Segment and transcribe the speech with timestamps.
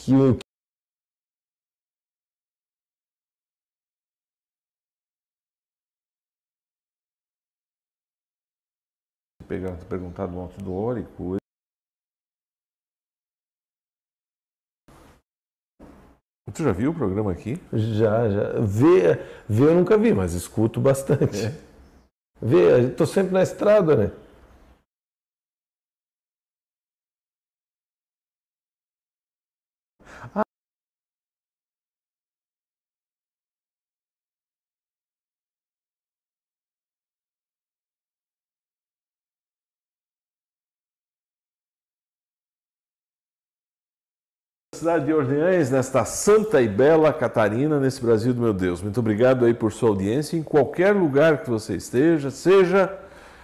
[0.00, 0.38] que o
[9.46, 11.36] pegar, perguntar do alto dórico.
[16.52, 17.60] Tu já viu o programa aqui?
[17.72, 18.52] Já, já.
[18.60, 21.46] Ver, ver eu nunca vi, mas escuto bastante.
[21.46, 21.60] É.
[22.40, 24.12] Ver, estou sempre na estrada, né?
[44.80, 48.80] Cidade de Orleans, nesta santa e bela Catarina, nesse Brasil do meu Deus.
[48.80, 52.90] Muito obrigado aí por sua audiência, em qualquer lugar que você esteja, seja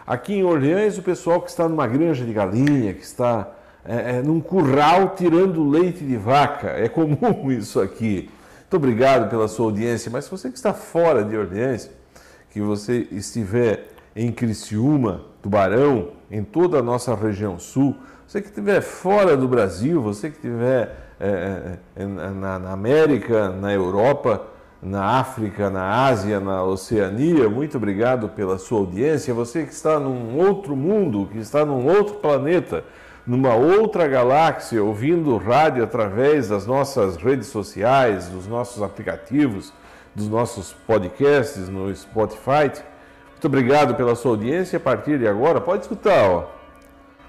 [0.06, 3.50] aqui em Orleans, o pessoal que está numa granja de galinha, que está
[3.84, 6.68] é, é, num curral tirando leite de vaca.
[6.68, 8.30] É comum isso aqui.
[8.60, 11.90] Muito obrigado pela sua audiência, mas você que está fora de Orleans,
[12.50, 17.94] que você estiver em Criciúma, Tubarão, em toda a nossa região sul,
[18.26, 23.48] você que estiver fora do Brasil, você que estiver é, é, é, na, na, América,
[23.48, 24.46] na Europa,
[24.82, 27.48] na África, na Ásia, na Oceania.
[27.48, 29.32] Muito obrigado pela sua audiência.
[29.32, 32.84] Você que está num outro mundo, que está num outro planeta,
[33.26, 39.72] numa outra galáxia, ouvindo rádio através das nossas redes sociais, dos nossos aplicativos,
[40.14, 42.70] dos nossos podcasts no Spotify.
[43.32, 44.76] Muito obrigado pela sua audiência.
[44.76, 46.55] A partir de agora, pode escutar, ó.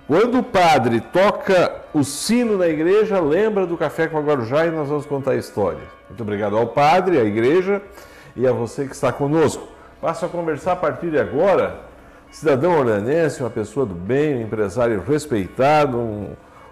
[0.07, 4.71] Quando o padre toca o sino na igreja, lembra do Café com a Guarujá e
[4.71, 5.81] nós vamos contar a história.
[6.07, 7.81] Muito obrigado ao padre, à igreja
[8.33, 9.67] e a você que está conosco.
[9.99, 11.81] Passo a conversar a partir de agora.
[12.31, 16.29] Cidadão orlanense, uma pessoa do bem, um empresário respeitado, um,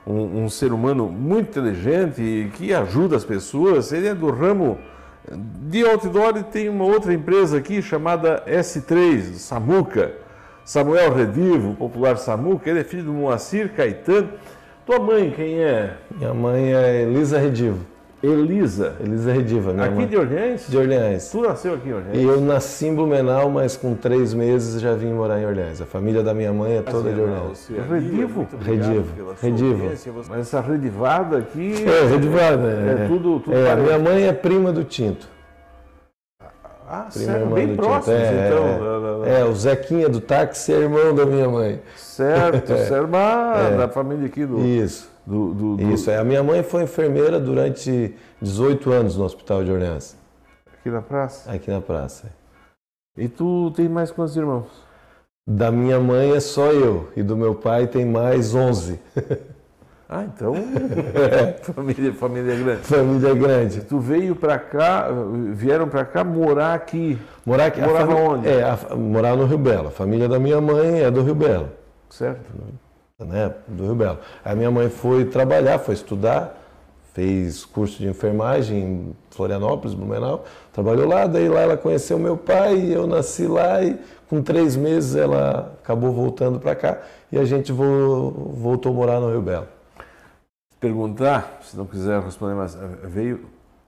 [0.08, 3.92] um, um ser humano muito inteligente e que ajuda as pessoas.
[3.92, 4.80] Ele é do ramo
[5.30, 10.24] de outdoor e tem uma outra empresa aqui chamada S3, Samuca
[10.66, 14.30] Samuel Redivo, popular Samuca, ele é filho do Moacir Caetano.
[14.84, 15.94] Tua mãe quem é?
[16.18, 17.86] Minha mãe é Elisa Redivo.
[18.24, 18.96] Elisa?
[19.00, 20.08] Elisa Rediva, minha Aqui mãe.
[20.08, 20.68] de Orleans?
[20.68, 21.30] De Orleans.
[21.30, 22.18] Tu nasceu aqui em Orleans?
[22.18, 25.82] E eu nasci em Blumenau, mas com três meses já vim morar em Orleans.
[25.82, 27.70] A família da minha mãe é toda de Orleans.
[27.88, 28.48] Redivo?
[28.60, 29.24] Redivo.
[29.40, 29.92] Redivo.
[30.28, 31.86] Mas essa redivada aqui...
[31.88, 32.68] É, redivada.
[32.68, 35.36] É, é tudo, tudo é, minha mãe é prima do Tinto.
[36.88, 39.05] Ah, certo, bem próximos, é, então.
[39.26, 41.82] É, é, o Zequinha do táxi é irmão da minha mãe.
[41.96, 42.88] Certo, é,
[43.74, 44.60] é, da família aqui do...
[44.60, 45.10] Isso.
[45.26, 45.92] Do, do, do...
[45.92, 46.18] Isso, é.
[46.18, 50.16] A minha mãe foi enfermeira durante 18 anos no Hospital de Orleans.
[50.80, 51.52] Aqui na praça?
[51.52, 52.30] Aqui na praça.
[53.18, 54.68] E tu tem mais quantos irmãos?
[55.48, 59.00] Da minha mãe é só eu, e do meu pai tem mais 11.
[60.08, 60.54] Ah, então.
[61.74, 62.82] família, família grande.
[62.82, 63.82] Família grande.
[63.82, 65.08] Tu veio para cá,
[65.54, 67.18] vieram para cá morar aqui.
[67.44, 67.82] Morar aqui.
[67.82, 68.48] Morava onde?
[68.48, 69.88] É, a, morar no Rio Belo.
[69.88, 71.70] A família da minha mãe é do Rio Belo.
[72.10, 72.52] Certo.
[73.20, 74.20] Né, do Rio Belo.
[74.44, 76.56] A minha mãe foi trabalhar, foi estudar,
[77.14, 80.46] fez curso de enfermagem em Florianópolis, Blumenau.
[80.72, 83.98] Trabalhou lá, daí lá ela conheceu meu pai, eu nasci lá e
[84.30, 87.00] com três meses ela acabou voltando para cá
[87.32, 89.75] e a gente voltou a morar no Rio Belo
[90.86, 93.40] perguntar, se não quiser responder, mas veio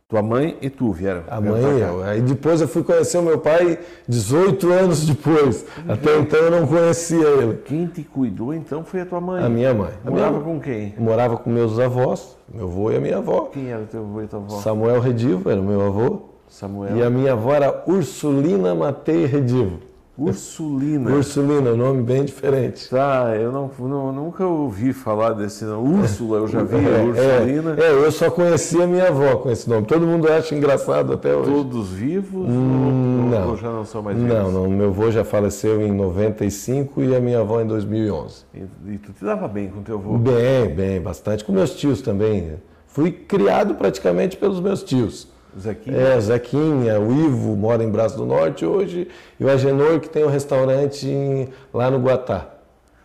[0.10, 1.22] tua mãe e tu vieram.
[1.30, 2.04] A mãe e eu.
[2.04, 3.78] Aí depois eu fui conhecer o meu pai
[4.08, 5.64] 18 anos depois.
[5.88, 7.58] Até então eu não conhecia ele.
[7.66, 9.44] Quem te cuidou então foi a tua mãe?
[9.44, 9.92] A minha mãe.
[10.04, 10.44] Morava minha...
[10.44, 10.96] com quem?
[10.98, 13.50] Morava com meus avós, meu avô e a minha avó.
[13.54, 14.58] Quem era o teu avô e tua avó?
[14.58, 16.22] Samuel Redivo era o meu avô.
[16.48, 16.98] Samuel.
[16.98, 19.80] E a minha avó era Ursulina Matei Redivo.
[20.18, 21.12] Ursulina.
[21.12, 22.90] Ursulina, um nome bem diferente.
[22.90, 26.00] Tá, eu não, não, nunca ouvi falar desse nome.
[26.00, 27.76] Úrsula, eu já vi, é, Ursulina.
[27.78, 29.86] É, é, eu só conhecia minha avó com esse nome.
[29.86, 31.52] Todo mundo acha engraçado até hoje.
[31.52, 33.50] Todos vivos hum, ou, não.
[33.50, 34.34] ou já não são mais vivos?
[34.34, 34.68] Não, não.
[34.68, 38.46] Meu avô já faleceu em 95 e a minha avó em 2011.
[38.56, 40.18] E, e tu te dava bem com teu avô?
[40.18, 41.46] Bem, bem, bastante.
[41.46, 42.54] Com meus tios também.
[42.88, 45.28] Fui criado praticamente pelos meus tios.
[45.60, 45.98] Zequinha?
[45.98, 49.08] É, Zequinha, o Ivo mora em Braço do Norte hoje,
[49.40, 52.48] e o Agenor que tem um restaurante em, lá no Guatá.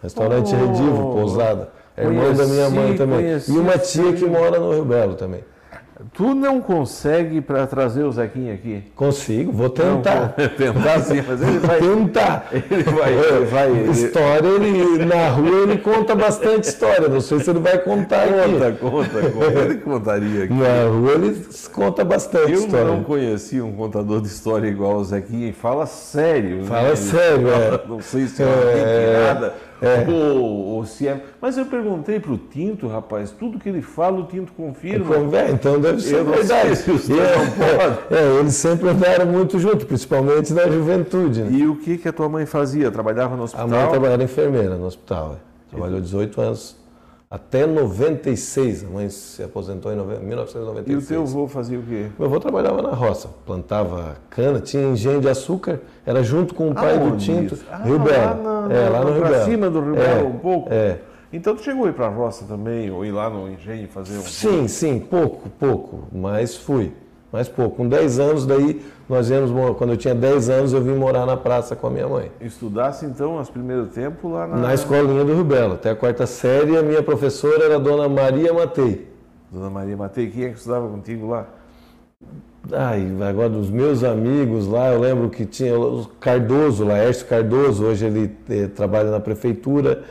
[0.03, 1.71] Restaurante oh, Redivo, pousada.
[1.97, 3.19] É irmão da minha mãe também.
[3.19, 4.13] Conheci, e uma tia sim.
[4.15, 5.45] que mora no Rio Belo também.
[6.13, 8.83] Tu não consegue para trazer o Zequinha aqui?
[8.95, 10.35] Consigo, vou tentar.
[10.37, 11.79] Não, tentar sim, mas ele vai.
[11.81, 12.49] tentar.
[12.53, 13.13] Ele vai.
[13.13, 13.91] Ele vai ele...
[13.91, 17.09] História, ele, na rua ele conta bastante história.
[17.09, 18.79] Não sei se ele vai contar conta, aqui.
[18.79, 19.59] Conta, conta.
[19.61, 20.55] Ele contaria aqui.
[20.55, 22.85] Na rua ele conta bastante Eu história.
[22.85, 26.65] Eu não conhecia um contador de história igual o Zequinha e fala sério.
[26.65, 26.97] Fala né?
[26.97, 27.89] sério, fala, é.
[27.89, 30.09] Não sei se é, é nada é.
[30.09, 31.21] ou, ou, se é.
[31.41, 35.17] Mas eu perguntei para o Tinto, rapaz, tudo que ele fala, o Tinto confirma.
[35.37, 36.77] É, então deve ser eu verdade.
[36.77, 41.43] Se é, é, eles sempre andaram muito juntos, principalmente na juventude.
[41.43, 41.59] Né?
[41.59, 42.91] E o que, que a tua mãe fazia?
[42.91, 43.67] Trabalhava no hospital?
[43.67, 45.39] A mãe trabalhava enfermeira no hospital.
[45.71, 46.82] Trabalhou 18 anos
[47.33, 48.85] até 96.
[48.85, 50.87] A mãe se aposentou em 1996.
[50.87, 52.09] E o teu avô fazia o quê?
[52.19, 56.75] Meu avô trabalhava na roça, plantava cana, tinha engenho de açúcar, era junto com o
[56.75, 58.45] pai do Tinto, ah, Rio Belo.
[58.45, 59.45] Lá, na, é, lá no Rio Belo.
[59.47, 60.69] cima do Rio Belo, é, um pouco?
[60.71, 60.99] É.
[61.33, 64.19] Então tu chegou a ir para a roça também, ou ir lá no engenho fazer
[64.19, 64.21] um...
[64.21, 66.93] Sim, sim, pouco, pouco, mas fui
[67.33, 67.77] mais pouco.
[67.77, 71.37] Com 10 anos, daí nós viemos, quando eu tinha 10 anos, eu vim morar na
[71.37, 72.31] praça com a minha mãe.
[72.41, 74.57] Estudasse então, os primeiros tempos lá na...
[74.57, 78.53] Na escolinha do Rubelo, até a quarta série, a minha professora era a dona Maria
[78.53, 79.11] Matei.
[79.51, 81.47] Dona Maria Matei, quem é que estudava contigo lá?
[82.71, 88.07] Ai, agora dos meus amigos lá, eu lembro que tinha o Cardoso, Laércio Cardoso, hoje
[88.07, 90.05] ele eh, trabalha na prefeitura.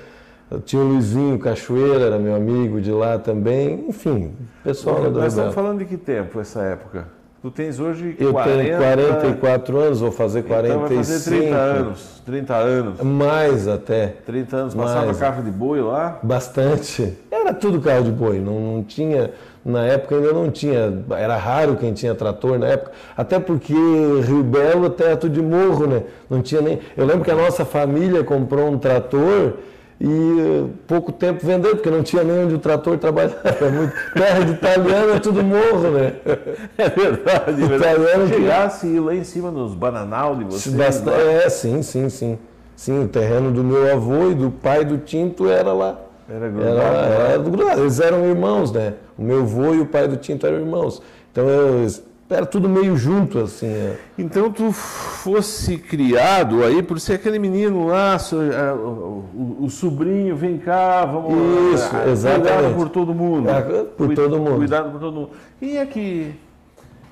[0.66, 3.86] Tinha o Luizinho Cachoeira, era meu amigo de lá também.
[3.88, 4.34] Enfim,
[4.64, 7.08] pessoal Nós Nós estamos falando de que tempo essa época?
[7.42, 8.62] Tu tens hoje eu 40...
[8.62, 10.78] tenho 44 anos, vou fazer 45.
[10.78, 13.02] Então vai fazer 30 anos, 30 anos.
[13.02, 14.08] Mais até.
[14.26, 15.18] 30 anos, passava Mais.
[15.18, 16.20] carro de boi lá?
[16.22, 17.18] Bastante.
[17.32, 19.32] Era tudo carro de boi, não, não tinha...
[19.64, 24.44] Na época ainda não tinha, era raro quem tinha trator na época, até porque Rio
[24.44, 26.02] Belo é teto de morro, né?
[26.28, 26.80] Não tinha nem.
[26.98, 29.54] Eu lembro que a nossa família comprou um trator
[30.04, 33.38] e pouco tempo vendeu, porque não tinha nem onde o trator trabalhava.
[33.44, 33.94] É muito...
[34.16, 36.14] Terra de italiano é tudo morro, né?
[36.76, 37.64] É verdade.
[37.64, 39.00] O italiano Chegasse que...
[39.00, 40.74] lá em cima nos bananal de vocês.
[40.74, 41.12] Basta...
[41.12, 42.40] É, sim, sim, sim.
[42.76, 46.00] Sim, o terreno do meu avô e do pai do Tinto era lá.
[46.28, 46.80] Era grudado.
[46.80, 47.82] Era, era grudado.
[47.82, 48.96] Eles eram irmãos, né?
[49.16, 51.00] O meu avô e o pai do Tinto eram irmãos.
[51.32, 51.86] Então eu
[52.32, 53.68] era tudo meio junto, assim.
[53.68, 53.98] É.
[54.18, 58.18] Então tu fosse criado aí por ser aquele menino lá,
[59.60, 62.08] o, sobrinho, vem cá, vamos Isso, lá.
[62.08, 62.52] exatamente.
[62.52, 63.50] Cuidado por todo mundo.
[63.50, 64.56] É, por todo mundo.
[64.56, 65.30] Cuidado por todo mundo.
[65.60, 66.34] Quem é que,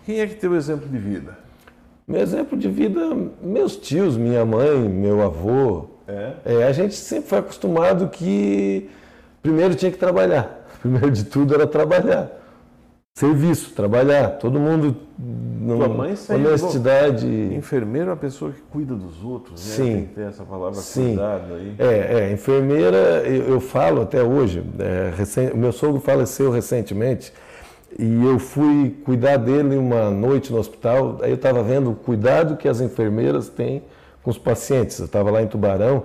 [0.05, 1.37] quem é que o exemplo de vida?
[2.07, 3.01] Meu exemplo de vida,
[3.41, 5.85] meus tios, minha mãe, meu avô.
[6.07, 6.33] É?
[6.45, 8.89] é a gente sempre foi acostumado que
[9.43, 10.57] primeiro tinha que trabalhar.
[10.79, 12.38] Primeiro de tudo era trabalhar
[13.19, 14.95] serviço, trabalhar, todo mundo
[15.67, 17.27] Tua mãe honestidade.
[17.27, 19.75] Enfermeira é uma pessoa que cuida dos outros, né?
[19.75, 19.93] Sim.
[19.93, 21.07] Tem que ter essa palavra Sim.
[21.07, 21.75] cuidado aí.
[21.77, 27.33] É, é enfermeira, eu, eu, falo até hoje, é, recém, meu sogro faleceu recentemente
[27.97, 32.55] e eu fui cuidar dele uma noite no hospital, aí eu estava vendo o cuidado
[32.55, 33.83] que as enfermeiras têm
[34.23, 34.97] com os pacientes.
[34.97, 36.03] Eu estava lá em Tubarão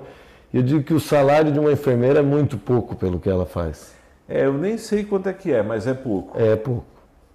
[0.52, 3.46] e eu digo que o salário de uma enfermeira é muito pouco pelo que ela
[3.46, 3.94] faz.
[4.28, 6.36] É, eu nem sei quanto é que é, mas é pouco.
[6.40, 6.93] É pouco.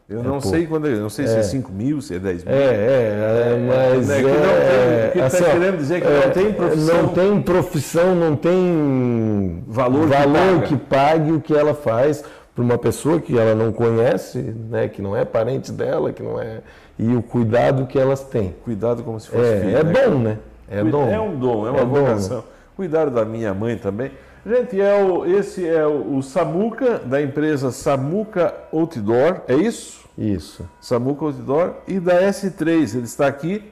[0.10, 2.44] Eu é não sei quando, eu não sei se é 5 mil, se é 10
[2.44, 2.54] mil.
[2.56, 4.10] É, é, é mas.
[4.10, 7.02] É, que não tem, que assim, está querendo dizer que é, não tem profissão.
[7.04, 12.24] Não tem profissão, não tem valor, valor que, que pague o que ela faz
[12.56, 16.42] para uma pessoa que ela não conhece, né, que não é parente dela, que não
[16.42, 16.62] é.
[16.98, 18.56] E o cuidado que elas têm.
[18.66, 19.78] Cuidado como se fosse é, filho.
[19.78, 19.94] É né?
[19.94, 20.38] dom, né?
[20.68, 21.08] É, dom.
[21.08, 22.38] é um dom, é uma é vocação.
[22.38, 22.44] Dom, né?
[22.76, 24.12] Cuidado da minha mãe também.
[24.46, 30.08] Gente, é o, esse é o, o Samuca, da empresa Samuca Outdoor, é isso?
[30.18, 30.68] Isso.
[30.80, 32.96] Samuca Outdoor e da S3.
[32.96, 33.64] Ele está aqui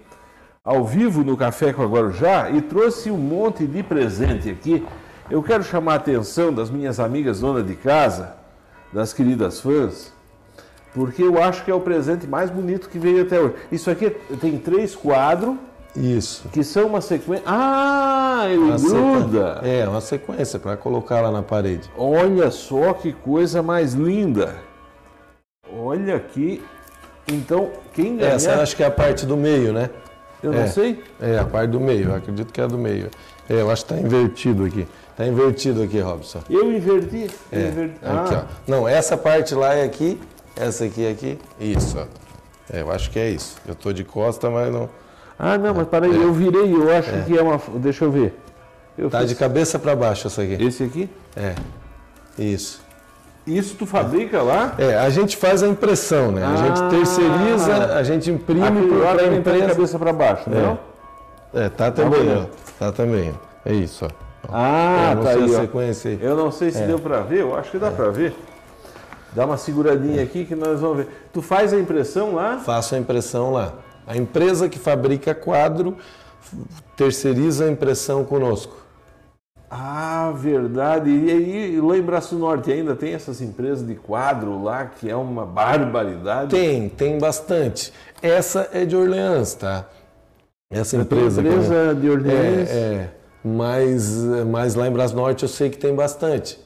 [0.66, 4.86] ao vivo no Café com a Guarujá e trouxe um monte de presente aqui.
[5.32, 8.36] Eu quero chamar a atenção das minhas amigas donas de casa,
[8.92, 10.12] das queridas fãs,
[10.94, 13.56] porque eu acho que é o presente mais bonito que veio até hoje.
[13.72, 14.10] Isso aqui
[14.42, 15.56] tem três quadros
[15.98, 16.48] isso.
[16.50, 17.44] Que são uma sequência.
[17.46, 19.62] Ah, ele uma gruda!
[19.64, 21.90] É, uma sequência para colocar lá na parede.
[21.98, 24.56] Olha só que coisa mais linda!
[25.76, 26.64] Olha aqui.
[27.28, 28.34] Então, quem ganha.
[28.34, 29.90] Essa acho que é a parte do meio, né?
[30.42, 31.04] Eu é, não sei.
[31.20, 33.10] É, a parte do meio, eu acredito que é a do meio.
[33.50, 34.88] É, eu acho que está invertido aqui.
[35.12, 36.42] Está invertido aqui, Robson.
[36.50, 37.30] Eu inverti?
[37.52, 37.96] Eu é, inverti.
[38.04, 38.46] Aqui, ah.
[38.46, 38.72] ó.
[38.72, 40.20] Não, essa parte lá é aqui,
[40.56, 41.40] essa aqui é aqui.
[41.60, 42.06] Isso, ó.
[42.72, 43.58] É, eu acho que é isso.
[43.66, 44.90] Eu estou de costa, mas não.
[45.40, 46.24] Ah, não, mas peraí, é.
[46.24, 47.22] eu virei, eu acho é.
[47.22, 47.60] que é uma.
[47.76, 48.38] Deixa eu ver.
[48.98, 49.30] Eu tá fiz...
[49.30, 50.58] de cabeça para baixo essa aqui.
[50.64, 51.10] Esse aqui?
[51.36, 51.54] É.
[52.38, 52.82] Isso.
[53.46, 54.76] Isso tu fabrica lá?
[54.78, 56.44] É, a gente faz a impressão, né?
[56.44, 56.90] Ah, a gente ah.
[56.90, 59.62] terceiriza, a gente imprime para a empresa.
[59.62, 60.78] de cabeça para baixo, né?
[61.54, 61.66] É.
[61.66, 62.46] é, tá também, ó.
[62.78, 63.34] Tá também.
[63.64, 64.10] É isso, ó.
[64.50, 66.20] Ah, tá aí, a sequência aí.
[66.22, 66.88] Eu não sei se é.
[66.88, 67.92] deu para ver, eu acho que dá é.
[67.92, 68.36] para ver.
[69.34, 71.08] Dá uma seguradinha aqui que nós vamos ver.
[71.32, 72.58] Tu faz a impressão lá?
[72.58, 73.74] Faço a impressão lá.
[74.08, 75.98] A empresa que fabrica quadro
[76.96, 78.88] terceiriza a impressão conosco.
[79.70, 81.10] Ah, verdade.
[81.10, 85.16] E aí, lá em Braço Norte ainda tem essas empresas de quadro lá, que é
[85.16, 86.52] uma barbaridade?
[86.52, 87.92] Tem, tem bastante.
[88.22, 89.86] Essa é de Orleans, tá?
[90.72, 91.42] Essa empresa.
[91.42, 92.70] empresa de Orleans?
[92.70, 93.10] É, é.
[93.44, 96.58] mas, mas lá em Brás Norte eu sei que tem bastante.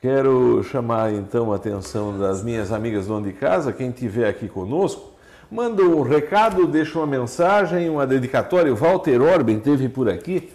[0.00, 5.12] Quero chamar então a atenção das minhas amigas do de casa, quem estiver aqui conosco,
[5.50, 8.72] manda um recado, deixa uma mensagem, uma dedicatória.
[8.72, 10.50] O Walter Orben esteve por aqui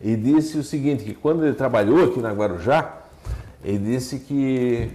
[0.00, 2.98] e disse o seguinte, que quando ele trabalhou aqui na Guarujá,
[3.64, 4.90] ele disse que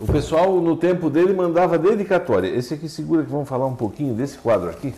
[0.00, 2.48] o pessoal no tempo dele mandava dedicatória.
[2.48, 4.94] Esse aqui segura que vamos falar um pouquinho desse quadro aqui.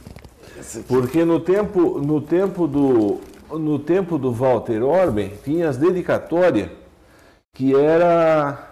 [0.87, 3.19] Porque no tempo, no tempo do
[3.51, 6.69] no tempo do Walter Orben tinha as dedicatórias
[7.53, 8.70] que era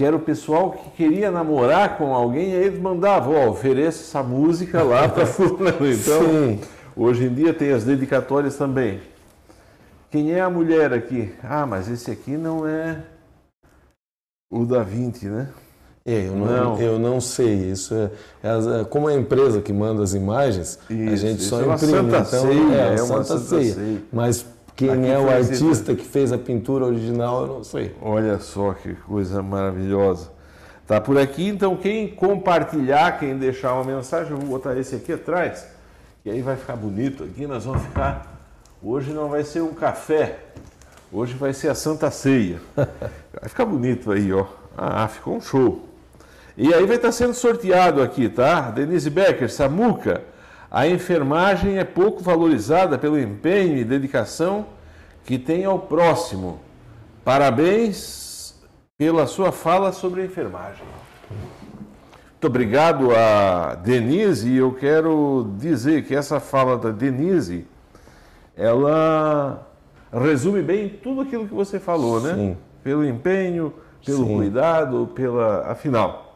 [0.00, 4.00] que era o pessoal que queria namorar com alguém, e aí eles mandavam, ó, ofereça
[4.00, 5.86] essa música lá para fulano.
[5.86, 6.60] Então, Sim.
[6.96, 8.98] hoje em dia tem as dedicatórias também.
[10.10, 11.34] Quem é a mulher aqui?
[11.42, 12.96] Ah, mas esse aqui não é
[14.50, 15.48] o da 20, né?
[16.06, 17.70] É, eu não, não, eu não sei.
[17.70, 18.10] Isso é,
[18.42, 21.92] é, como é a empresa que manda as imagens, isso, a gente só é imprime.
[21.92, 23.74] Santa então, ceia, é, é uma Santa, Santa ceia.
[23.74, 24.02] ceia.
[24.10, 24.46] Mas
[24.80, 27.94] quem Aqui é o artista que fez a pintura original, eu não sei.
[28.00, 30.30] Olha só que coisa maravilhosa.
[30.86, 35.12] Tá por aqui, então quem compartilhar, quem deixar uma mensagem, eu vou botar esse aqui
[35.12, 35.66] atrás,
[36.24, 38.40] e aí vai ficar bonito aqui, nós vamos ficar.
[38.82, 40.38] Hoje não vai ser um café,
[41.12, 42.58] hoje vai ser a Santa Ceia.
[42.74, 44.46] Vai ficar bonito aí, ó.
[44.76, 45.86] Ah, ficou um show.
[46.56, 48.70] E aí vai estar sendo sorteado aqui, tá?
[48.70, 50.22] Denise Becker, Samuca.
[50.70, 54.66] A enfermagem é pouco valorizada pelo empenho e dedicação
[55.24, 56.60] que tem ao próximo.
[57.24, 58.54] Parabéns
[58.96, 60.84] pela sua fala sobre a enfermagem.
[61.28, 67.66] Muito obrigado a Denise e eu quero dizer que essa fala da Denise,
[68.56, 69.66] ela
[70.12, 72.34] resume bem tudo aquilo que você falou, né?
[72.34, 72.56] Sim.
[72.82, 73.74] Pelo empenho,
[74.06, 74.36] pelo Sim.
[74.36, 76.29] cuidado, pela afinal.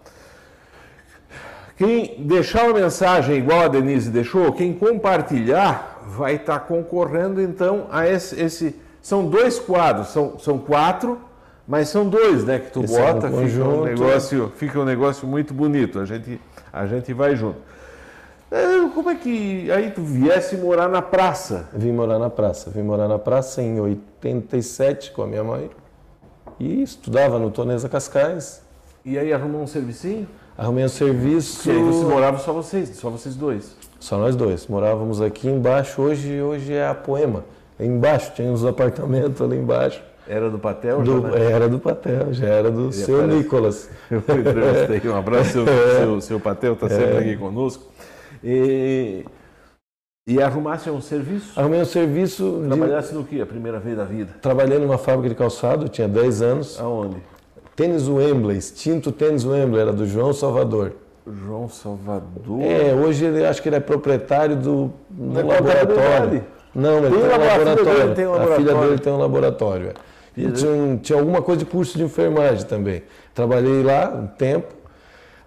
[1.76, 8.06] Quem deixar uma mensagem igual a Denise deixou, quem compartilhar, vai estar concorrendo então a
[8.06, 8.76] esse, esse.
[9.02, 11.18] são dois quadros, são, são quatro,
[11.66, 12.60] mas são dois, né?
[12.60, 15.98] Que tu esse bota, é um fica, um negócio, fica um negócio muito bonito.
[15.98, 16.40] A gente,
[16.72, 17.58] a gente vai junto.
[18.50, 21.68] É, como é que aí tu viesse morar na praça?
[21.72, 22.70] Vim morar na praça.
[22.70, 25.68] Vim morar na praça em 87 com a minha mãe.
[26.60, 28.62] E estudava no Tonesa Cascais.
[29.04, 30.28] E aí arrumou um servicinho?
[30.56, 31.68] Arrumei um serviço.
[31.68, 33.76] E aí você morava só vocês, só vocês dois?
[33.98, 34.68] Só nós dois.
[34.68, 37.44] Morávamos aqui embaixo, hoje, hoje é a Poema.
[37.78, 40.00] É embaixo, tinha uns apartamentos ali embaixo.
[40.28, 41.02] Era do Patel?
[41.02, 41.52] Do, já, né?
[41.52, 43.36] Era do Patel, já era do Ele seu aparece.
[43.36, 43.90] Nicolas.
[44.10, 45.96] Eu entrevistei, um abraço, seu, é.
[45.98, 47.18] seu, seu Patel está sempre é.
[47.18, 47.84] aqui conosco.
[48.42, 49.24] E,
[50.26, 51.58] e arrumasse um serviço?
[51.58, 52.62] Arrumei um serviço.
[52.66, 53.14] Trabalhasse de...
[53.16, 54.36] no que a primeira vez da vida?
[54.40, 56.80] Trabalhei numa fábrica de calçado, tinha 10 anos.
[56.80, 57.16] Aonde?
[57.76, 60.92] Tênis Wembley, extinto tênis Wembley, era do João Salvador.
[61.26, 62.60] João Salvador?
[62.60, 66.44] É, hoje ele, acho que ele é proprietário do, do é laboratório.
[66.74, 68.14] Não, ele tem, tem um laboratório.
[68.14, 68.52] tem um laboratório.
[68.52, 69.88] A filha dele tem um laboratório.
[69.88, 69.94] É.
[70.36, 73.02] E tinha, tinha, alguma coisa de curso de enfermagem também.
[73.32, 74.74] Trabalhei lá um tempo.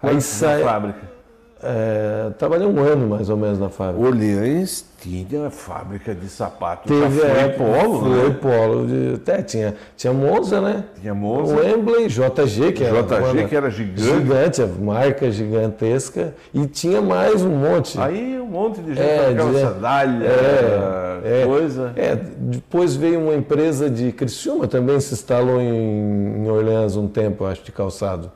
[0.02, 0.62] Aí sai.
[0.62, 1.17] fábrica?
[1.60, 4.06] É, trabalhei um ano mais ou menos na fábrica.
[4.06, 6.86] Orleans tinha fábrica de sapatos.
[6.86, 8.36] Teve, foi é, polo, foi né?
[8.40, 8.86] polo.
[8.86, 10.84] De, até tinha, tinha Monza, né?
[11.00, 11.54] Tinha Monza.
[11.54, 14.02] O Wembley, JG, que era, JG, que era gigante.
[14.02, 16.32] Gigante, marca gigantesca.
[16.54, 18.00] E tinha mais um monte.
[18.00, 21.92] Aí um monte de gente é, de, sandália, é, é, coisa.
[21.96, 27.44] É, depois veio uma empresa de Criciúma, também se instalou em, em Orleans um tempo,
[27.44, 28.30] acho, de calçado.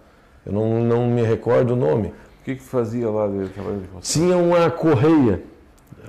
[0.44, 2.12] Eu não, não me recordo o nome.
[2.42, 5.44] O que, que fazia lá de trabalho de Tinha uma correia.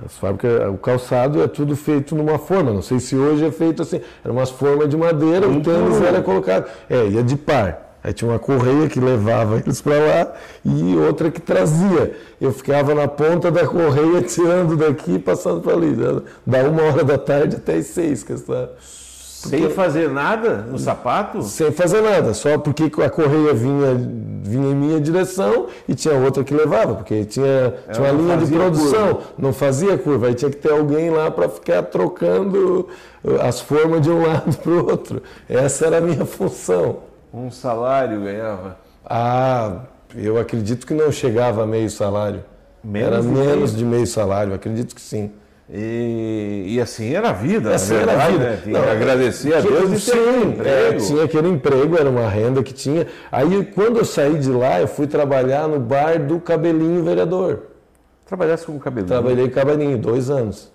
[0.04, 2.72] As fábricas, o calçado é tudo feito numa forma.
[2.72, 4.00] Não sei se hoje é feito assim.
[4.24, 6.68] Era umas formas de madeira, o tênis era colocado.
[6.90, 7.98] É, ia de par.
[8.02, 10.32] Aí tinha uma correia que levava eles para lá
[10.64, 12.16] e outra que trazia.
[12.40, 15.94] Eu ficava na ponta da correia, tirando daqui e passando para ali.
[16.44, 18.24] Da uma hora da tarde até as seis.
[18.24, 18.70] Que está...
[19.48, 21.42] Sem fazer nada no sapato?
[21.42, 23.94] Sem fazer nada, só porque a correia vinha,
[24.42, 28.52] vinha em minha direção e tinha outra que levava, porque tinha, tinha uma linha de
[28.52, 29.30] produção, curva.
[29.38, 32.88] não fazia curva, aí tinha que ter alguém lá para ficar trocando
[33.40, 35.22] as formas de um lado para o outro.
[35.48, 36.98] Essa era a minha função.
[37.32, 38.78] Um salário ganhava?
[39.04, 39.80] Ah,
[40.14, 42.44] eu acredito que não chegava a meio salário.
[42.82, 45.32] Menos era menos de meio salário, acredito que sim.
[45.70, 48.50] E, e, assim era a vida, assim verdade, era a vida.
[48.50, 48.60] Né?
[48.62, 50.68] Tinha Não, agradecer a Deus e sim, emprego.
[50.68, 53.06] É, tinha aquele emprego, era uma renda que tinha.
[53.32, 57.62] Aí quando eu saí de lá, eu fui trabalhar no bar do Cabelinho Vereador.
[58.26, 59.08] Trabalhasse como cabelinho?
[59.08, 60.70] Trabalhei com cabelinho, dois anos.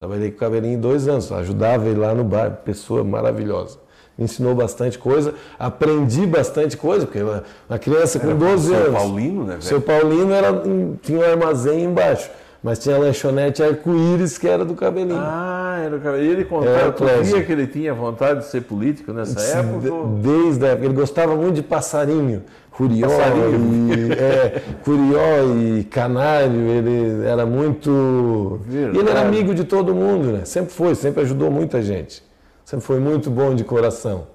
[0.00, 3.78] Trabalhei com cabelinho dois anos, ajudava ele lá no bar, pessoa maravilhosa.
[4.16, 8.84] Me ensinou bastante coisa, aprendi bastante coisa, porque uma criança com era 12 anos.
[8.84, 9.50] Seu Paulino, né?
[9.50, 9.62] Velho?
[9.62, 10.62] Seu Paulino era,
[11.02, 12.28] tinha um armazém embaixo.
[12.62, 15.16] Mas tinha a lanchonete arco-íris que era do cabelinho.
[15.16, 16.18] Ah, era o cara.
[16.18, 19.92] Ele contava, tu via que ele tinha vontade de ser político nessa época?
[19.92, 20.86] Ou- Desde a época.
[20.86, 22.42] Ele gostava muito de passarinho.
[22.72, 23.06] Curió.
[23.08, 28.60] E, é, curió e canário, ele era muito.
[28.66, 28.96] Verdade.
[28.96, 30.44] E ele era amigo de todo mundo, né?
[30.44, 32.22] Sempre foi, sempre ajudou muita gente.
[32.64, 34.26] Sempre foi muito bom de coração.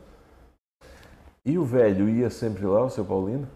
[1.45, 3.47] E o velho ia sempre lá, o seu Paulino?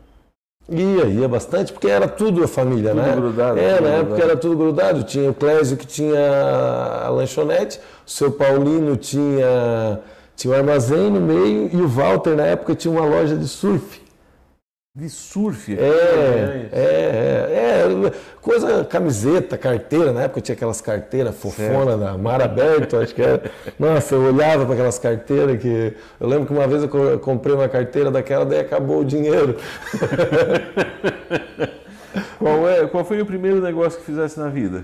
[0.69, 3.15] Ia, ia bastante, porque era tudo a família, Tudo né?
[3.15, 5.03] grudado, É, tudo na época era tudo grudado.
[5.03, 6.19] Tinha o Clésio que tinha
[7.05, 10.00] a lanchonete, o seu Paulino tinha,
[10.36, 14.01] tinha o armazém no meio e o Walter, na época, tinha uma loja de surf.
[14.97, 15.77] De surf.
[15.77, 18.11] É, é, é, é,
[18.41, 23.43] coisa, camiseta, carteira, na época tinha aquelas carteiras fofona da mar aberto, acho que era.
[23.77, 25.93] Nossa, eu olhava para aquelas carteiras que.
[26.19, 29.05] Eu lembro que uma vez eu co- eu comprei uma carteira daquela, daí acabou o
[29.05, 29.55] dinheiro.
[32.39, 34.83] Qual, é, qual foi o primeiro negócio que fizesse na vida?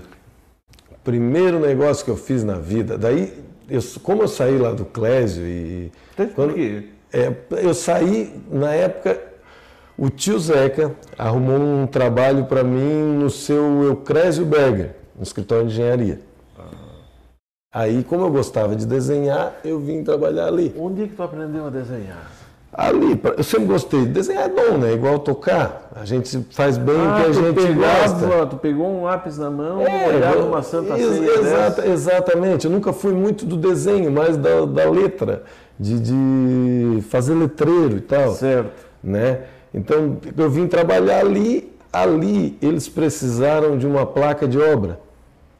[1.02, 3.32] Primeiro negócio que eu fiz na vida, daí,
[3.68, 5.90] eu, como eu saí lá do Clésio e.
[6.16, 6.84] Por Quando- quê?
[7.12, 9.20] É, eu saí, na época,
[9.96, 15.72] o tio Zeca arrumou um trabalho para mim no seu Eucrésio Berger, no escritório de
[15.72, 16.20] engenharia.
[17.72, 20.72] Aí, como eu gostava de desenhar, eu vim trabalhar ali.
[20.78, 22.30] Onde é que tu aprendeu a desenhar?
[22.72, 24.04] Ali, eu sempre gostei.
[24.06, 24.92] Desenhar é bom, né?
[24.94, 25.90] Igual tocar.
[25.94, 28.16] A gente faz bem o que a tu gente gosta.
[28.26, 31.86] pegava, tu pegou um lápis na mão, É, olhava eu- uma santa ex- ceia exata-.
[31.86, 32.64] Exatamente.
[32.66, 35.42] Eu nunca fui muito do desenho, mas da, da letra,
[35.78, 38.32] de, de fazer letreiro e tal.
[38.34, 38.72] Certo.
[39.02, 39.40] né?
[39.74, 45.00] Então eu vim trabalhar ali, ali eles precisaram de uma placa de obra.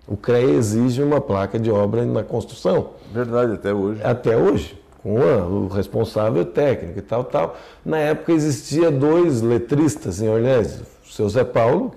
[0.07, 4.01] O CREA exige uma placa de obra na construção, Verdade, até hoje.
[4.05, 7.57] até hoje, com o responsável técnico e tal, tal.
[7.85, 11.93] Na época existia dois letristas em Orlés, o seu Zé Paulo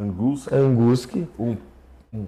[0.00, 1.56] Angus, Anguski, um,
[2.12, 2.24] um,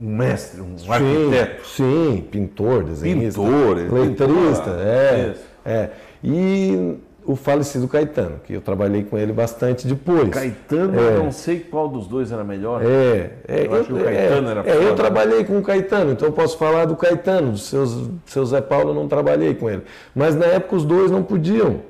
[0.00, 5.44] um mestre, um sim, arquiteto, sim, pintor, desenhista, pintor, letrista, pintou, é, isso.
[5.64, 5.90] é.
[6.22, 6.98] E
[7.32, 10.28] o falecido Caetano, que eu trabalhei com ele bastante depois.
[10.30, 11.16] Caetano, É.
[11.16, 12.82] eu não sei qual dos dois era melhor.
[12.82, 16.26] É, é, Eu acho que o Caetano era é, eu trabalhei com o Caetano, então
[16.28, 17.84] eu posso falar do Caetano, do seu,
[18.26, 19.82] seu Zé Paulo eu não trabalhei com ele.
[20.14, 21.80] Mas na época os dois não podiam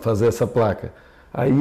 [0.00, 0.92] fazer essa placa.
[1.32, 1.52] Aí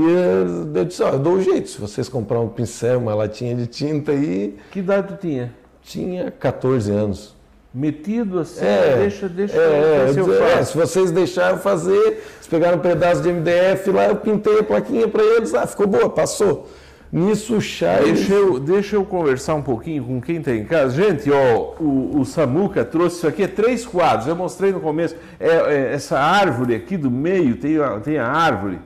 [0.75, 3.67] eu disse, ó, eu dou o jeito, se vocês comprar um pincel, uma latinha de
[3.67, 5.53] tinta aí, Que idade tu tinha?
[5.83, 7.36] tinha 14 anos.
[7.77, 10.71] Metido assim, É, deixa, deixa, é, se eu é, faço.
[10.71, 15.07] se vocês deixaram fazer, eles pegaram um pedaço de MDF lá, eu pintei a plaquinha
[15.07, 16.67] para eles, ah, ficou boa, passou.
[17.11, 18.13] Nisso o Charles...
[18.13, 20.95] Deixa eu, deixa eu conversar um pouquinho com quem está em casa.
[20.95, 25.15] Gente, ó, o, o Samuca trouxe isso aqui, é três quadros, eu mostrei no começo.
[25.39, 28.79] É, é, essa árvore aqui do meio, tem a, tem a árvore,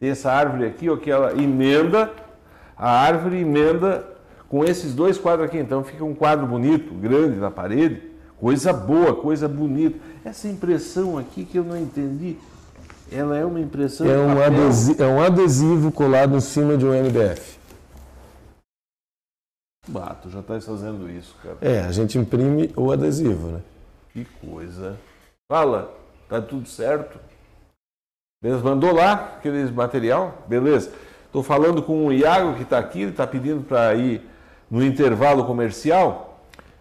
[0.00, 2.10] tem essa árvore aqui, ó, que ela emenda,
[2.74, 4.02] a árvore emenda
[4.48, 5.58] com esses dois quadros aqui.
[5.58, 8.08] Então fica um quadro bonito, grande na parede,
[8.40, 9.98] coisa boa, coisa bonita.
[10.24, 12.36] Essa impressão aqui que eu não entendi,
[13.12, 16.90] ela é uma impressão É um, adesivo, é um adesivo colado em cima de um
[16.90, 17.58] MDF.
[19.86, 21.58] Bah, tu já está fazendo isso, cara.
[21.60, 23.60] É, a gente imprime o adesivo, né?
[24.12, 24.96] Que coisa.
[25.50, 25.92] Fala,
[26.28, 27.18] tá tudo certo?
[28.42, 30.44] Beleza, mandou lá aquele material?
[30.46, 30.92] Beleza.
[31.26, 34.22] Estou falando com o Iago que está aqui, ele está pedindo para ir
[34.70, 36.29] no intervalo comercial.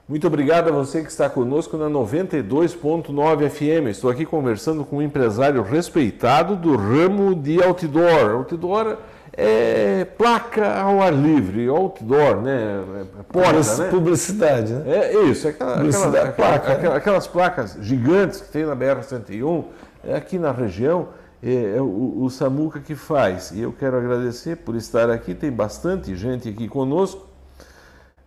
[0.10, 3.90] Muito obrigado a você que está conosco na 92.9 FM.
[3.92, 8.32] Estou aqui conversando com um empresário respeitado do ramo de outdoor.
[8.32, 8.98] Outdoor
[9.32, 12.82] é placa ao ar livre, outdoor, né?
[13.20, 13.90] É porta, né?
[13.92, 14.84] Publicidade, né?
[14.88, 16.74] É isso, é aquela, aquela- placa, né?
[16.74, 19.66] aquela- aquelas placas gigantes que tem na BR-101,
[20.04, 21.10] é aqui na região,
[21.44, 23.52] é, é o, o Samuca que faz.
[23.52, 27.29] E eu quero agradecer por estar aqui, tem bastante gente aqui conosco.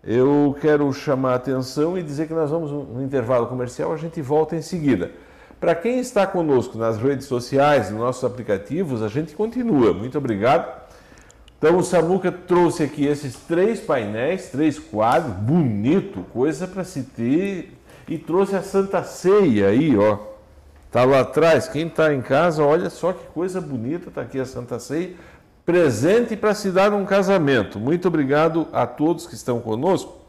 [0.05, 4.21] Eu quero chamar a atenção e dizer que nós vamos no intervalo comercial, a gente
[4.21, 5.13] volta em seguida.
[5.61, 9.95] Para quem está conosco nas redes sociais, nos nossos aplicativos, a gente continua.
[9.95, 10.83] Muito obrigado.
[11.57, 17.79] Então o Samuca trouxe aqui esses três painéis, três quadros, bonito, coisa para se ter.
[18.09, 20.19] E trouxe a Santa Ceia aí, ó.
[20.91, 21.69] Tá lá atrás.
[21.69, 25.15] Quem está em casa, olha só que coisa bonita, tá aqui a Santa Ceia.
[25.65, 27.79] Presente para se dar um casamento.
[27.79, 30.21] Muito obrigado a todos que estão conosco.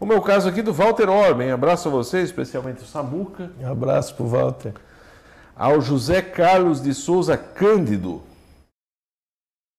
[0.00, 1.50] O meu caso aqui do Walter Orben.
[1.52, 3.50] Abraço a você, especialmente o Samuca.
[3.60, 4.72] Um abraço pro Walter.
[5.56, 8.20] Ao José Carlos de Souza Cândido.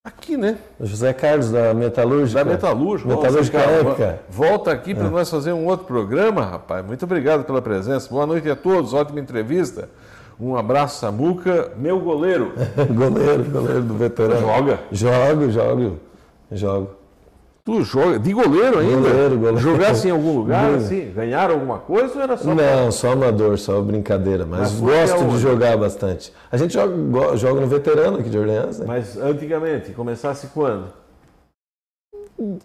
[0.06, 0.58] Aqui, né?
[0.80, 2.46] O José Carlos, da Metalúrgica.
[2.46, 3.10] Da Metalúrgica.
[3.10, 4.20] Metalúrgica Épica.
[4.30, 6.86] Volta aqui para nós fazer um outro programa, rapaz.
[6.86, 8.08] Muito obrigado pela presença.
[8.08, 8.94] Boa noite a todos.
[8.94, 9.90] Ótima entrevista.
[10.40, 12.54] Um abraço, Samuca, meu goleiro.
[12.94, 14.42] goleiro, goleiro do veterano.
[14.42, 14.80] Joga.
[14.92, 16.00] Jogo, jogo,
[16.52, 16.90] jogo.
[17.64, 19.10] Tu joga de goleiro ainda?
[19.10, 19.58] Goleiro, goleiro.
[19.58, 21.12] Jogasse em algum lugar, assim?
[21.16, 22.54] Ganharam alguma coisa ou era só.
[22.54, 24.46] Não, só amador, só brincadeira.
[24.46, 26.32] Mas, Mas gosto de jogar bastante.
[26.52, 28.86] A gente joga, joga no veterano aqui de Orleans, né?
[28.88, 30.90] Mas antigamente, começasse quando?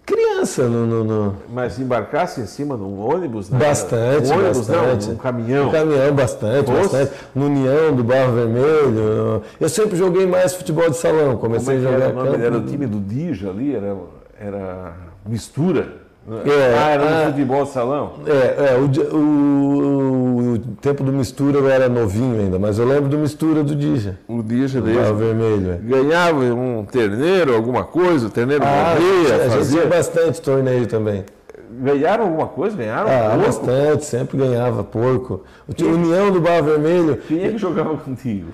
[0.05, 3.49] Criança, no, no, no- Mas embarcasse em cima de um ônibus?
[3.51, 3.59] né?
[3.59, 5.07] Bastante, um ônibus bastante.
[5.07, 5.67] não, um caminhão.
[5.67, 6.81] No caminhão, bastante, Fosse?
[6.83, 7.13] bastante.
[7.35, 9.43] No União do Barro Vermelho.
[9.61, 11.37] Eu sempre joguei mais futebol de salão.
[11.37, 12.43] Comecei é a jogar era campo.
[12.43, 13.97] Era o time do Dija ali, era,
[14.41, 14.93] era
[15.25, 16.10] mistura.
[16.29, 17.25] É, ah, era ah.
[17.25, 18.13] no futebol de salão?
[18.27, 23.09] É, é o, o- o tempo do mistura eu era novinho ainda, mas eu lembro
[23.09, 24.19] do mistura do Dija.
[24.29, 25.73] O Dija do Barro Vermelho.
[25.73, 25.77] é.
[25.77, 29.87] Ganhava um terneiro, alguma coisa, o terneiro Ah, morria, a gente fazia.
[29.87, 31.25] bastante torneio também.
[31.73, 32.77] Ganharam alguma coisa?
[32.77, 33.09] Ganharam?
[33.11, 33.47] Ah, Porco?
[33.47, 35.43] bastante, sempre ganhava porco.
[35.69, 37.17] O time União do Barro Vermelho.
[37.29, 38.49] Quem é que jogava contigo?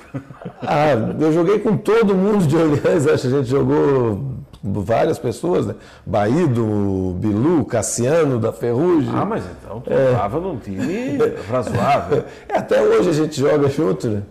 [0.63, 4.21] Ah, eu joguei com todo mundo de Orleans, acho que a gente jogou
[4.67, 5.75] várias pessoas, né?
[6.05, 9.11] Baído, Bilu, Cassiano, da Ferrugem.
[9.15, 10.13] Ah, mas então tu É.
[10.13, 11.19] estava num time
[11.51, 12.25] razoável.
[12.49, 14.23] É, até hoje a gente joga junto, né?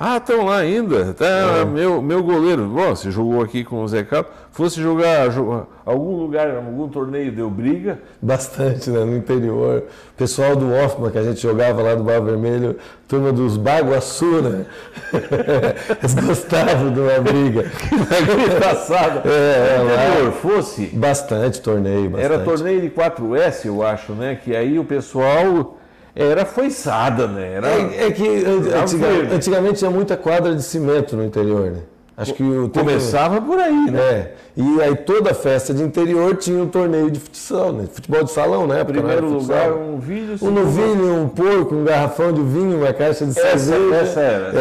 [0.00, 1.12] Ah, estão lá ainda.
[1.12, 2.66] Tá, meu, meu goleiro.
[2.68, 4.30] Bom, você jogou aqui com o Zé Carlos.
[4.52, 7.98] Fosse jogar, jogar algum lugar, algum torneio deu briga.
[8.22, 9.04] Bastante, né?
[9.04, 9.84] No interior.
[10.16, 12.76] Pessoal do Hoffman, que a gente jogava lá do Barro Vermelho,
[13.08, 14.66] turma dos Baguaçu, né?
[16.00, 17.64] Eles gostavam de uma briga.
[18.54, 19.28] Engraçado.
[19.28, 22.32] É, é, lá- interior fosse, Bastante torneio, bastante.
[22.34, 24.38] era torneio de 4S, eu acho, né?
[24.42, 25.76] Que aí o pessoal
[26.24, 27.52] era foiçada, né?
[27.54, 27.68] Era...
[27.68, 31.78] É, é que antiga- antigamente tinha muita quadra de cimento no interior, né?
[32.16, 34.00] Acho que o tempo- Começava por aí, né?
[34.00, 37.84] É, e aí toda festa de interior tinha um torneio de futsal, né?
[37.92, 38.82] Futebol de salão, né?
[38.82, 40.36] Primeiro lugar, um vídeo.
[40.42, 43.94] um novilho, um porco, um garrafão de vinho, uma caixa de Essa- cerveja.
[44.02, 44.58] essa era.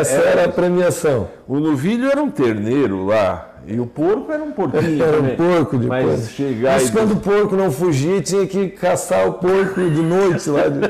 [0.00, 0.28] essa Era.
[0.28, 1.28] era a premiação.
[1.48, 3.54] O novilho era um terneiro lá.
[3.70, 5.36] E o porco era um porquinho Era um também.
[5.36, 6.06] porco depois.
[6.06, 10.48] Mas chegar Mas quando o porco não fugia, tinha que caçar o porco de noite
[10.48, 10.80] lá, de-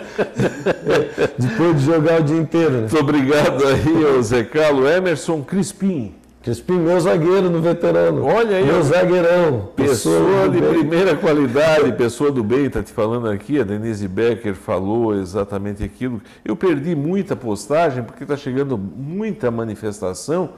[1.39, 2.71] depois de jogar o dia inteiro.
[2.73, 2.79] Né?
[2.81, 4.89] Muito obrigado aí, ao Zé Carlos.
[4.91, 6.15] Emerson Crispim.
[6.41, 8.25] Crispim, meu zagueiro no veterano.
[8.25, 9.71] Olha aí, Meu zagueirão.
[9.75, 10.71] Pessoa de bem.
[10.71, 16.23] primeira qualidade, pessoa do bem, está te falando aqui, a Denise Becker falou exatamente aquilo.
[16.45, 20.51] Eu perdi muita postagem porque está chegando muita manifestação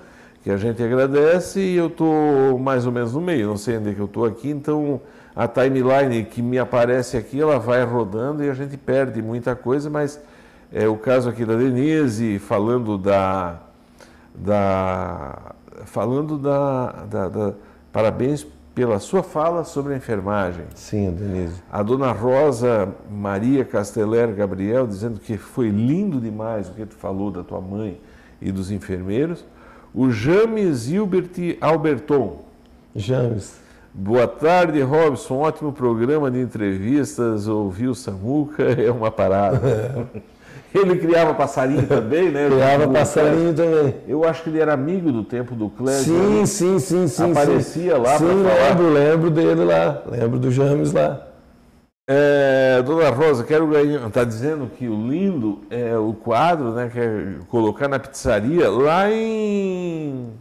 [0.42, 3.90] que a gente agradece e eu estou mais ou menos no meio, não sei onde
[3.90, 5.00] é que eu estou aqui, então
[5.37, 9.90] a timeline que me aparece aqui, ela vai rodando e a gente perde muita coisa,
[9.90, 10.20] mas
[10.72, 13.61] é o caso aqui da Denise falando da
[14.35, 15.53] da
[15.87, 17.55] falando da, da- da-
[17.92, 20.64] parabéns pela sua fala sobre a enfermagem.
[20.74, 21.61] Sim, Denise.
[21.70, 27.31] A dona Rosa Maria Casteller Gabriel dizendo que foi lindo demais o que tu falou
[27.31, 28.00] da tua mãe
[28.40, 29.44] e dos enfermeiros.
[29.94, 32.42] O James Hilbert Alberton.
[32.94, 33.59] James.
[33.92, 35.38] Boa tarde, Robson.
[35.38, 37.48] Ótimo programa de entrevistas.
[37.48, 40.09] Ouvir o Samuca é uma parada.
[40.72, 42.48] Ele criava passarinho também, né?
[42.48, 43.94] Criava O passarinho também.
[44.07, 46.14] Eu acho que ele era amigo do tempo do Clésio.
[46.14, 47.33] Sim, sim, sim, sim.
[47.33, 48.00] Aparecia sim.
[48.00, 48.68] lá Sim, falar.
[48.68, 50.00] lembro, lembro dele lá.
[50.09, 51.26] Lembro do James lá.
[52.12, 54.05] É, Dona Rosa, quero ganhar.
[54.05, 56.90] Está dizendo que o lindo é o quadro, né?
[56.92, 60.33] Quer colocar na pizzaria lá em,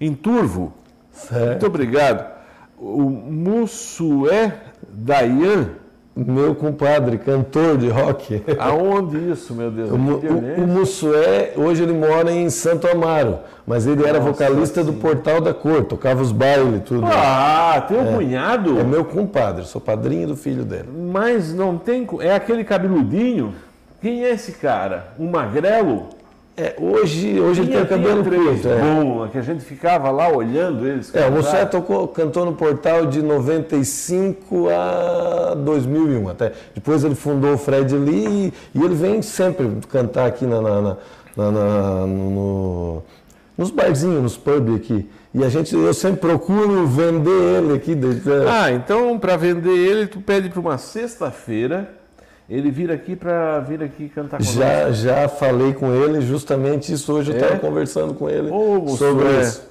[0.00, 0.72] em Turvo.
[1.10, 1.48] Certo.
[1.48, 2.34] Muito obrigado.
[2.78, 5.72] O Mussué Dayan.
[6.16, 8.42] Meu compadre, cantor de rock.
[8.58, 9.90] Aonde isso, meu Deus?
[9.90, 14.82] O, o, o Mussué, hoje ele mora em Santo Amaro, mas ele era Nossa vocalista
[14.82, 17.04] do Portal da Cor, tocava os bailes, tudo.
[17.04, 18.80] Ah, teu cunhado?
[18.80, 20.88] É meu compadre, sou padrinho do filho dele.
[21.12, 22.06] Mas não tem.
[22.20, 23.54] É aquele cabeludinho?
[24.00, 25.08] Quem é esse cara?
[25.18, 26.08] Um magrelo?
[26.58, 28.66] É, hoje hoje ele tem o cabelo curto.
[28.68, 28.80] É.
[28.80, 31.14] bom, que a gente ficava lá olhando eles.
[31.14, 31.66] É, o cantar.
[31.66, 36.52] Tocou, cantou no Portal de 95 a 2001 até.
[36.74, 40.80] Depois ele fundou o Fred Lee e, e ele vem sempre cantar aqui na, na-
[40.80, 40.96] na-
[41.36, 43.02] na- na- no-
[43.58, 45.06] nos barzinhos, nos pubs aqui.
[45.34, 47.94] E a gente, eu sempre procuro vender ele aqui.
[48.48, 51.90] Ah, então para vender ele, tu pede para uma sexta-feira,
[52.48, 54.58] ele vir aqui para vir aqui cantar conosco.
[54.60, 57.30] Já, já falei com ele justamente isso hoje.
[57.32, 57.40] Eu É?
[57.40, 58.96] estava conversando com ele Mussué.
[58.96, 59.62] sobre isso.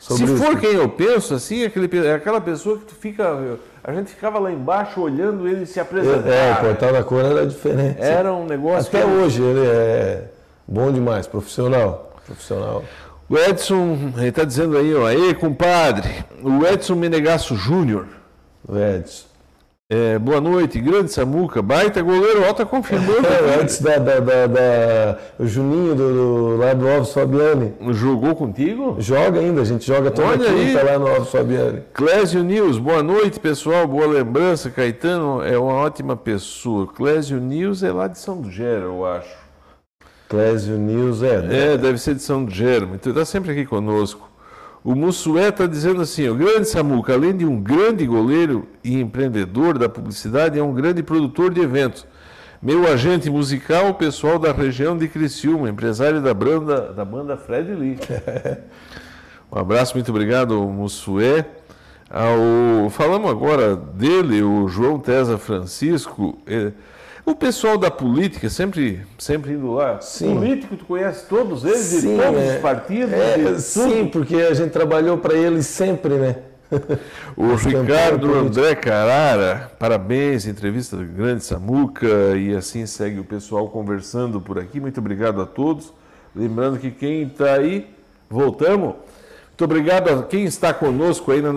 [0.00, 0.42] Sobre Se isso.
[0.44, 3.58] for quem eu penso, assim, aquele, pe- é aquela pessoa que tu fica.
[3.82, 6.28] A gente ficava lá embaixo olhando ele se apresentar.
[6.28, 7.96] É, o Portal da Cor era diferente.
[8.00, 8.88] Era um negócio.
[8.88, 10.24] Até hoje ele é
[10.66, 12.12] bom demais, profissional.
[12.26, 12.84] Profissional.
[13.28, 18.06] O Edson, ele está dizendo aí, ó, ei, compadre, o Edson Menegasso Júnior.
[18.66, 19.26] O Edson.
[19.90, 23.22] É, boa noite, grande Samuca, baita goleiro, ó, tá confirmando.
[23.26, 27.72] É, antes da, da, da, da- Juninho do, do, lá do Alves Fabiani.
[27.92, 28.96] Jogou contigo?
[28.98, 30.66] Joga ainda, a gente joga toda Olha aí.
[30.66, 31.82] quinta lá no Alves Fabiani.
[31.94, 34.68] Clésio News, boa noite pessoal, boa lembrança.
[34.68, 36.86] Caetano é uma ótima pessoa.
[36.86, 39.34] Clésio News é lá de São Gero, eu acho.
[40.28, 41.40] Clésio News, é.
[41.40, 41.72] né?
[41.72, 42.94] É, deve ser de São Germo.
[42.94, 44.27] Então está sempre aqui conosco.
[44.84, 49.78] O Mussué está dizendo assim: o grande Samuca, além de um grande goleiro e empreendedor
[49.78, 52.06] da publicidade, é um grande produtor de eventos.
[52.60, 57.72] Meu agente musical, o pessoal da região de Criciúma, empresário da banda, da banda Fred
[57.74, 57.98] Lee.
[59.50, 61.46] Um abraço, muito obrigado, Mussué.
[62.10, 66.38] Ao, falamos agora dele, o João Tesa Francisco.
[66.46, 66.72] eh,
[67.30, 70.00] o pessoal da política, sempre, sempre indo lá.
[70.00, 70.34] Sim.
[70.34, 72.54] Político, tu conhece todos eles, de Sim, todos é.
[72.54, 73.12] os partidos?
[73.12, 76.36] É, de sim, porque a gente trabalhou para eles sempre, né?
[77.36, 78.34] O Ricardo.
[78.34, 84.80] André Carara, parabéns, entrevista do grande Samuca, e assim segue o pessoal conversando por aqui.
[84.80, 85.92] Muito obrigado a todos.
[86.34, 87.88] Lembrando que quem está aí,
[88.28, 88.94] voltamos.
[89.48, 91.52] Muito obrigado a quem está conosco aí na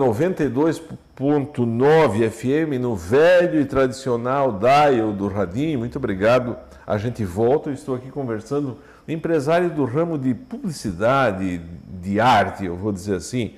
[1.18, 5.78] 92.9 FM, no velho e tradicional dial do Radinho.
[5.80, 6.56] Muito obrigado.
[6.86, 11.60] A gente volta, eu estou aqui conversando um empresário do ramo de publicidade,
[12.00, 13.54] de arte, eu vou dizer assim,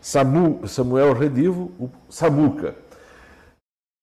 [0.00, 2.74] Samu, Samuel Redivo, o Samuca.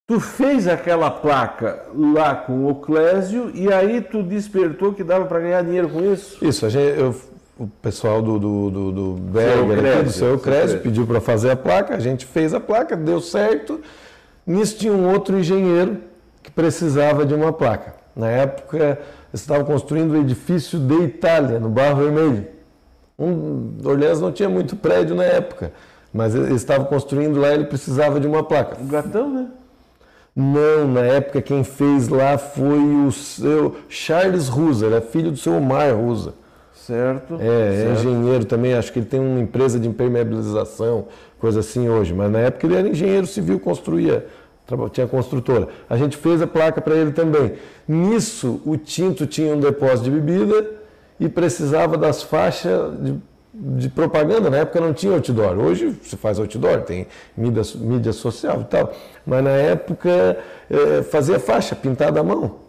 [0.08, 5.39] Tu fez aquela placa lá com o Clésio e aí tu despertou que dava para
[5.39, 6.44] ganhar dinheiro com isso?
[6.44, 7.16] Isso, eu-
[7.58, 10.80] o pessoal do, do, do, do Berger, Crésio, aqui, do seu seu Crésio.
[10.80, 13.80] pediu para fazer a placa, a gente fez a placa, deu certo.
[14.46, 16.00] Nisso tinha um outro engenheiro
[16.42, 17.96] que precisava de uma placa.
[18.16, 22.48] Na época, eles estavam construindo o edifício de Itália, no Barro Vermelho.
[23.18, 25.72] Um, Orleans não tinha muito prédio na época,
[26.12, 28.78] mas eles estavam construindo lá, ele precisava de uma placa.
[28.82, 29.48] Um gatão, né?
[30.36, 35.38] Não, na época quem fez lá foi o seu Charles Rusa, ele é filho do
[35.38, 36.34] seu Omar Rusa.
[36.86, 37.38] Certo.
[37.39, 38.00] É, é certo.
[38.00, 41.08] engenheiro também, acho que ele tem uma empresa de impermeabilização,
[41.39, 42.13] coisa assim hoje.
[42.13, 44.26] Mas na época ele era engenheiro civil, construía,
[44.91, 45.69] tinha construtora.
[45.89, 47.54] A gente fez a placa para ele também.
[47.88, 50.72] Nisso, o Tinto tinha um depósito de bebida
[51.17, 53.15] e precisava das faixas de,
[53.54, 54.50] de propaganda.
[54.50, 55.58] Na época não tinha outdoor.
[55.58, 58.93] Hoje se faz outdoor, tem mídia, mídia social e tal.
[59.26, 60.38] Mas na época
[60.69, 62.60] eh, fazia faixa pintada à mão.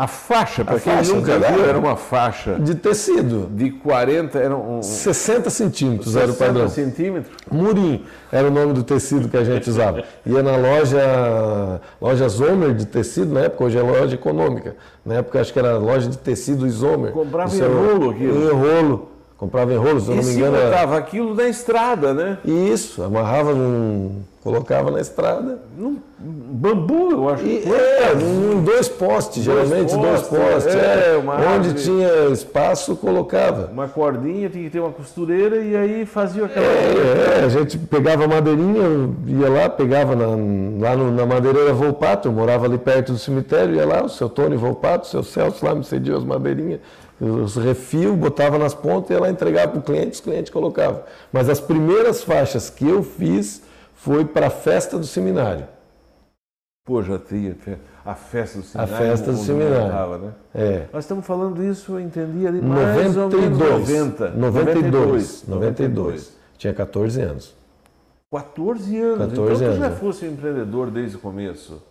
[0.00, 1.50] A faixa, para A quem faixa, nunca né?
[1.50, 3.48] viu, era uma faixa De tecido.
[3.50, 6.68] de 40, era um, um 60 centímetros era o 60 padrão.
[6.68, 7.34] centímetros.
[7.50, 10.04] Murim era o nome do tecido que a gente usava.
[10.24, 14.76] Ia na loja, loja Zomer de tecido, na época, hoje é loja econômica.
[15.04, 17.10] Na época acho que era loja de tecido Zomer.
[17.10, 18.40] Comprava em rolo aquilo.
[18.44, 19.08] Em rolo.
[19.38, 20.56] Comprava em rolo, se eu E não me engano.
[20.56, 22.38] era- botava aquilo na estrada, né?
[22.44, 24.16] Isso, amarrava num.
[24.42, 25.58] colocava na estrada.
[25.76, 27.44] Num bambu, eu acho.
[27.44, 30.74] E, é, em dois postes, geralmente, dois postes, postes.
[30.74, 31.16] é, é.
[31.18, 31.34] Onde
[31.68, 31.74] árvore.
[31.74, 33.68] tinha espaço, colocava.
[33.72, 36.64] Uma cordinha, tinha que ter uma costureira e aí fazia aquela.
[36.66, 41.72] É, é, a gente pegava a madeirinha, ia lá, pegava na, lá no- na madeireira
[41.72, 45.22] Volpato, eu morava ali perto do cemitério, ia lá, o seu Tony Volpato, o seu
[45.22, 46.80] Celso lá me cedia as madeirinhas,
[47.20, 51.02] os refios, botava nas pontas e ia lá entregar para o cliente, os clientes colocavam.
[51.32, 53.62] Mas as primeiras faixas que eu fiz
[53.94, 55.66] foi para a festa do seminário.
[56.86, 57.54] Pô, já tinha
[58.04, 58.96] a festa do seminário.
[58.96, 60.18] festa do seminário.
[60.18, 60.32] né?
[60.54, 60.86] É.
[60.92, 63.88] Nós estamos falando isso, eu entendi ali mais ou 92.
[63.88, 64.30] menos 90.
[64.30, 65.44] 92.
[65.46, 66.32] 92.
[66.56, 67.54] Tinha 14 anos.
[68.32, 69.18] 14 anos.
[69.30, 69.90] 14 então anos, já é.
[69.90, 71.82] fosse um empreendedor desde o começo.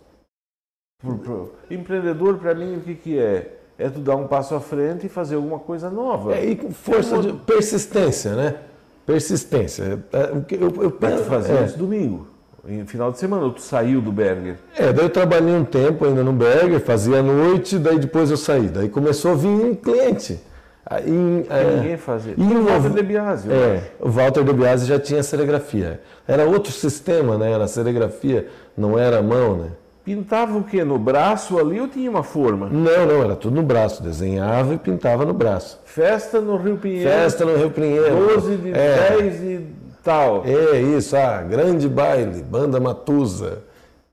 [1.00, 3.57] Por- por- Empreendedor para mim o que, que é?
[3.78, 6.34] É tu dar um passo à frente e fazer alguma coisa nova.
[6.34, 8.56] É, e com força de persistência, né?
[9.06, 10.04] Persistência.
[10.12, 11.64] É, Eu, eu Mas penso, tu fazia é.
[11.64, 12.26] isso domingo,
[12.66, 14.56] em final de semana, ou tu saiu do Berger.
[14.76, 18.36] É, daí eu trabalhei um tempo ainda no Berger, fazia à noite, daí depois eu
[18.36, 18.68] saí.
[18.68, 20.40] Daí começou a vir um cliente.
[20.84, 22.34] Aí, é, Ninguém fazia.
[22.36, 26.00] E o Walter de Biasi, é, o Walter de Biasi já tinha serigrafia.
[26.26, 27.52] Era outro sistema, né?
[27.52, 29.70] Era serigrafia, não era a mão, né?
[30.08, 30.82] Pintava o quê?
[30.82, 32.66] No braço ali ou tinha uma forma?
[32.70, 34.02] Não, não, era tudo no braço.
[34.02, 35.78] Desenhava e pintava no braço.
[35.84, 37.10] Festa no Rio Pinheiro.
[37.10, 38.16] Festa no Rio Pinheiro.
[38.34, 39.66] 12 de é, 10 e
[40.02, 40.44] tal.
[40.46, 43.58] É isso, ah, grande baile, banda Matusa,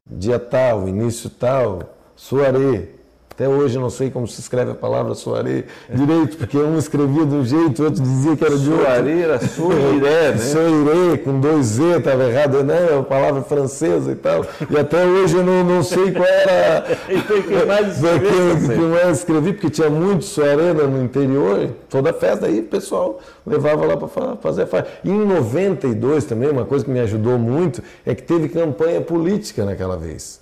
[0.05, 2.89] dia tal, início tal, soaré.
[3.35, 7.25] Até hoje eu não sei como se escreve a palavra soirée direito, porque um escrevia
[7.25, 8.85] de um jeito, o outro dizia que era de outro.
[8.85, 10.37] Soirée era soirée, né?
[10.37, 12.87] Soirée, com dois Z, estava errado, né?
[12.91, 14.45] É uma palavra francesa e tal.
[14.69, 16.85] E até hoje eu não, não sei qual era.
[17.09, 22.13] Então, que mais escreveu, que, que mais escrevi, porque tinha muito soirée no interior, toda
[22.13, 24.87] festa aí o pessoal levava lá para fazer a festa.
[25.03, 29.65] E em 92 também, uma coisa que me ajudou muito é que teve campanha política
[29.65, 30.39] naquela vez.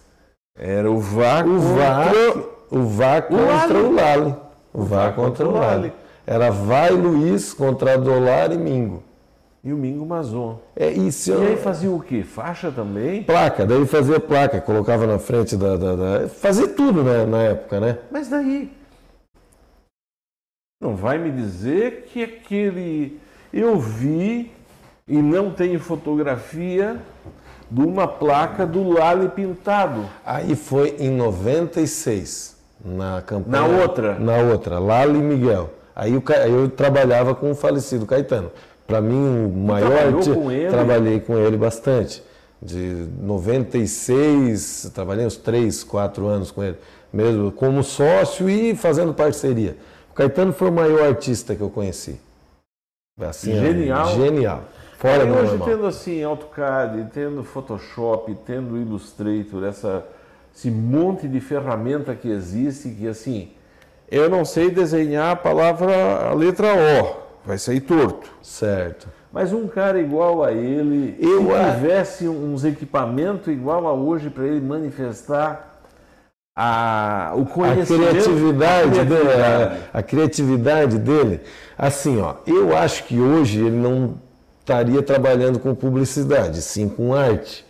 [0.55, 4.35] Era o VAR O contra- o VAR contra o Lali.
[4.73, 5.93] O VAR contra o Lali.
[6.25, 9.03] Era Vai Luiz contra Dolar e Mingo.
[9.63, 10.59] e o Mingo Mazon.
[10.75, 11.31] É isso.
[11.31, 12.23] E aí fazia o quê?
[12.23, 13.23] Faixa também?
[13.23, 15.75] Placa, daí fazia placa, colocava na frente da.
[15.77, 17.97] da, da- fazia tudo né, na época, né?
[18.11, 18.71] Mas daí.
[20.81, 23.19] Não vai me dizer que aquele.
[23.53, 24.51] Eu vi
[25.07, 26.97] e não tenho fotografia
[27.69, 30.05] de uma placa do Lali pintado.
[30.25, 32.52] Aí foi em 96,
[32.83, 33.61] na campanha.
[33.67, 34.19] Na outra?
[34.19, 35.69] Na outra, Lali e Miguel.
[35.95, 38.51] Aí, aí eu trabalhava com o falecido Caetano.
[38.87, 40.15] Para mim, o maior.
[40.15, 40.69] arti- com ele?
[40.69, 42.23] Trabalhei com ele bastante.
[42.61, 46.77] De 96, trabalhei uns 3, 4 anos com ele,
[47.11, 49.77] mesmo como sócio e fazendo parceria.
[50.11, 52.19] O Caetano foi o maior artista que eu conheci.
[53.19, 54.07] Assim, Genial.
[54.15, 54.61] Genial.
[54.97, 55.67] Fora do hoje normal.
[55.67, 60.05] tendo assim AutoCAD, tendo Photoshop, tendo Illustrator, essa,
[60.55, 63.51] esse monte de ferramenta que existe, que assim,
[64.09, 67.15] eu não sei desenhar a palavra, a letra O,
[67.47, 68.29] vai sair torto.
[68.41, 69.07] Certo.
[69.31, 74.29] Mas um cara igual a ele, Eu se a- tivesse uns equipamentos igual a hoje
[74.29, 75.81] para ele manifestar
[76.55, 79.79] a, o a conhecimento, criatividade, a dele, criatividade.
[79.91, 81.41] a, a criatividade dele,
[81.77, 84.21] assim, ó, eu acho que hoje ele não
[84.59, 87.62] estaria trabalhando com publicidade, sim com arte,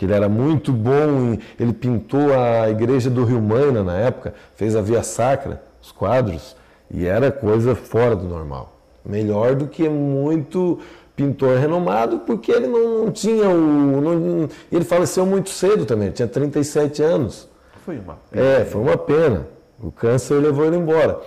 [0.00, 4.32] que ele era muito bom, em, ele pintou a igreja do Rio Maina na época,
[4.56, 6.56] fez a Via Sacra, os quadros,
[6.90, 10.78] e era coisa fora do normal, melhor do que muito
[11.14, 16.26] pintor renomado, porque ele não, não tinha o, não- ele faleceu muito cedo também, tinha
[16.26, 17.46] 37 anos.
[17.84, 19.48] Foi uma É, foi uma pena.
[19.82, 21.20] O câncer levou ele embora.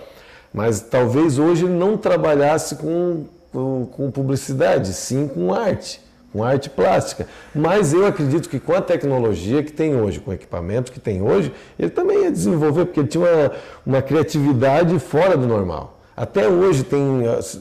[0.52, 6.00] Mas talvez hoje ele não trabalhasse com, com, com publicidade, sim com arte,
[6.34, 7.28] com arte plástica.
[7.54, 11.22] Mas eu acredito que com a tecnologia que tem hoje, com o equipamento que tem
[11.22, 13.52] hoje, ele também ia desenvolver, porque ele tinha uma,
[13.86, 16.00] uma criatividade fora do normal.
[16.16, 17.00] Até hoje tem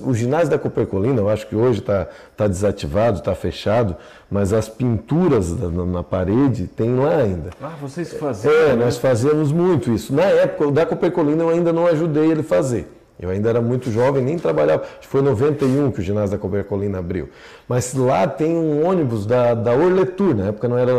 [0.03, 3.95] o ginásio da Copercolina, eu acho que hoje está tá desativado, está fechado,
[4.29, 7.49] mas as pinturas na, na parede tem lá ainda.
[7.61, 8.53] Ah, vocês faziam.
[8.53, 8.85] É, né?
[8.85, 10.13] nós fazíamos muito isso.
[10.13, 12.87] Na época, o da Copercolina eu ainda não ajudei ele a fazer.
[13.19, 14.83] Eu ainda era muito jovem, nem trabalhava.
[14.83, 17.29] Acho que foi em 91 que o ginásio da Copercolina abriu.
[17.67, 20.91] Mas lá tem um ônibus da, da Orletur, na época não era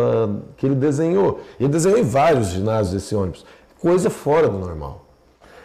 [0.56, 1.40] que ele desenhou.
[1.58, 3.44] Ele desenhou em vários ginásios esse ônibus.
[3.80, 5.03] Coisa fora do normal.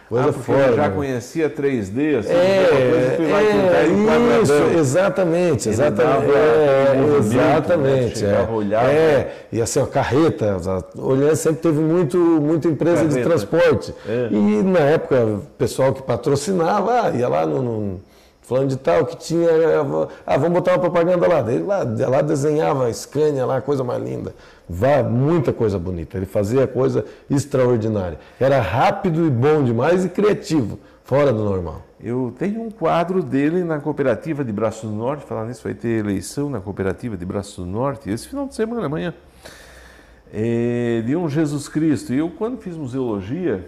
[0.09, 0.73] Coisa Ah, fora.
[0.73, 3.87] já do- conhecia 3D, assim, é, coisa que vai pintar é,
[4.41, 4.79] isso, quadradão.
[4.79, 7.51] exatamente, exatamente, é, movimento, né?
[7.51, 8.89] exatamente, Chegava, é, olhava.
[8.91, 13.29] é, e assim, ó, carreta, a Orleans sempre teve muito, muita empresa de Carreta.
[13.29, 14.29] transporte, É.
[14.31, 18.01] e na época o pessoal que patrocinava, ah, ia lá no, no
[18.49, 19.47] falando de tal, que tinha,
[20.25, 24.03] ah, vamos botar uma propaganda lá, Daí lá, lá desenhava a Scania lá, coisa mais
[24.03, 24.33] linda,
[24.67, 30.79] Vá, muita coisa bonita, ele fazia coisa extraordinária, era rápido e bom demais e criativo,
[31.03, 31.83] fora do normal.
[32.01, 35.25] Eu tenho um quadro dele na cooperativa de Braço do Norte.
[35.25, 38.85] Falar nisso, vai ter eleição na cooperativa de Braço do Norte esse final de semana,
[38.85, 39.13] amanhã.
[40.33, 42.13] É, de um Jesus Cristo.
[42.13, 43.65] E eu, quando fiz museologia,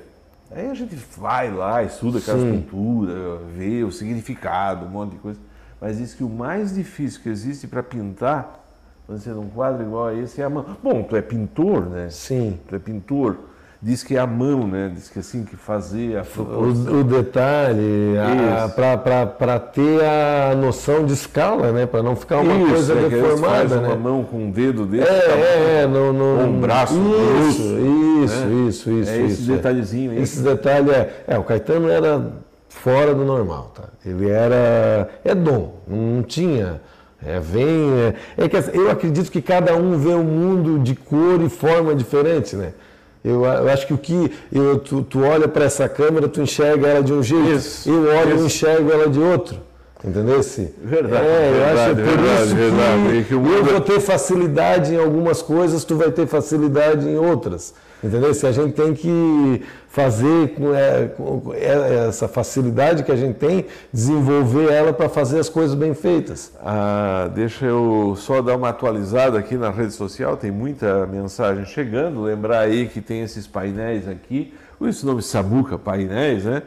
[0.52, 5.40] aí a gente vai lá, estuda aquelas pinturas, vê o significado, um monte de coisa.
[5.80, 8.64] Mas diz que o mais difícil que existe para pintar,
[9.08, 10.78] fazendo um quadro igual a esse, é a mão.
[10.84, 12.10] Bom, tu é pintor, né?
[12.10, 12.60] Sim.
[12.68, 13.38] Tu é pintor.
[13.84, 14.92] Diz que é a mão, né?
[14.94, 16.24] Diz que assim, que fazer a.
[16.40, 18.76] O, o detalhe, Isso.
[18.76, 21.88] para ter a noção de escala, né?
[21.88, 23.96] Para não ficar uma Isso, coisa é deformada, uma né?
[23.96, 25.44] mão com um dedo desse É, tamanho.
[25.44, 28.68] é, é, no, no, Ou um braço Isso, grosso, isso, né?
[28.68, 29.12] isso, isso.
[29.12, 30.22] É esse isso, detalhezinho aí.
[30.22, 32.34] Esse detalhe é, é, o Caetano era
[32.70, 33.86] fora do normal, tá?
[34.06, 36.80] Ele era, é dom, não tinha,
[37.26, 37.92] é, vem,
[38.38, 41.96] é, é que eu acredito que cada um vê o mundo de cor e forma
[41.96, 42.74] diferente, né?
[43.24, 46.88] Eu, eu acho que o que eu, tu, tu olha para essa câmera, tu enxerga
[46.88, 48.46] ela de um jeito, Isso, eu olho e isso.
[48.46, 49.58] enxergo ela de outro.
[50.04, 50.42] Entendeu?
[50.42, 53.18] Se- Verdade, é, eu acho verdade, por verdade, isso verdade.
[53.18, 57.76] E que eu vou ter facilidade em algumas coisas, tu vai ter facilidade em outras.
[58.04, 58.34] Entendeu?
[58.34, 63.36] Se a gente tem que fazer com, é, com é, essa facilidade que a gente
[63.36, 66.54] tem, desenvolver ela para fazer as coisas bem feitas.
[66.64, 72.22] Ah, deixa eu só dar uma atualizada aqui na rede social, tem muita mensagem chegando.
[72.22, 74.54] Lembrar aí que tem esses painéis aqui.
[74.82, 76.64] esse nome Samuca, painéis, né?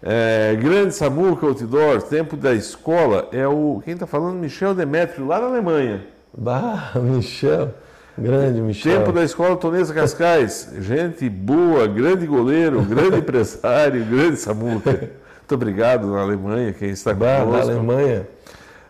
[0.00, 3.82] É, grande Samuca Outdoor, tempo da escola, é o.
[3.84, 4.36] Quem está falando?
[4.36, 6.06] Michel Demetrio, lá na Alemanha.
[6.32, 7.74] Bah, Michel.
[8.20, 8.98] Grande Michel.
[8.98, 10.70] Tempo da escola Tonesa Cascais.
[10.78, 14.90] Gente boa, grande goleiro, grande empresário, grande Samuca.
[14.90, 17.66] Muito obrigado na Alemanha, quem está bah, conosco.
[17.66, 18.28] Na Alemanha.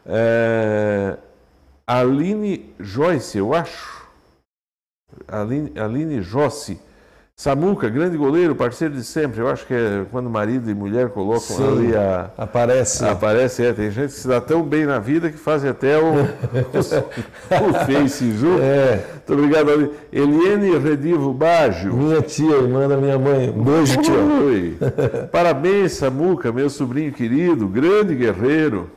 [0.04, 1.16] É,
[1.86, 4.06] Aline Joyce, eu acho.
[5.28, 6.80] Aline, Aline Jossi.
[7.40, 9.40] Samuca, grande goleiro, parceiro de sempre.
[9.40, 12.30] Eu acho que é quando marido e mulher colocam Sim, ali a.
[12.36, 13.02] Aparece.
[13.02, 13.72] Aparece, é.
[13.72, 17.72] Tem gente que se dá tão bem na vida que faz até o, o, o
[17.86, 18.60] Face junto.
[18.60, 19.06] É.
[19.14, 19.90] Muito obrigado, Aline.
[20.12, 21.94] Eliane Redivo Baggio.
[21.94, 23.50] Minha tia, irmã da minha mãe.
[23.50, 24.12] Beijo, tia.
[24.12, 24.76] Oi.
[25.32, 28.90] Parabéns, Samuca, meu sobrinho querido, grande guerreiro.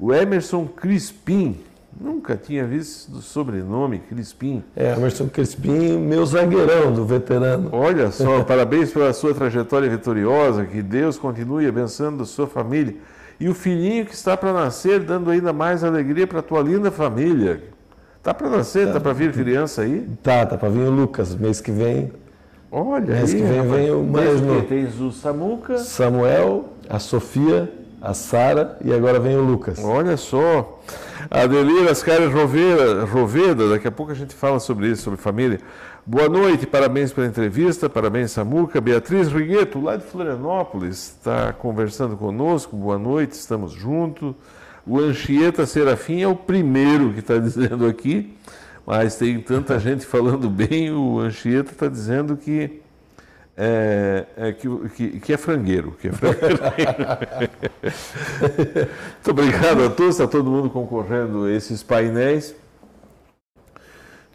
[0.00, 1.60] O Emerson Crispim.
[2.00, 4.62] Nunca tinha visto o sobrenome Crispim.
[4.76, 7.70] É, Emerson Crispim, meu zagueirão do veterano.
[7.72, 12.94] Olha só, parabéns pela sua trajetória vitoriosa, que Deus continue abençoando a sua família.
[13.40, 16.90] E o filhinho que está para nascer, dando ainda mais alegria para a tua linda
[16.90, 17.62] família.
[18.22, 20.08] Tá para nascer, tá, tá para vir criança aí?
[20.22, 22.12] Tá, tá para vir o Lucas, mês que vem.
[22.70, 23.72] Olha mês aí, que vem rapaz.
[23.72, 24.62] vem o mais novo.
[24.62, 25.78] Tens o Samuca.
[25.78, 29.78] Samuel, a Sofia, a Sara e agora vem o Lucas.
[29.82, 30.80] Olha só.
[31.30, 35.60] Adelira Ascares Roveda, Roveda, daqui a pouco a gente fala sobre isso, sobre família.
[36.06, 38.80] Boa noite, parabéns pela entrevista, parabéns Samuca.
[38.80, 42.76] Beatriz Rigueto, lá de Florianópolis, está conversando conosco.
[42.76, 44.34] Boa noite, estamos juntos.
[44.86, 48.34] O Anchieta Serafim é o primeiro que está dizendo aqui,
[48.86, 50.90] mas tem tanta gente falando bem.
[50.90, 52.80] O Anchieta está dizendo que
[53.60, 55.96] é, é que, que, que, é frangueiro.
[56.00, 56.48] Que é frangueiro.
[59.16, 62.54] Muito obrigado a todos, está todo mundo concorrendo a esses painéis.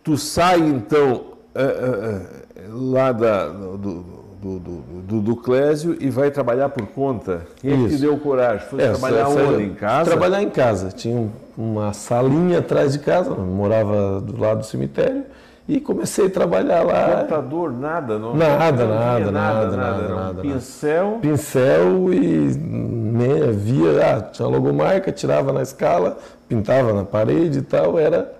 [0.03, 2.21] Tu sai então é, é,
[2.69, 7.47] lá da, do, do, do, do, Clésio e vai trabalhar por conta.
[7.61, 7.95] Quem Isso.
[7.95, 8.67] te deu coragem?
[8.67, 9.63] Foi é, trabalhar onde?
[9.63, 10.09] Em casa?
[10.09, 10.89] Trabalhar em casa.
[10.89, 15.23] Tinha uma salinha atrás de casa, morava do lado do cemitério.
[15.67, 17.15] E comecei a trabalhar lá.
[17.21, 18.19] Computador, nada?
[18.19, 21.19] Não, nada, nada, nada, nada, nada, nada, Pincel?
[21.21, 26.17] Pincel e me, via, ah, tinha logomarca, tirava na escala,
[26.49, 28.33] pintava na parede e tal, era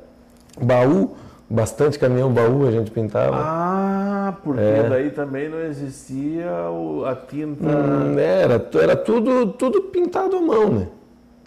[0.62, 1.16] baú,
[1.50, 3.38] bastante caminhão baú a gente pintava.
[3.38, 4.90] Ah, porque é.
[4.90, 6.50] daí também não existia
[7.10, 7.66] a tinta...
[7.66, 10.88] Hum, era, era tudo, tudo pintado à mão, né?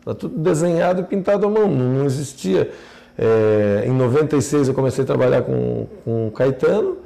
[0.07, 2.73] Era tudo desenhado e pintado à mão, não existia...
[3.19, 6.99] É, em 96 eu comecei a trabalhar com, com o Caetano,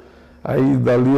[0.43, 1.11] aí dali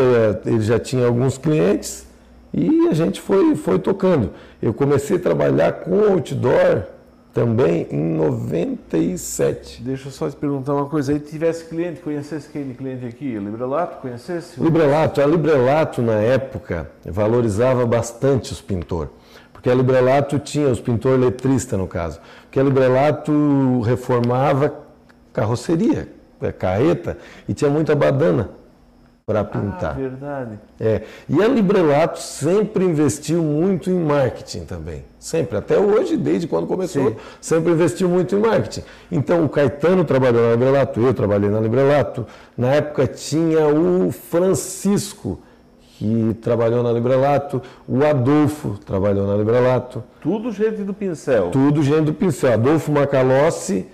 [0.46, 2.08] ele já tinha alguns clientes
[2.54, 4.32] e a gente foi, foi tocando.
[4.62, 6.84] Eu comecei a trabalhar com outdoor
[7.34, 9.82] também em 97.
[9.82, 11.12] Deixa eu só te perguntar uma coisa.
[11.12, 13.38] Aí tivesse cliente, conhecesse quem de cliente aqui?
[13.40, 14.62] Librelato, conhecesse?
[14.62, 15.20] Librelato.
[15.20, 19.12] A Librelato, na época, valorizava bastante os pintores.
[19.52, 22.20] Porque a Librelato tinha os pintores letristas, no caso.
[22.44, 24.83] Porque a Librelato reformava
[25.34, 26.08] carroceria,
[26.42, 27.18] é, carreta,
[27.50, 28.52] e tinha muita badana
[29.26, 29.92] para pintar.
[29.92, 30.60] Ah, verdade.
[30.80, 31.02] É.
[31.30, 35.06] E a Librelato sempre investiu muito em marketing também.
[35.18, 37.16] Sempre, até hoje, desde quando começou, Sim.
[37.40, 38.84] sempre investiu muito em marketing.
[39.10, 42.28] Então o Caetano trabalhou na Librelato, eu trabalhei na Librelato.
[42.58, 45.40] Na época tinha o Francisco,
[45.98, 50.04] que trabalhou na Librelato, o Adolfo trabalhou na Librelato.
[50.22, 51.50] Tudo gente do pincel.
[51.50, 52.54] Tudo gente do pincel.
[52.54, 53.88] Adolfo Macalossi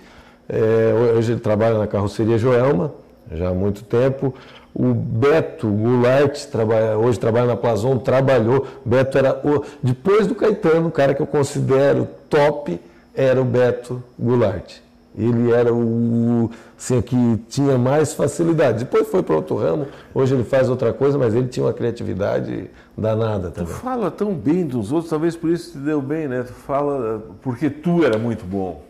[0.52, 2.92] é, hoje ele trabalha na carroceria Joelma,
[3.30, 4.34] já há muito tempo.
[4.74, 8.66] O Beto Goulart, trabalha, hoje trabalha na Plazon, trabalhou.
[8.84, 9.64] Beto era o.
[9.82, 12.80] Depois do Caetano, o cara que eu considero top
[13.14, 14.78] era o Beto Goulart.
[15.16, 17.16] Ele era o assim, que
[17.48, 18.80] tinha mais facilidade.
[18.80, 22.70] Depois foi para outro ramo, hoje ele faz outra coisa, mas ele tinha uma criatividade
[22.96, 23.72] danada também.
[23.72, 26.44] Tu fala tão bem dos outros, talvez por isso te deu bem, né?
[26.44, 28.89] Tu fala porque tu era muito bom.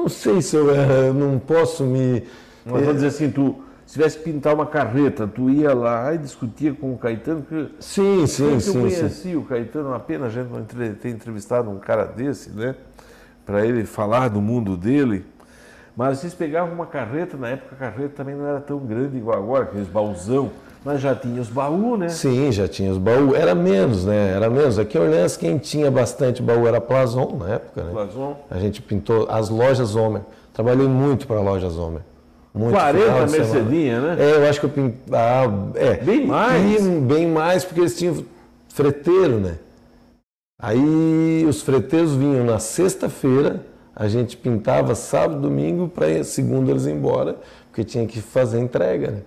[0.00, 2.24] Não sei se eu, eu não posso me.
[2.64, 6.18] Mas vou dizer assim, tu se tivesse que pintar uma carreta, tu ia lá e
[6.18, 7.42] discutia com o Caetano.
[7.42, 8.74] Que sim, sim, sim.
[8.74, 9.36] Eu conheci sim.
[9.36, 12.76] o Caetano, uma pena a gente não ter entrevistado um cara desse, né?
[13.44, 15.26] Para ele falar do mundo dele.
[15.94, 19.36] Mas vocês pegavam uma carreta, na época a carreta também não era tão grande igual
[19.36, 20.50] agora, aqueles baúzão.
[20.84, 22.08] Mas já tinha os baús, né?
[22.08, 23.34] Sim, já tinha os baús.
[23.34, 24.32] Era menos, né?
[24.34, 24.78] Era menos.
[24.78, 27.90] Aqui em Orleans, quem tinha bastante baú era a Plazon, na época, né?
[27.92, 28.36] Plazon.
[28.50, 30.22] A gente pintou as lojas Homer.
[30.54, 32.00] Trabalhei muito para lojas Homer.
[32.52, 34.16] Muito 40 Mercedinha, né?
[34.18, 35.00] É, eu acho que eu pintei.
[35.12, 35.94] Ah, é.
[35.96, 36.86] Bem mais?
[36.86, 38.24] E, bem mais, porque eles tinham
[38.68, 39.58] freteiro, né?
[40.60, 43.64] Aí os freteiros vinham na sexta-feira,
[43.94, 47.36] a gente pintava sábado, domingo, para segunda eles ir embora,
[47.70, 49.20] porque tinha que fazer entrega, né?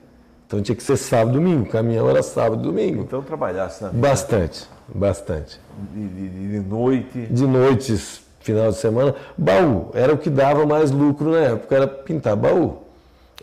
[0.53, 1.63] Então tinha que ser sábado e domingo.
[1.63, 3.01] O caminhão era sábado e domingo.
[3.01, 5.59] Então trabalhasse na Bastante, bastante.
[5.91, 7.21] de, de, de noite.
[7.25, 9.89] De noites, final de semana, baú.
[9.95, 12.83] Era o que dava mais lucro na época, era pintar baú.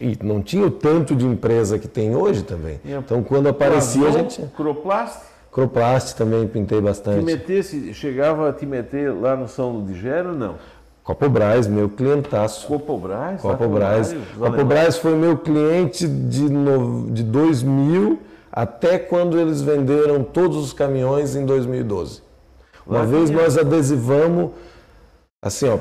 [0.01, 2.79] E não tinha o tanto de empresa que tem hoje também.
[2.85, 4.41] Então quando aparecia a gente.
[4.57, 5.19] Croplast,
[5.51, 7.25] Croplast também pintei te bastante.
[7.25, 10.55] metesse, chegava a te meter lá no São Ludigero, não.
[11.11, 12.69] Copobras, meu clientaço.
[12.69, 13.41] Copobras?
[13.41, 14.17] Copobras.
[14.39, 18.21] Copobras foi meu cliente de, no, de 2000
[18.53, 22.23] até quando eles venderam todos os caminhões em 2012.
[22.87, 24.51] Uma vez nós adesivamos,
[25.43, 25.79] assim, ó,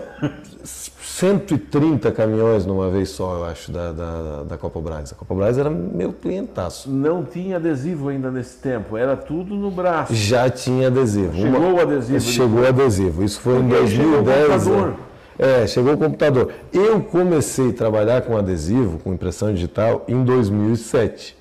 [0.63, 5.11] 130 caminhões numa vez só, eu acho, da, da, da Copobras.
[5.11, 6.89] A Copobras era meu clientaço.
[6.89, 10.13] Não tinha adesivo ainda nesse tempo, era tudo no braço.
[10.15, 11.35] Já tinha adesivo.
[11.35, 13.23] Chegou o adesivo Chegou o adesivo.
[13.23, 15.08] Isso foi em Porque o 2010.
[15.39, 16.51] É, chegou o computador.
[16.73, 21.37] Eu comecei a trabalhar com adesivo, com impressão digital, em 2007.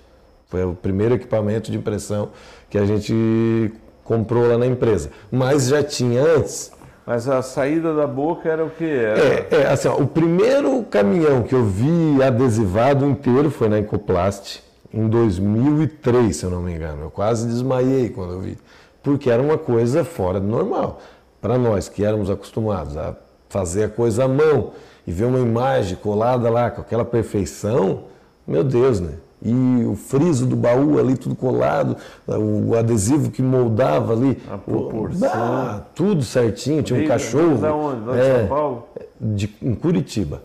[0.47, 2.31] Foi o primeiro equipamento de impressão
[2.71, 3.73] que a gente
[4.05, 5.11] comprou lá na empresa.
[5.33, 6.71] Mas já tinha antes.
[7.05, 8.85] Mas a saída da boca era o quê?
[8.85, 9.21] Era...
[9.21, 14.63] É, é, assim, ó, o primeiro caminhão que eu vi adesivado inteiro foi na Ecoplast,
[14.95, 17.03] em 2003, se eu não me engano.
[17.03, 18.59] Eu quase desmaiei quando eu vi,
[19.03, 21.01] porque era uma coisa fora do normal.
[21.41, 23.15] Para nós que éramos acostumados a
[23.49, 24.73] fazer a coisa à mão
[25.07, 28.05] e ver uma imagem colada lá com aquela perfeição,
[28.47, 29.13] meu Deus, né?
[29.41, 31.97] E o friso do baú ali tudo colado,
[32.27, 35.29] o adesivo que moldava ali, A proporção.
[35.33, 37.59] Ah, tudo certinho, tinha um Veio- cachorro.
[37.59, 38.05] Da onde?
[38.05, 38.89] Lá de É, São Paulo?
[39.21, 40.43] de, em Curitiba.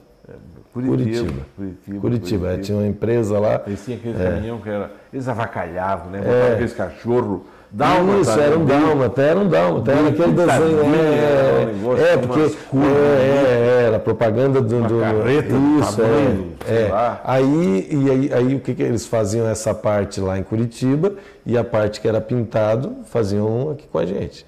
[0.71, 0.95] Curitiba.
[0.95, 1.45] Curitiba.
[1.55, 1.99] Curitiba.
[1.99, 2.53] Curitiba.
[2.53, 3.61] é, tinha uma empresa lá.
[3.67, 4.91] Eles tinham aquele caminhão que era.
[5.11, 6.19] Eles avacalhavam, né?
[6.19, 7.41] Botavam aqueles cachorros.
[7.75, 8.45] Dálmata, Isso, né?
[8.45, 10.79] era um dálmata, era um dálmata, era aquele desenho.
[10.93, 14.83] É, negócio é, com porque é, é, era propaganda do.
[14.83, 16.91] Do carreta isso, tamanho, é, é.
[17.23, 21.13] Aí, e aí, aí o que, que eles faziam essa parte lá em Curitiba
[21.43, 24.45] e a parte que era pintado faziam aqui com a gente,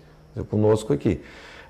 [0.47, 1.19] conosco aqui.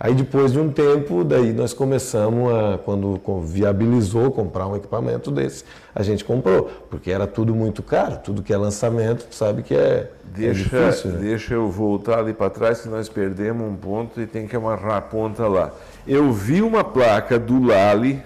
[0.06, 5.64] Aí depois de um tempo, daí nós começamos a, quando viabilizou comprar um equipamento desse,
[5.96, 9.74] a gente comprou, porque era tudo muito caro, tudo que é lançamento, tu sabe que
[9.74, 11.10] é, é Deixa, difícil.
[11.10, 11.18] né?
[11.22, 14.98] deixa eu voltar ali para trás, que nós perdemos um ponto e tem que amarrar
[14.98, 15.72] a ponta lá.
[16.08, 18.22] Eu vi uma placa do Lali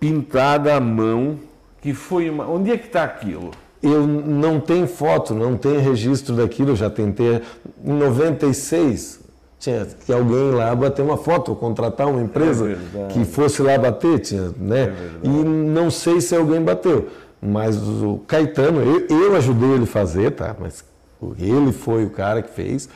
[0.00, 1.38] pintada à mão,
[1.80, 2.44] que foi uma.
[2.50, 3.52] Onde é que está aquilo?
[3.80, 7.40] Eu não tenho foto, não tenho registro daquilo, eu já tentei.
[7.84, 9.17] Em 96,
[9.58, 14.18] tinha que alguém lá bater uma foto, contratar uma empresa É que fosse lá bater,
[14.20, 14.94] tinha, né?
[15.22, 17.08] e não sei se alguém bateu.
[17.40, 20.54] Mas o Caetano, eu, eu ajudei ele a fazer, tá?
[20.58, 20.84] Mas
[21.38, 22.88] ele foi o cara que fez.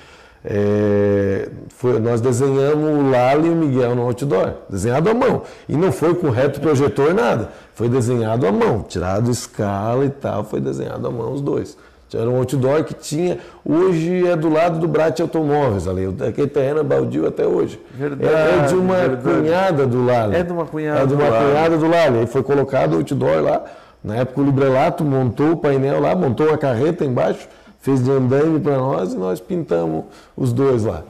[0.44, 5.42] É, foi- nós desenhamos o Lali e o Miguel no outdoor, desenhado à mão.
[5.68, 7.50] E não foi com reto projetor, nada.
[7.74, 11.76] Foi desenhado à mão, tirado escala e tal, foi desenhado à mão os dois.
[12.14, 16.80] Era um outdoor que tinha, hoje é do lado do Brat Automóveis ali, aquele terreno
[16.80, 17.80] é baldio até hoje.
[17.94, 19.22] Verdade, é, é de uma verdade.
[19.38, 20.36] cunhada do Lali.
[20.36, 21.44] É de uma cunhada É de do uma Lali.
[21.46, 22.18] cunhada do Lali.
[22.18, 23.62] Aí foi colocado o outdoor lá.
[24.04, 27.48] Na época o Librelato montou o painel lá, montou uma carreta embaixo,
[27.80, 30.04] fez de andaime para nós e nós pintamos
[30.36, 31.02] os dois lá.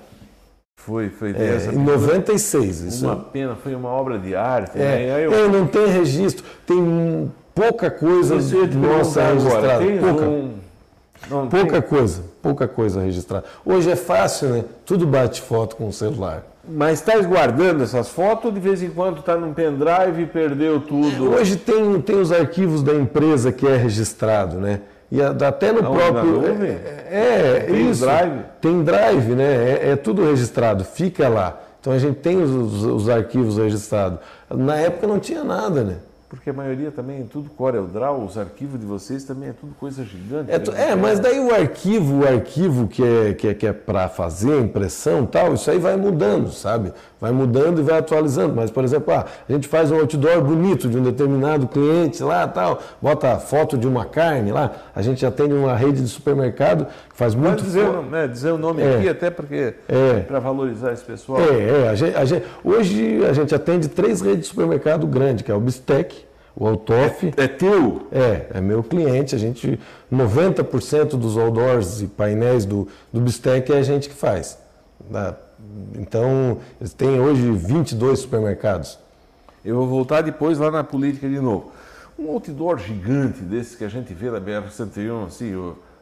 [0.76, 3.06] Foi, foi É, em 96, isso.
[3.06, 4.76] Uma pena, foi uma obra de arte.
[4.76, 5.06] né?
[5.08, 9.34] É, Aí eu- é, não tem registro, tem pouca coisa nossa agora.
[9.34, 9.84] registrada.
[9.84, 10.50] Tens Pouca, um-
[11.30, 13.44] não, pouca tem- coisa, pouca coisa registrada.
[13.64, 14.64] Hoje é fácil, né?
[14.84, 16.42] Tudo bate foto com o celular.
[16.68, 20.80] Mas estás guardando essas fotos ou de vez em quando está num pendrive e perdeu
[20.80, 21.32] tudo?
[21.32, 24.80] Hoje tem, tem os arquivos da empresa que é registrado, né?
[25.10, 26.24] E até no Aonde, próprio.
[26.32, 26.70] nuvem?
[26.70, 28.00] É, é Tem isso.
[28.04, 28.40] drive?
[28.60, 29.44] Tem drive, né?
[29.82, 31.60] É, é tudo registrado, fica lá.
[31.80, 34.20] Então a gente tem os- os arquivos registrados.
[34.48, 35.96] Na época não tinha nada, né?
[36.32, 39.74] Porque a maioria também é tudo Corel Draw, os arquivos de vocês também é tudo
[39.78, 40.50] coisa gigante.
[40.50, 40.58] É, né?
[40.60, 44.08] tu- é, mas daí o arquivo, o arquivo que é, que é, que é para
[44.08, 46.90] fazer a impressão e tal, isso aí vai mudando, sabe?
[47.22, 48.52] Vai mudando e vai atualizando.
[48.56, 52.48] Mas, por exemplo, ah, a gente faz um outdoor bonito de um determinado cliente lá
[52.48, 54.72] tal, bota foto de uma carne lá.
[54.92, 58.50] A gente atende uma rede de supermercado que faz Pode muito dizer, fo- né, dizer
[58.50, 58.96] o nome É.
[58.96, 60.18] aqui, até porque É.
[60.26, 61.40] para valorizar esse pessoal.
[61.40, 65.44] É, é a gente, a gente- hoje a gente atende três redes de supermercado grande,
[65.44, 66.24] que é o Bistec,
[66.56, 67.32] o Altoff.
[67.36, 68.08] É teu?
[68.10, 69.36] É, é meu cliente.
[69.36, 69.78] A gente,
[70.10, 74.58] 90% dos outdoors e painéis do, do Bistec é a gente que faz.
[75.98, 78.98] Então, eles têm hoje 22 supermercados.
[79.64, 81.72] Eu vou voltar depois lá na política de novo.
[82.18, 85.54] Um outdoor gigante desses que a gente vê na BR-101, assim,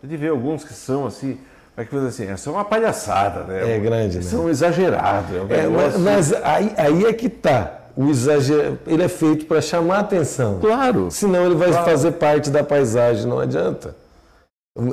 [0.03, 1.39] a gente vê alguns que são assim,
[1.77, 3.77] é que assim, essa é uma palhaçada, né?
[3.77, 4.23] É grande, né?
[4.23, 5.31] São exagerados.
[5.37, 7.79] É um É, mas mas aí, aí é que tá.
[7.97, 10.59] o exagero, ele é feito para chamar atenção.
[10.61, 11.11] Claro.
[11.11, 11.85] Senão ele vai Claro.
[11.85, 13.95] fazer parte da paisagem, não adianta.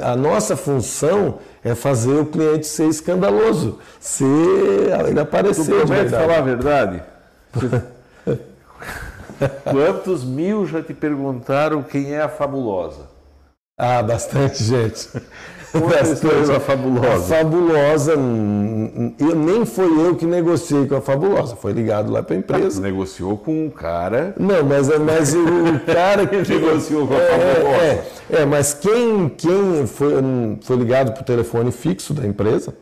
[0.01, 6.09] A nossa função é fazer o cliente ser escandaloso, ser ele Tu aparecer de promete
[6.09, 7.03] falar a verdade?
[9.63, 13.06] Quantos mil já te perguntaram quem é a fabulosa?
[13.77, 15.07] Ah, bastante gente.
[15.71, 17.09] Conta a história da fabulosa.
[17.35, 22.35] A fabulosa, eu, nem foi eu que negociei com a fabulosa, foi ligado lá para
[22.35, 22.81] a empresa.
[22.81, 27.17] Negociou com um cara Não, mas, é- mas o, o cara que Negociou com a
[27.17, 27.83] é, fabulosa.
[27.83, 28.03] é,
[28.41, 30.13] é, mas quem, quem foi,
[30.61, 32.73] foi ligado para o telefone fixo da empresa,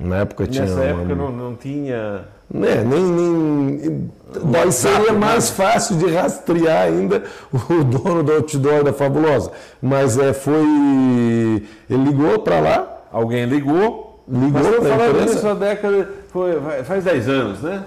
[0.00, 0.64] na época tinha.
[0.64, 2.24] Nessa uma- época não, não tinha.
[2.52, 4.10] né, nem, nem,
[4.44, 7.22] daí seria mais fácil de rastrear ainda
[7.52, 9.52] o dono do outdoor da Fabulosa.
[9.80, 10.54] Mas é, foi.
[11.88, 14.24] Ele ligou para lá, Alguém ligou.
[14.28, 16.08] Ligou Mas pra falando há década.
[16.28, 17.82] Foi, faz 10 anos, né?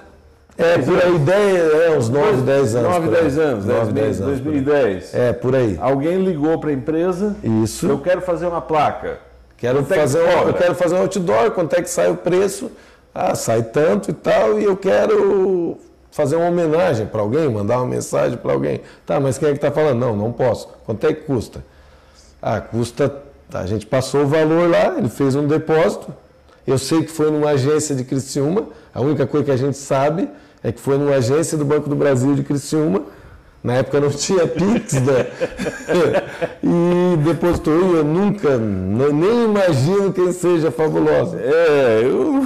[0.57, 2.89] é por aí, 10, é, uns 9, 10 anos.
[2.89, 3.22] 9, por aí.
[3.24, 4.41] 10 anos, 9, 10, 10 anos.
[4.41, 4.61] por aí.
[4.61, 5.14] 2010.
[5.16, 5.78] É, por aí.
[5.82, 7.36] Alguém ligou para a empresa.
[7.64, 7.88] Isso.
[7.88, 9.20] Eu quero fazer uma placa.
[9.64, 12.70] Quero é fazer, um, eu quero fazer um outdoor, quanto é que sai o preço?
[13.16, 15.78] Ah, sai tanto e tal, e eu quero
[16.11, 18.82] fazer uma homenagem para alguém, mandar uma mensagem para alguém.
[19.05, 19.97] Tá, mas quem é que está falando?
[19.97, 20.68] Não, não posso.
[20.86, 21.64] Quanto é que custa?
[22.41, 23.24] Ah, custa.
[23.53, 26.14] A gente passou o valor lá, ele fez um depósito.
[26.68, 28.66] Eu sei que foi numa agência de Criciúma.
[28.93, 30.28] A única coisa que a gente sabe
[30.61, 33.03] é que foi numa agência do Banco do Brasil de Criciúma.
[33.64, 35.28] Na época não tinha Pix, né?
[36.61, 37.74] e depositou.
[37.74, 41.39] E eu nunca, nem imagino quem seja fabulosa.
[41.39, 42.43] É, eu.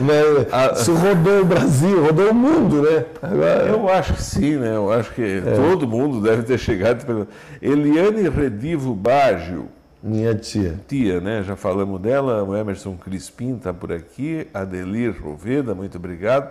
[0.00, 3.04] Mas, isso rodou o Brasil, rodou o mundo, né?
[3.22, 4.74] Agora, Eu acho que sim, né?
[4.74, 7.28] Eu acho que todo mundo deve ter chegado
[7.62, 7.68] e.
[7.70, 9.68] Eliane Redivo Baggio,
[10.02, 10.74] minha tia.
[10.88, 11.44] tia, né?
[11.46, 12.42] Já falamos dela.
[12.42, 14.48] O Emerson Crispim está por aqui.
[14.52, 16.50] Adelir Roveda, muito obrigado.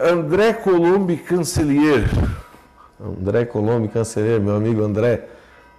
[0.00, 2.04] André Colombi Cancelier.
[3.00, 5.24] André Colombo, cancereiro, meu amigo André,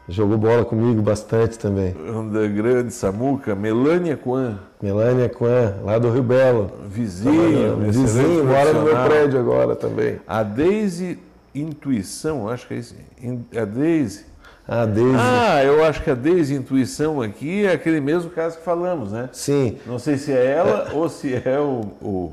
[0.09, 1.95] jogou bola comigo bastante também.
[2.07, 3.53] André Grande Samuca.
[3.53, 6.71] Melânia Quan, Melânia Quan, lá do Rio Belo.
[6.87, 7.77] vizinho.
[7.77, 10.19] Vizinho, excelente mora no meu prédio agora também.
[10.27, 11.19] A Deise
[11.53, 12.95] Intuição, acho que é isso.
[13.21, 14.25] In- A Deise.
[14.67, 15.15] Ah, Deise.
[15.17, 19.29] Ah, eu acho que a Deise Intuição aqui é aquele mesmo caso que falamos, né?
[19.31, 22.31] Sim, Não sei se é ela ou se é o, o-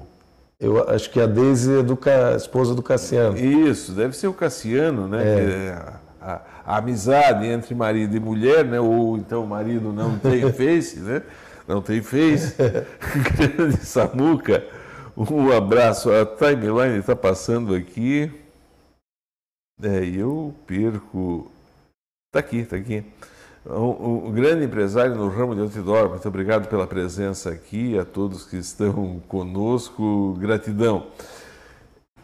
[0.60, 3.36] eu acho que a Deise é do Ca- esposa do Cassiano.
[3.38, 5.22] Isso, deve ser o Cassiano, né?
[5.22, 5.72] Que é
[6.20, 8.80] a, a- amizade entre marido e mulher, né?
[8.80, 11.22] Ou então o marido não tem face, né?
[11.66, 12.54] Não tem face.
[13.56, 14.64] Grande Samuca.
[15.16, 16.10] Um abraço.
[16.10, 18.30] A timeline está passando aqui.
[19.82, 21.50] É, eu perco.
[22.28, 23.04] Está aqui, está aqui.
[23.70, 28.44] Um, um grande empresário no ramo de outdoor, muito obrigado pela presença aqui, a todos
[28.44, 31.04] que estão conosco, gratidão.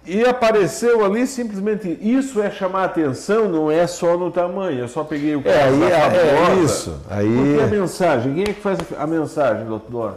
[0.07, 5.05] E apareceu ali simplesmente, isso é chamar atenção, não é só no tamanho, eu só
[5.05, 7.01] peguei o É, caso aí é, é isso.
[7.11, 10.15] Aí, Porque a mensagem, quem é que faz a mensagem do outdoor?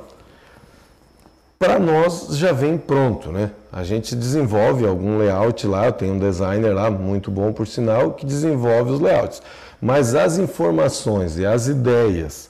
[1.59, 3.51] para nós já vem pronto, né?
[3.71, 8.25] A gente desenvolve algum layout lá, tem um designer lá muito bom por sinal que
[8.25, 9.41] desenvolve os layouts.
[9.81, 12.49] Mas as informações e as ideias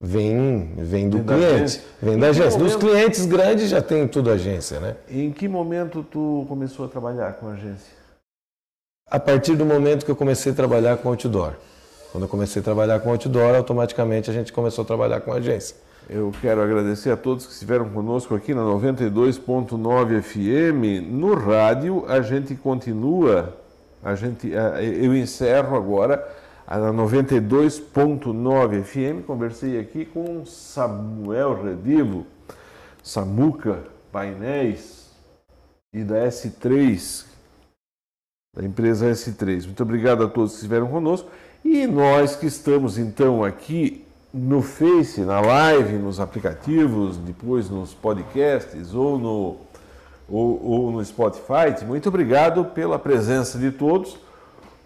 [0.00, 2.58] vêm vêm do Vem cliente, vem Em da agência.
[2.58, 4.96] Momento- clientes grandes já tem tudo agência, né?
[5.08, 7.92] Em que momento tu começou a trabalhar com a agência?
[9.10, 11.52] A partir do momento que eu comecei a trabalhar com outdoor.
[12.10, 15.76] Quando eu comecei a trabalhar com outdoor, automaticamente a gente começou a trabalhar com agência.
[16.08, 21.00] Eu quero agradecer a todos que estiveram conosco aqui na 92.9 FM.
[21.10, 23.54] No rádio, a gente continua,
[24.02, 26.26] a gente, eh, eu encerro agora
[26.82, 29.24] a 92.9 FM.
[29.24, 32.26] Conversei aqui com Samuel Redivo,
[33.00, 35.12] Samuca Painéis
[35.92, 37.26] e da S3,
[38.56, 39.66] da empresa S3.
[39.66, 41.30] Muito obrigado a todos que estiveram conosco.
[41.64, 48.92] E nós que estamos então aqui no Face, na live, nos aplicativos, depois nos podcasts
[48.92, 49.56] ou no,
[50.28, 54.23] ou, ou no Spotify, muito obrigado pela presença de todos.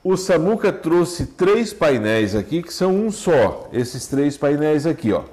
[0.02, 3.68] O Samuca trouxe três painéis aqui que são um só.
[3.72, 5.24] Esses três painéis aqui, ó.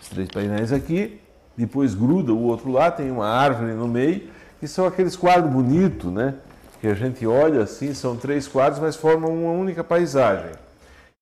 [0.00, 1.20] Os três painéis aqui,
[1.56, 4.22] depois gruda o outro lá, tem uma árvore no meio,
[4.60, 6.34] que são aqueles quadros bonitos, né?
[6.80, 10.52] Que a gente olha assim, são três quadros, mas formam uma única paisagem.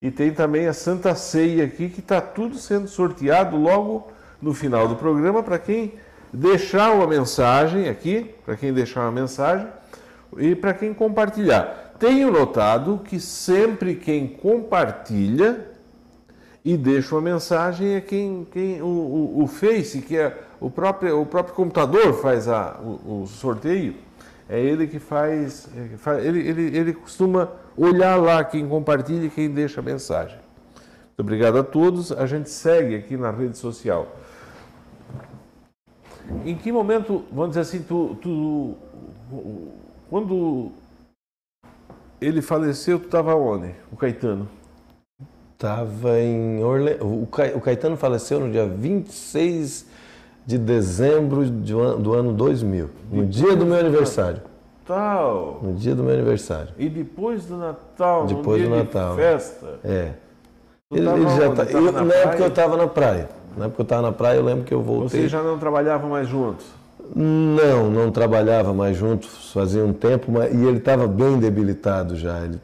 [0.03, 4.09] E tem também a Santa Ceia aqui, que está tudo sendo sorteado logo
[4.41, 5.95] no final do programa para quem
[6.31, 9.67] deixar uma mensagem aqui, para quem deixar uma mensagem
[10.37, 11.86] e para quem compartilhar.
[11.99, 15.71] Tenho notado que sempre quem compartilha
[16.65, 21.21] e deixa uma mensagem é quem, quem o, o, o Face, que é o próprio,
[21.21, 23.95] o próprio computador faz a, o, o sorteio,
[24.49, 29.51] É ele que faz, é, ele, ele, ele costuma olhar lá quem compartilha e quem
[29.51, 30.39] deixa a mensagem.
[31.07, 32.13] Muito obrigado a todos.
[32.13, 34.09] A gente segue aqui na rede social.
[36.45, 38.75] Em que momento, vamos dizer assim, tu, tu
[40.11, 40.73] quando
[42.21, 43.75] ele faleceu, tu estava onde?
[43.93, 44.49] O Caetano?
[45.55, 46.99] Estava em Orle...
[47.01, 49.87] O Caetano faleceu no dia 26
[50.45, 54.43] de dezembro do ano 2000, no dia do meu aniversário.
[54.89, 55.59] Natal.
[55.63, 56.69] No dia do meu aniversário.
[56.79, 59.17] E depois do Natal, depois do Natal.
[59.17, 59.81] festa.
[59.83, 60.13] É.
[60.93, 63.29] Ele, ele já tá, eu, na, na época eu estava na praia.
[63.57, 65.21] Na época eu estava na praia, eu lembro que eu voltei.
[65.21, 66.65] Vocês já não trabalhavam mais juntos?
[67.15, 72.41] Não, não trabalhava mais juntos, fazia um tempo, mas, e ele estava bem debilitado já.
[72.45, 72.61] Ele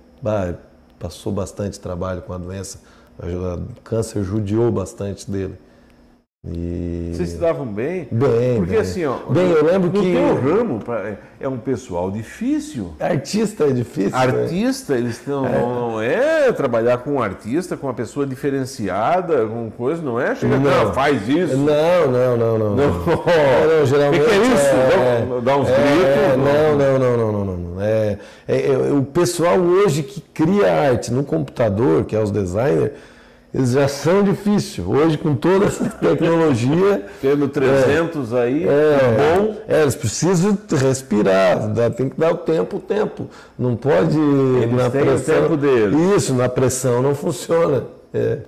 [0.99, 2.80] passou bastante trabalho com a doença,
[3.18, 5.59] o câncer judiou bastante dele.
[6.45, 7.12] E...
[7.14, 8.09] Vocês se davam bem?
[8.11, 8.80] Bem, Porque bem.
[8.80, 10.80] assim, ó, bem, eu lembro no que teu ramo
[11.38, 12.95] é um pessoal difícil.
[12.99, 14.16] Artista é difícil.
[14.16, 14.99] Artista, né?
[14.99, 15.38] eles têm, é.
[15.38, 20.34] Não, não, é trabalhar com um artista, com uma pessoa diferenciada, com coisa, não é?
[20.34, 21.57] Chega, não, não faz isso.
[21.57, 22.74] Não, não, não, não.
[22.74, 23.05] Não, não,
[23.78, 24.22] não geralmente.
[24.22, 24.66] O que, é isso?
[24.66, 26.38] É, dá uns é, gritos?
[26.38, 27.80] Não, não, não, não, não, não.
[27.80, 28.18] É,
[28.49, 32.90] é, é, o pessoal hoje que cria arte no computador, que é os designers
[33.55, 34.86] eles já são difíceis.
[34.86, 37.07] Hoje, com toda essa tecnologia.
[37.20, 39.57] Tendo 300 é, aí, é, bom.
[39.68, 43.28] É, eles precisam respirar, dá, tem que dar o tempo, o tempo.
[43.59, 44.18] Não pode.
[44.18, 46.16] Eles na têm pressão, o tempo deles.
[46.16, 47.84] Isso, na pressão não funciona.
[48.14, 48.38] É.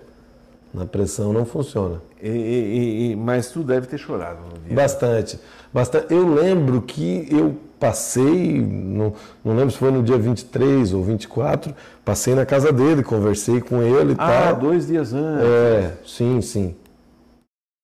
[0.72, 2.00] Na pressão não funciona.
[2.22, 4.74] E, e, e, mas tu deve ter chorado no dia.
[4.74, 5.38] Bastante.
[5.72, 6.12] Bastante.
[6.12, 9.12] Eu lembro que eu passei, não,
[9.45, 13.82] não lembro se foi no dia 23 ou 24, passei na casa dele, conversei com
[13.82, 14.49] ele e ah, tal.
[14.49, 15.45] Ah, dois dias antes.
[15.45, 16.74] É, sim, sim.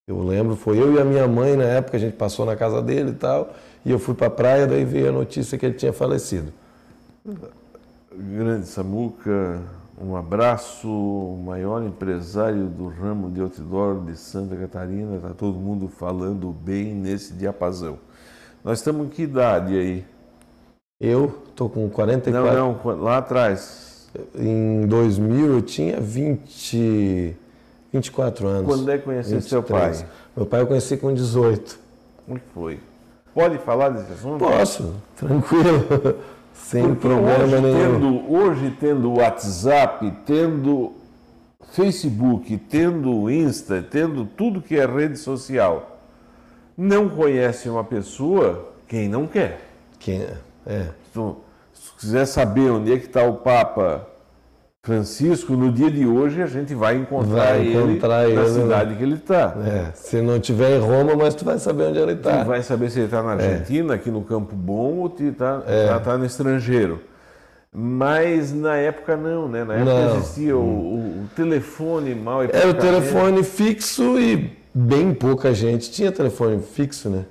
[0.09, 2.81] Eu lembro, foi eu e a minha mãe na época, a gente passou na casa
[2.81, 3.53] dele e tal,
[3.85, 6.51] e eu fui para a praia, daí veio a notícia que ele tinha falecido.
[8.11, 9.61] Grande Samuca,
[10.01, 15.89] um abraço, o maior empresário do ramo de outdoor de Santa Catarina, está todo mundo
[15.89, 17.99] falando bem nesse diapasão.
[18.63, 20.05] Nós estamos em que idade aí?
[21.01, 22.55] Eu estou com 44.
[22.55, 24.09] Não, não, lá atrás.
[24.35, 27.37] Em 2000 eu tinha 20,
[27.93, 28.67] 24 anos.
[28.67, 30.07] Quando é que conheceu seu pai?
[30.37, 31.79] Meu pai eu conheci com 18.
[32.27, 32.81] Como foi?
[33.35, 34.45] Pode falar desse assunto?
[34.45, 36.19] Posso, tranquilo.
[36.53, 38.01] Sem Porque problema hoje, nenhum.
[38.01, 40.93] Tendo, hoje tendo WhatsApp, tendo
[41.73, 45.90] Facebook, tendo Insta, tendo tudo que é rede social,
[46.81, 49.61] não conhece uma pessoa quem não quer.
[49.99, 50.37] Quem é?
[50.67, 50.87] é.
[51.11, 51.37] Então,
[51.75, 54.07] se quiser saber onde é que está o Papa
[54.83, 58.95] Francisco, no dia de hoje a gente vai encontrar, vai encontrar ele, ele, na cidade
[58.97, 59.55] que ele está.
[59.63, 62.45] É, se não estiver em Roma, mas tu vai saber onde ele está.
[62.45, 63.35] Tu vai saber se ele está na é.
[63.35, 63.97] Argentina, é.
[63.97, 65.87] aqui no Campo Bom, ou está é.
[65.87, 67.03] tá, tá no estrangeiro.
[67.71, 69.65] Mas na época não, né?
[69.65, 70.17] Na época não.
[70.17, 72.43] existia o, o, o telefone mal.
[72.43, 77.25] Era o telefone fixo e bem pouca gente tinha telefone fixo, né?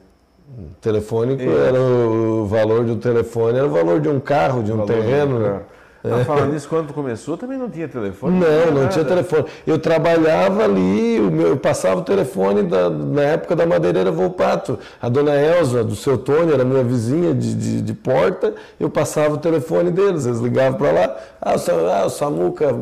[0.81, 1.67] Telefônico é.
[1.67, 5.39] era o, valor do telefone, era o valor de um carro, de um terreno.
[5.39, 5.61] Né?
[6.03, 6.23] É.
[6.23, 8.39] falando nisso, quando começou também não tinha telefone?
[8.39, 9.45] Não, não, não tinha telefone.
[9.67, 14.79] Eu trabalhava ali, o meu, eu passava o telefone da, na época da madeireira Volpato.
[15.01, 19.35] A dona Elza, do seu Tony, era minha vizinha de, de, de porta, eu passava
[19.35, 22.75] o telefone deles, eles ligavam para lá, ah o, ah, o Samuca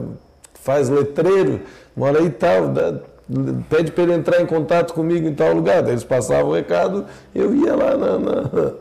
[0.54, 1.62] faz letreiro,
[1.96, 2.68] mora aí e tal.
[2.70, 3.00] Da,
[3.70, 5.82] pede para ele entrar em contato comigo em tal lugar.
[5.82, 7.06] Daí eles passavam o recado,
[7.36, 8.20] eu ia lá na.
[8.20, 8.72] na...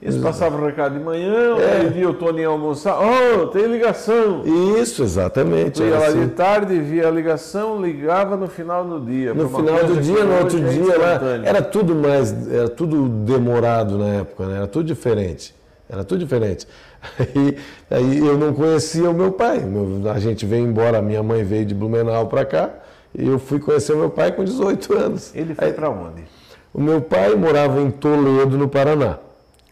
[0.00, 1.80] Eles passavam o recado de manhã, é.
[1.80, 4.42] aí via o Tony almoçar, oh, tem ligação.
[4.78, 5.82] Isso, exatamente.
[5.82, 6.20] ia lá assim.
[6.20, 9.32] de tarde, via a ligação, ligava no final do dia.
[9.32, 13.98] No final do dia, no outro é dia, lá, era tudo mais, era tudo demorado
[13.98, 14.56] na época, né?
[14.58, 15.54] era tudo diferente.
[15.88, 16.66] Era tudo diferente.
[17.18, 17.56] Aí,
[17.88, 19.60] aí eu não conhecia o meu pai.
[19.60, 22.70] Meu, a gente veio embora, minha mãe veio de Blumenau para cá.
[23.14, 25.34] Eu fui conhecer o meu pai com 18 anos.
[25.34, 26.24] Ele foi para onde?
[26.72, 29.18] O meu pai morava em Toledo, no Paraná.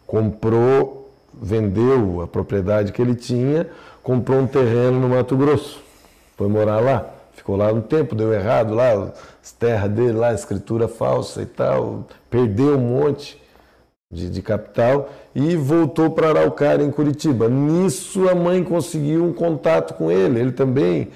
[0.06, 3.68] Comprou, vendeu a propriedade que ele tinha,
[4.02, 5.82] comprou um terreno no Mato Grosso.
[6.36, 7.10] Foi morar lá.
[7.34, 9.12] Ficou lá um tempo, deu errado lá,
[9.42, 12.06] as terras dele lá, escritura falsa e tal.
[12.30, 13.42] Perdeu um monte
[14.10, 17.48] de, de capital e voltou para Araucária, em Curitiba.
[17.48, 20.40] Nisso a mãe conseguiu um contato com ele.
[20.40, 21.10] Ele também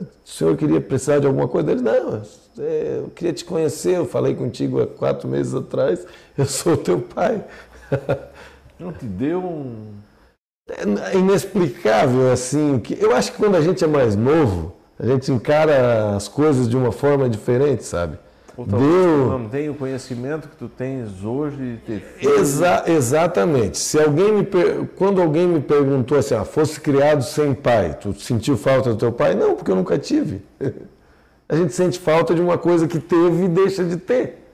[0.00, 1.72] O senhor queria precisar de alguma coisa?
[1.72, 2.22] Ele, não,
[2.58, 6.06] é, eu queria te conhecer, eu falei contigo há quatro meses atrás,
[6.38, 7.44] eu sou teu pai.
[8.78, 9.88] Não te deu um.
[11.12, 15.32] É inexplicável, assim, que eu acho que quando a gente é mais novo, a gente
[15.32, 18.18] encara as coisas de uma forma diferente, sabe?
[18.56, 18.78] Ou Deu...
[18.78, 22.16] tu não tem o conhecimento que tu tens hoje de ter.
[22.20, 23.78] Exa exatamente.
[23.78, 24.86] Se alguém me per...
[24.96, 29.10] Quando alguém me perguntou assim, ah, fosse criado sem pai, tu sentiu falta do teu
[29.10, 29.34] pai?
[29.34, 30.42] Não, porque eu nunca tive.
[31.48, 34.44] a gente sente falta de uma coisa que teve e deixa de ter.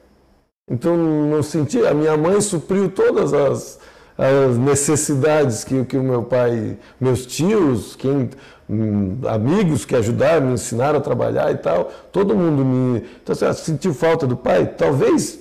[0.71, 1.85] Então não senti.
[1.85, 3.81] A minha mãe supriu todas as,
[4.19, 8.31] as necessidades que, que o meu pai, meus tios, quem
[8.69, 11.93] Hum, amigos que ajudaram, me ensinaram a trabalhar e tal.
[12.11, 13.05] Todo mundo me.
[13.23, 14.67] Então, você sentiu falta do pai?
[14.67, 15.39] Talvez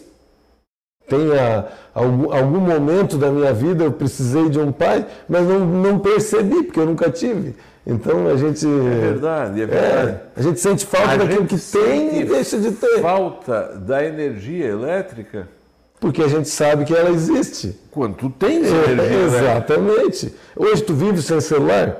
[1.07, 5.99] tenha algum, algum momento da minha vida eu precisei de um pai, mas não, não
[5.99, 7.55] percebi, porque eu nunca tive.
[7.85, 8.65] Então a gente.
[8.65, 10.09] É verdade, é verdade.
[10.09, 13.01] É, a gente sente falta a daquilo que tem e deixa de ter.
[13.01, 15.47] Falta da energia elétrica.
[16.05, 17.75] Porque a gente sabe que ela existe.
[17.89, 19.25] Quando tu tens é, energia.
[19.25, 20.35] Exatamente.
[20.55, 21.99] Hoje tu vive sem celular?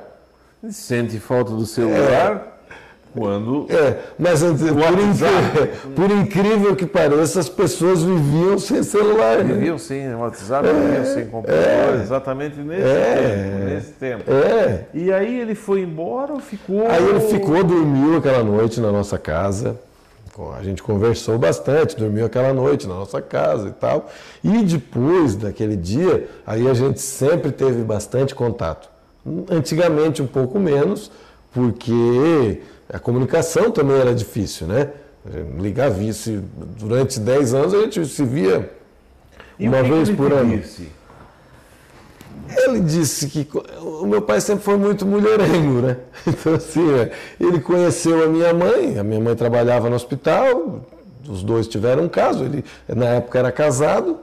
[0.70, 2.52] Sente falta do celular.
[2.52, 3.20] É.
[3.20, 3.66] Quando.
[3.68, 9.44] É, mas por, incrível, por incrível que pareça, as pessoas viviam sem celular.
[9.44, 9.56] Né?
[9.56, 13.66] Viviam sem WhatsApp, é, viviam sem computador, é, exatamente nesse é, tempo.
[13.66, 14.32] Nesse tempo.
[14.32, 14.86] É.
[14.94, 16.86] E aí ele foi embora ou ficou.
[16.88, 19.80] Aí ele ficou, dormiu aquela noite na nossa casa.
[20.54, 24.10] A gente conversou bastante, dormiu aquela noite na nossa casa e tal.
[24.44, 28.90] E depois daquele dia, aí a gente sempre teve bastante contato.
[29.50, 30.60] Antigamente um pouco
[31.52, 34.92] porque a comunicação também era difícil, né?
[35.58, 36.42] Ligar vice
[36.78, 38.70] durante 10 anos a gente se via
[39.58, 40.58] e uma vez por ano.
[40.58, 40.90] Disse?
[42.58, 43.48] Ele disse que
[43.82, 45.98] o meu pai sempre foi muito mulherengo, né?
[46.28, 50.82] Então, assim, é, ele conheceu a minha mãe, a minha mãe trabalhava no hospital,
[51.28, 54.20] os dois tiveram um caso, ele na época era casado,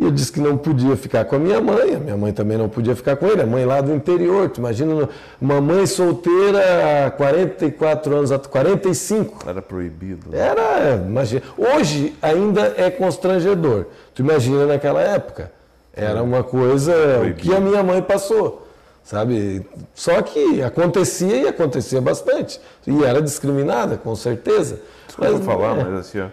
[0.00, 2.56] e eu disse que não podia ficar com a minha mãe, a minha mãe também
[2.56, 4.48] não podia ficar com ele, a mãe lá do interior.
[4.48, 5.08] Tu imagina
[5.40, 9.48] uma mãe solteira há 44 anos, 45.
[9.48, 10.30] Era proibido.
[10.30, 10.38] Né?
[10.38, 11.42] Era, imagina.
[11.58, 13.86] Hoje ainda é constrangedor.
[14.14, 15.50] Tu imagina naquela época.
[15.98, 18.66] Era uma coisa o que a minha mãe passou.
[19.02, 19.66] Sabe?
[19.94, 22.60] Só que acontecia e acontecia bastante.
[22.86, 24.80] E era discriminada, com certeza.
[25.06, 25.84] Desculpa mas, falar, é...
[25.84, 26.28] mas assim, ó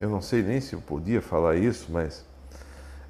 [0.00, 2.24] eu não sei nem se eu podia falar isso, mas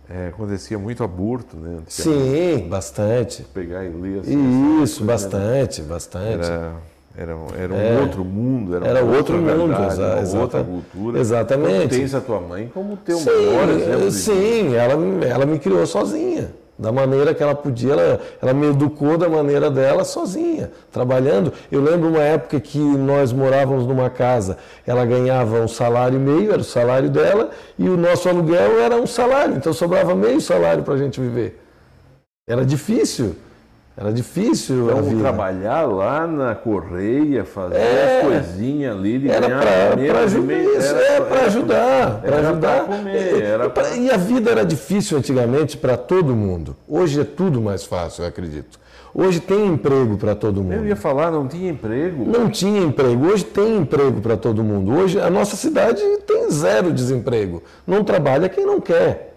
[0.09, 1.83] é, acontecia muito aborto, né?
[1.87, 3.43] Sim, bastante.
[3.43, 6.47] Pegar e ler assim, Isso, bastante, bastante.
[6.47, 6.77] Era,
[7.19, 11.19] era, era um é, outro mundo, era, era outro mundo, verdade, uma outra cultura.
[11.19, 11.87] Exatamente.
[11.87, 14.11] Então, tens a tua mãe como teu sim, maior exemplo.
[14.13, 16.49] Sim, ela, ela me criou sozinha
[16.79, 21.53] da maneira que ela podia, ela, ela me educou da maneira dela sozinha, trabalhando.
[21.73, 24.57] Eu lembro uma época que nós morávamos numa casa,
[24.87, 28.95] ela ganhava um salário e meio, era o salário dela, e o nosso aluguel era
[28.95, 31.61] um salário, então sobrava meio salário para a gente viver.
[32.49, 33.35] Era difícil.
[34.01, 40.21] Era difícil então, trabalhar lá na Correia, fazer é, as coisinhas ali, de era para
[40.21, 42.85] ajudar, isso, é, para ajudar, para ajudar.
[42.85, 43.97] Comer, era pra...
[43.97, 46.77] E a vida era difícil antigamente para todo mundo.
[46.87, 48.79] Hoje é tudo mais fácil, eu acredito.
[49.13, 50.75] Hoje tem emprego para todo mundo.
[50.75, 52.25] Eu ia falar, não tinha emprego.
[52.25, 53.27] Não tinha emprego.
[53.27, 54.97] Hoje tem emprego para todo mundo.
[54.97, 57.65] Hoje a nossa cidade tem zero desemprego.
[57.85, 59.28] Não trabalha quem não quer.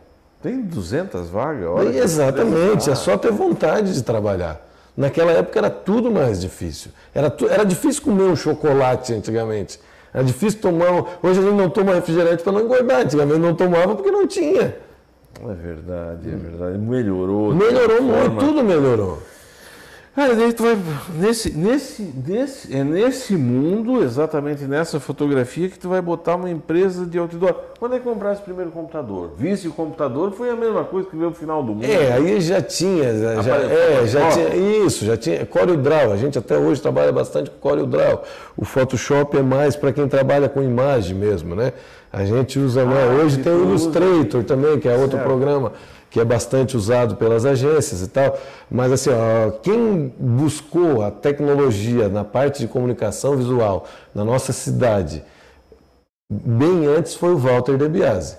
[0.41, 1.67] Tem 200 vagas?
[1.67, 4.67] Olha Exatamente, é só ter vontade de trabalhar.
[4.97, 6.91] Naquela época era tudo mais difícil.
[7.13, 9.79] Era, tu, era difícil comer um chocolate antigamente.
[10.13, 11.19] Era difícil tomar.
[11.23, 13.01] Hoje a gente não toma refrigerante para não engordar.
[13.01, 14.75] Antigamente não tomava porque não tinha.
[15.39, 16.77] É verdade, é verdade.
[16.77, 17.53] Melhorou.
[17.53, 19.19] Melhorou muito, tudo melhorou.
[20.13, 20.77] Cara, daí tu vai
[21.15, 27.05] nesse, nesse, nesse, é nesse mundo, exatamente nessa fotografia, que tu vai botar uma empresa
[27.05, 27.55] de outdoor.
[27.79, 29.31] Quando é que comprasse o primeiro computador?
[29.37, 31.85] Visse o computador, foi a mesma coisa que veio o final do mundo.
[31.85, 34.55] É, aí já tinha, já, é, já tinha,
[34.85, 38.23] isso, já tinha, CorelDRAW, a gente até hoje trabalha bastante com CorelDRAW.
[38.57, 41.71] O Photoshop é mais para quem trabalha com imagem mesmo, né?
[42.11, 42.95] A gente usa, né?
[43.01, 44.43] ah, hoje tem o Illustrator usa.
[44.43, 45.23] também, que é outro certo.
[45.23, 45.71] programa
[46.11, 48.37] que é bastante usado pelas agências e tal.
[48.69, 55.23] Mas assim, ó, quem buscou a tecnologia na parte de comunicação visual na nossa cidade
[56.29, 58.37] bem antes foi o Walter De Biasi.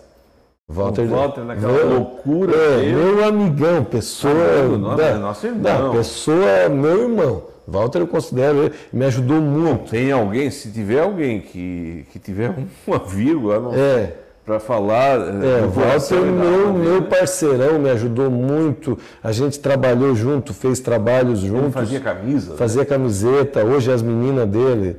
[0.69, 4.33] Walter, O Walter naquela meu- loucura É, meu amigão, pessoa.
[4.61, 5.63] Amigo, não, da- é nosso irmão.
[5.63, 7.43] da pessoa, meu irmão.
[7.69, 9.91] Walter eu considero ele, me ajudou muito.
[9.91, 12.55] Tem alguém, se tiver alguém que, que tiver
[12.87, 14.15] uma vírgula não, É.
[14.45, 15.19] para falar.
[15.21, 17.07] É, do o Walter, meu, meu né?
[17.09, 18.99] parceirão, me ajudou muito.
[19.23, 21.75] A gente trabalhou junto, fez trabalhos Ele juntos.
[21.75, 22.51] fazia camisa.
[22.53, 22.57] né?
[22.57, 23.65] Fazia camiseta.
[23.65, 24.97] Hoje as meninas dele,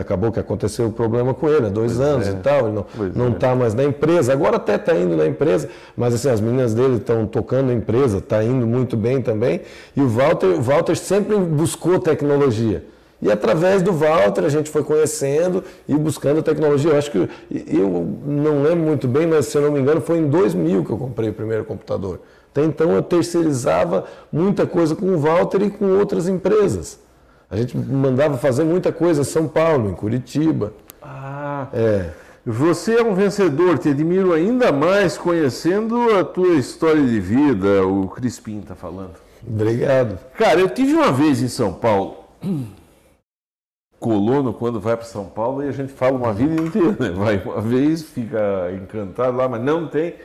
[0.00, 2.66] acabou que aconteceu o problema com ele, há dois anos e tal.
[2.66, 3.30] Ele não, Pois não é.
[3.30, 4.32] está mais na empresa.
[4.32, 8.18] Agora até está indo na empresa, mas assim, as meninas dele estão tocando a empresa,
[8.18, 9.60] está indo muito bem também.
[9.94, 12.84] E o Walter, o Walter sempre buscou tecnologia.
[13.22, 16.90] E através do Walter a gente foi conhecendo e buscando tecnologia.
[16.90, 20.18] Eu acho que eu não lembro muito bem, mas se eu não me engano foi
[20.18, 22.18] em 2000 que eu comprei o primeiro computador.
[22.50, 26.98] Até então eu terceirizava muita coisa com o Walter e com outras empresas.
[27.48, 30.72] A gente mandava fazer muita coisa em São Paulo, em Curitiba.
[31.00, 32.10] Ah, É.
[32.44, 38.08] você é um vencedor, te admiro ainda mais conhecendo a tua história de vida, o
[38.08, 39.12] Crispim está falando.
[39.46, 40.18] Obrigado.
[40.36, 42.16] Cara, eu tive uma vez em São Paulo.
[44.02, 47.10] Colono, quando vai para São Paulo, e a gente fala uma vida inteira, né?
[47.10, 50.16] Vai uma vez, fica encantado lá, mas não tem.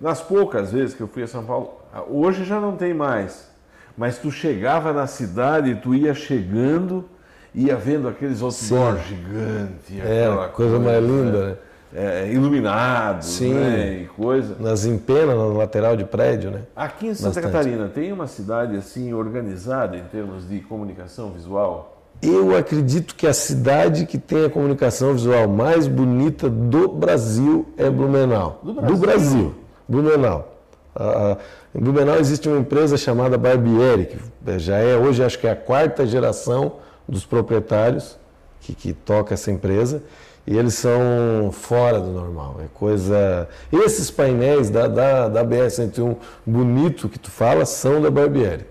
[0.00, 1.72] Nas poucas vezes que eu fui a São Paulo,
[2.08, 3.50] hoje já não tem mais.
[3.98, 7.04] Mas tu chegava na cidade, tu ia chegando,
[7.52, 9.98] ia vendo aqueles outdoors gigantes.
[9.98, 11.56] É, aquela coisa mais linda, né?
[11.92, 13.52] É, iluminados, Sim.
[13.52, 14.02] né?
[14.02, 14.54] E coisa.
[14.60, 16.62] Nas empenas, na lateral de prédio, né?
[16.76, 17.52] Aqui em Santa Bastante.
[17.52, 21.99] Catarina, tem uma cidade assim organizada em termos de comunicação visual?
[22.22, 27.88] Eu acredito que a cidade que tem a comunicação visual mais bonita do Brasil é
[27.88, 28.60] Blumenau.
[28.62, 28.98] Do Brasil?
[28.98, 29.54] Brasil,
[29.88, 30.54] Blumenau.
[30.94, 31.38] Ah,
[31.74, 35.56] em Blumenau existe uma empresa chamada Barbieri, que já é hoje acho que é a
[35.56, 36.74] quarta geração
[37.08, 38.18] dos proprietários
[38.60, 40.02] que, que toca essa empresa.
[40.46, 42.56] E eles são fora do normal.
[42.62, 43.48] É coisa.
[43.72, 48.69] Esses painéis da, da, da BR-101 bonito que tu fala são da Barbieri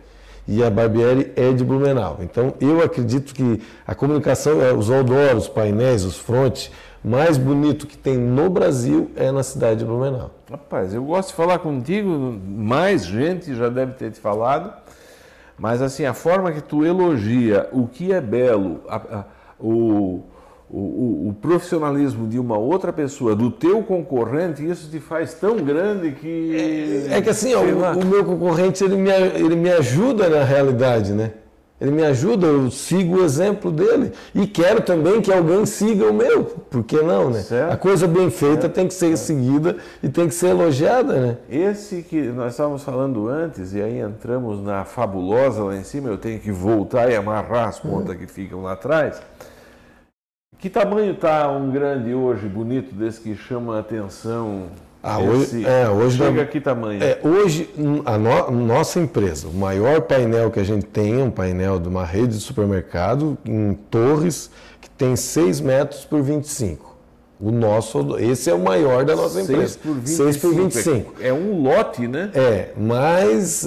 [0.52, 2.18] e a Barbieri é de Blumenau.
[2.22, 6.72] Então, eu acredito que a comunicação, eh, os outdoors, os painéis, os frontes,
[7.04, 10.32] mais bonito que tem no Brasil é na cidade de Blumenau.
[10.50, 12.10] Rapaz, eu gosto de falar contigo,
[12.44, 14.74] mais gente já deve ter te falado,
[15.56, 19.24] mas assim, a forma que tu elogia o que é belo, a- a-
[19.60, 20.24] o,
[20.72, 25.58] o, o- o profissionalismo de uma outra pessoa, do teu concorrente, isso te faz tão
[25.58, 27.06] grande que.
[27.10, 31.12] É que assim, ó, o, o meu concorrente, ele me, ele me ajuda na realidade,
[31.14, 31.32] né?
[31.82, 36.14] Ele me ajuda, eu sigo o exemplo dele e quero também que alguém siga o
[36.14, 37.40] meu, por que não, né?
[37.42, 37.72] Certo.
[37.72, 41.38] A coisa bem feita tem que ser seguida e tem que ser elogiada, né?
[41.50, 46.18] Esse que nós estávamos falando antes, e aí entramos na fabulosa lá em cima, eu
[46.18, 49.22] tenho que voltar e amarrar as pontas que ficam lá atrás.
[50.60, 54.64] Que tamanho está um grande hoje, bonito, desse que chama a atenção?
[55.02, 57.02] Ah, hoje- é, hoje Chega a que tamanho?
[57.02, 57.70] É, hoje,
[58.06, 61.88] a no- nossa empresa, o maior painel que a gente tem é um painel de
[61.88, 64.52] uma rede de supermercado em Torres,
[64.82, 66.89] que tem 6 metros por 25.
[67.42, 69.80] O nosso, esse é o maior da nossa 6 empresa.
[69.82, 70.18] por 25.
[70.24, 71.14] 6 por 25.
[71.22, 72.30] É, um lote, né?
[72.34, 73.64] É, mas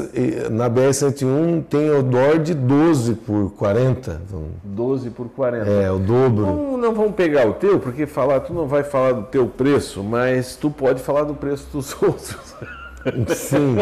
[0.51, 4.21] na BR-101 tem odor de 12 por 40.
[4.29, 5.67] Então, 12 por 40.
[5.71, 6.45] é, o dobro.
[6.45, 10.03] Não, não vamos pegar o teu, porque falar, tu não vai falar do teu preço,
[10.03, 12.37] mas tu pode falar do preço dos outros.
[13.35, 13.77] Sim.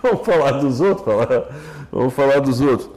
[0.00, 1.04] Vamos falar dos outros?
[1.04, 1.44] Falar,
[1.90, 2.88] vamos falar dos outros.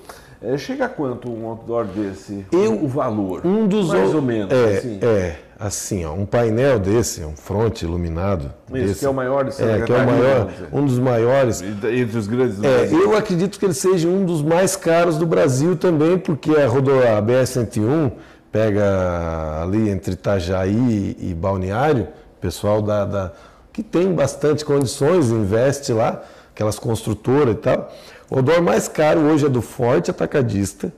[0.42, 2.46] É, chega a quanto um outdoor desse?
[2.52, 3.42] Eu- o valor?
[3.46, 4.54] Um dos Mais ou- ou menos.
[4.54, 5.00] É, assim.
[5.02, 8.52] é, assim, ó, um painel desse, um front iluminado.
[8.74, 10.98] Isso, desse, que é o maior de Santa É, que é o maior, um dos
[10.98, 11.62] maiores.
[11.62, 15.26] Entre os grandes do É, eu acredito que ele seja um dos mais caros do
[15.26, 18.12] Brasil também, porque a rodovia BR-101
[18.50, 22.08] pega ali entre Itajaí e Balneário,
[22.40, 23.32] pessoal da, da-
[23.74, 26.24] que tem bastante condições, investe lá,
[26.54, 27.92] aquelas construtoras e tal.
[28.30, 30.94] O odor mais caro hoje é do Forte Atacadista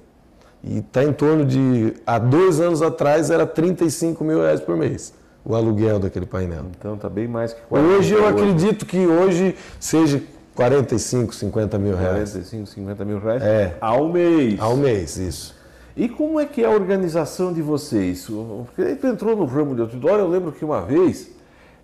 [0.64, 5.14] e está em torno de, há dois anos atrás era 35 mil reais por mês,
[5.46, 6.66] o aluguel daquele painel.
[6.78, 7.94] Então tá bem mais que 40.
[7.94, 10.22] Hoje eu acredito que hoje seja
[10.56, 13.76] 45, 50 mil reais 45, 50 mil reais É.
[13.80, 14.60] ao mês.
[14.60, 15.56] ao mês, isso.
[15.96, 18.28] E como é que é a organização de vocês?
[18.28, 21.30] Porque tu entrou no ramo de outdoor, eu lembro que uma vez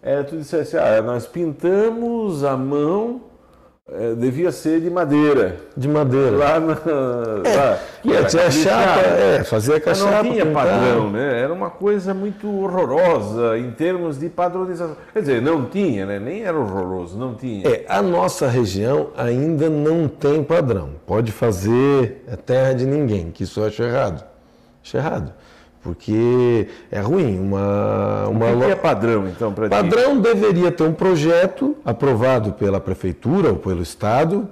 [0.03, 3.21] eh, tu dissesse, ah, nós pintamos a mão,
[3.89, 5.55] eh, devia ser de madeira.
[5.75, 6.35] De madeira.
[6.37, 6.73] Lá na.
[6.73, 8.53] lá, que É, era tinha caprichado.
[8.53, 10.65] chapa, é, fazia a Mas não tinha pintar.
[10.65, 11.41] padrão, né?
[11.41, 14.95] Era uma coisa muito horrorosa em termos de padronização.
[15.13, 16.19] Quer dizer, não tinha, né?
[16.19, 17.67] Nem era horroroso, não tinha.
[17.67, 20.91] É, a nossa região ainda não tem padrão.
[21.05, 24.23] Pode fazer é terra de ninguém, que isso eu acho errado.
[24.83, 25.33] Acho errado.
[25.81, 27.39] Porque é ruim.
[27.39, 32.79] Uma, uma o que, é padrão, então, para Padrão deveria ter um projeto aprovado pela
[32.79, 34.47] prefeitura ou pelo Estado,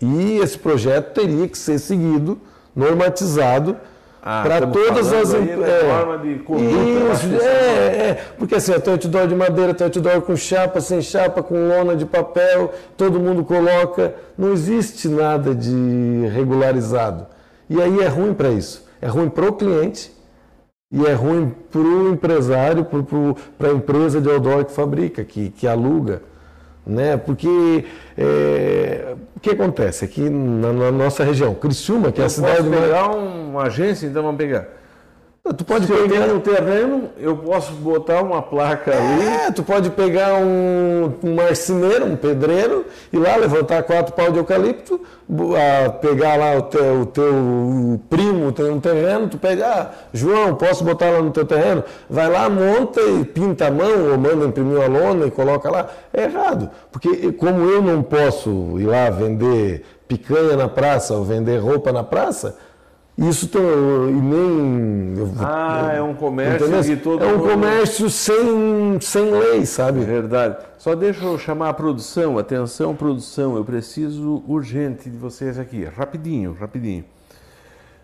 [0.00, 2.40] e esse projeto teria que ser seguido,
[2.74, 3.76] normatizado,
[4.22, 5.68] ah, para todas as empresas.
[5.68, 7.14] É, forma de conduta.
[7.14, 11.42] Isso, é, é, porque assim, tem outdoor de madeira, tem outdoor com chapa, sem chapa,
[11.42, 14.14] com lona de papel, todo mundo coloca.
[14.36, 17.26] Não existe nada de regularizado.
[17.68, 18.86] E aí é ruim para isso.
[19.00, 20.12] É ruim para o cliente
[20.92, 22.86] e é ruim para o empresário,
[23.56, 26.22] para a empresa de outdoor que fabrica, que, que aluga.
[26.86, 27.16] Né?
[27.16, 27.84] Porque
[28.18, 32.68] é, o que acontece aqui na, na, nossa região, Criciúma, que eu é a cidade...
[32.68, 34.79] Posso pegar uma agência, então vamos pegar
[35.42, 39.26] Tu pode Se pegar no terreno, eu posso botar uma placa ali.
[39.26, 44.38] É, tu pode pegar um, um marceneiro, um pedreiro, e lá levantar quatro pau de
[44.38, 45.00] eucalipto,
[45.56, 50.54] a, pegar lá o teu, o teu primo tem um terreno, tu pega, ah, João,
[50.56, 51.82] posso botar lá no teu terreno?
[52.08, 55.88] Vai lá, monta e pinta a mão, ou manda imprimir uma lona e coloca lá.
[56.12, 61.56] É errado, porque como eu não posso ir lá vender picanha na praça ou vender
[61.58, 62.58] roupa na praça,
[63.28, 63.58] isso tô,
[64.08, 65.14] e nem.
[65.18, 67.50] Eu, ah, é um comércio que todo É um mundo...
[67.50, 70.00] comércio sem, sem lei, sabe?
[70.00, 70.56] Verdade.
[70.78, 76.56] Só deixa eu chamar a produção, atenção, produção, eu preciso urgente de vocês aqui, rapidinho,
[76.58, 77.04] rapidinho.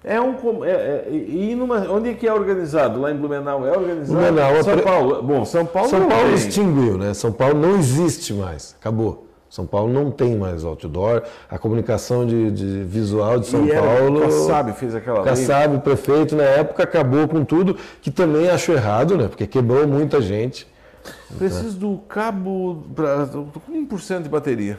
[0.04, 0.64] É um.
[0.64, 3.00] É, é, e numa, onde é que é organizado?
[3.00, 4.20] Lá em Blumenau é organizado?
[4.20, 5.22] Blumenau, São Paulo.
[5.22, 5.88] Bom, São Paulo.
[5.88, 6.34] São Paulo tem.
[6.34, 7.14] extinguiu, né?
[7.14, 8.76] São Paulo não existe mais.
[8.78, 9.25] Acabou.
[9.48, 11.22] São Paulo não tem mais outdoor.
[11.48, 14.18] A comunicação de, de visual de São e Paulo.
[14.18, 15.28] O Kassab fez aquela lei.
[15.28, 19.28] Kassab, prefeito, na época, acabou com tudo, que também acho errado, né?
[19.28, 20.66] Porque quebrou muita gente.
[21.38, 24.78] Preciso do cabo para 1% de bateria.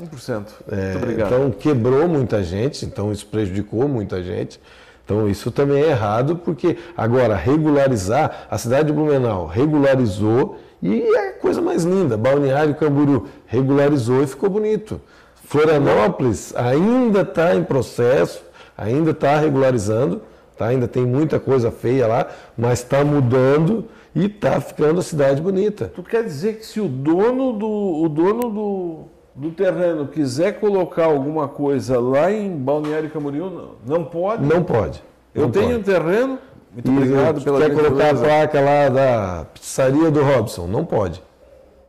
[0.00, 0.46] 1%.
[0.70, 1.26] É, Muito obrigado.
[1.26, 4.60] Então quebrou muita gente, então isso prejudicou muita gente.
[5.04, 11.28] Então isso também é errado, porque agora regularizar, a cidade de Blumenau regularizou e é
[11.28, 12.16] a coisa mais linda.
[12.16, 15.00] Balneário Camboriú regularizou e ficou bonito.
[15.44, 18.42] Florianópolis ainda está em processo,
[18.76, 20.22] ainda está regularizando,
[20.56, 20.66] tá?
[20.66, 22.26] ainda tem muita coisa feia lá,
[22.58, 23.84] mas está mudando
[24.14, 25.92] e está ficando a cidade bonita.
[25.94, 29.00] Tu quer dizer que se o dono do, o dono do,
[29.34, 34.44] do terreno quiser colocar alguma coisa lá em Balneário Camboriú, não, não pode?
[34.44, 35.02] Não pode.
[35.34, 35.78] Eu não tenho pode.
[35.78, 36.38] um terreno,
[36.72, 40.66] muito obrigado pela Quer colocar a placa lá da pizzaria do Robson?
[40.66, 41.22] Não pode.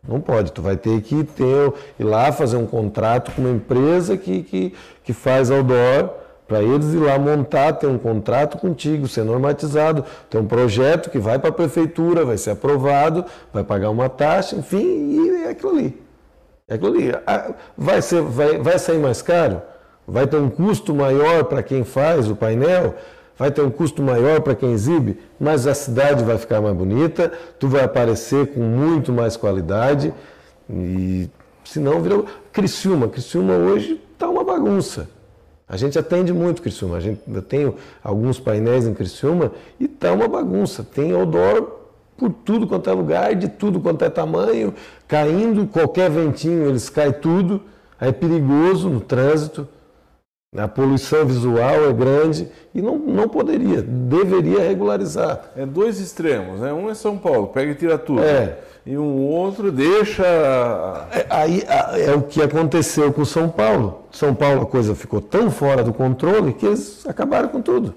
[0.07, 0.51] Não pode.
[0.51, 4.73] Tu vai ter que ter, ir lá fazer um contrato com uma empresa que, que,
[5.03, 6.11] que faz outdoor
[6.47, 11.19] para eles ir lá montar, ter um contrato contigo, ser normatizado, ter um projeto que
[11.19, 15.71] vai para a prefeitura, vai ser aprovado, vai pagar uma taxa, enfim, e é aquilo
[15.71, 16.01] ali.
[16.69, 17.11] É aquilo ali.
[17.77, 19.61] Vai, ser, vai, vai sair mais caro?
[20.07, 22.95] Vai ter um custo maior para quem faz o painel?
[23.37, 27.31] Vai ter um custo maior para quem exibe, mas a cidade vai ficar mais bonita,
[27.59, 30.13] tu vai aparecer com muito mais qualidade
[30.69, 31.29] e
[31.63, 35.09] se não virou Criciúma, Criciúma hoje está uma bagunça.
[35.69, 40.13] A gente atende muito Criciúma, a gente, eu tenho alguns painéis em Criciúma e está
[40.13, 40.81] uma bagunça.
[40.83, 41.77] Tem odor
[42.17, 44.73] por tudo quanto é lugar, de tudo quanto é tamanho,
[45.07, 47.61] caindo, qualquer ventinho eles caem tudo,
[47.99, 49.67] é perigoso no trânsito.
[50.57, 55.51] A poluição visual é grande e não, não poderia, deveria regularizar.
[55.55, 56.73] É dois extremos, né?
[56.73, 58.23] Um é São Paulo, pega e tira tudo.
[58.23, 58.57] É.
[58.83, 60.25] E um outro deixa.
[61.11, 61.63] É, aí
[62.07, 64.05] é o que aconteceu com São Paulo.
[64.11, 67.93] São Paulo a coisa ficou tão fora do controle que eles acabaram com tudo.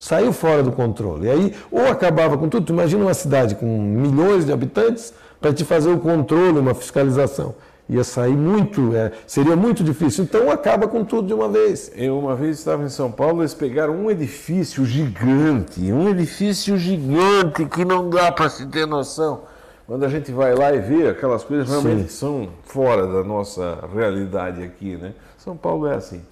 [0.00, 1.26] Saiu fora do controle.
[1.26, 5.52] E aí, ou acabava com tudo, tu imagina uma cidade com milhões de habitantes para
[5.52, 7.54] te fazer o controle, uma fiscalização
[7.90, 10.24] ia sair muito, é, seria muito difícil.
[10.24, 11.90] Então acaba com tudo de uma vez.
[11.96, 17.66] Eu uma vez estava em São Paulo, eles pegaram um edifício gigante, um edifício gigante
[17.66, 19.42] que não dá para se ter noção.
[19.86, 22.08] Quando a gente vai lá e vê aquelas coisas realmente Sim.
[22.08, 25.12] são fora da nossa realidade aqui, né?
[25.36, 26.22] São Paulo é assim.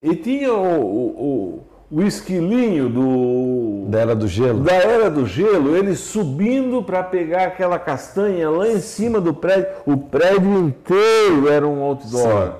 [0.00, 4.60] E tinha o, o o esquilinho do da era do gelo.
[4.60, 9.68] Da era do gelo, ele subindo para pegar aquela castanha lá em cima do prédio.
[9.84, 12.54] O prédio inteiro era um outdoor.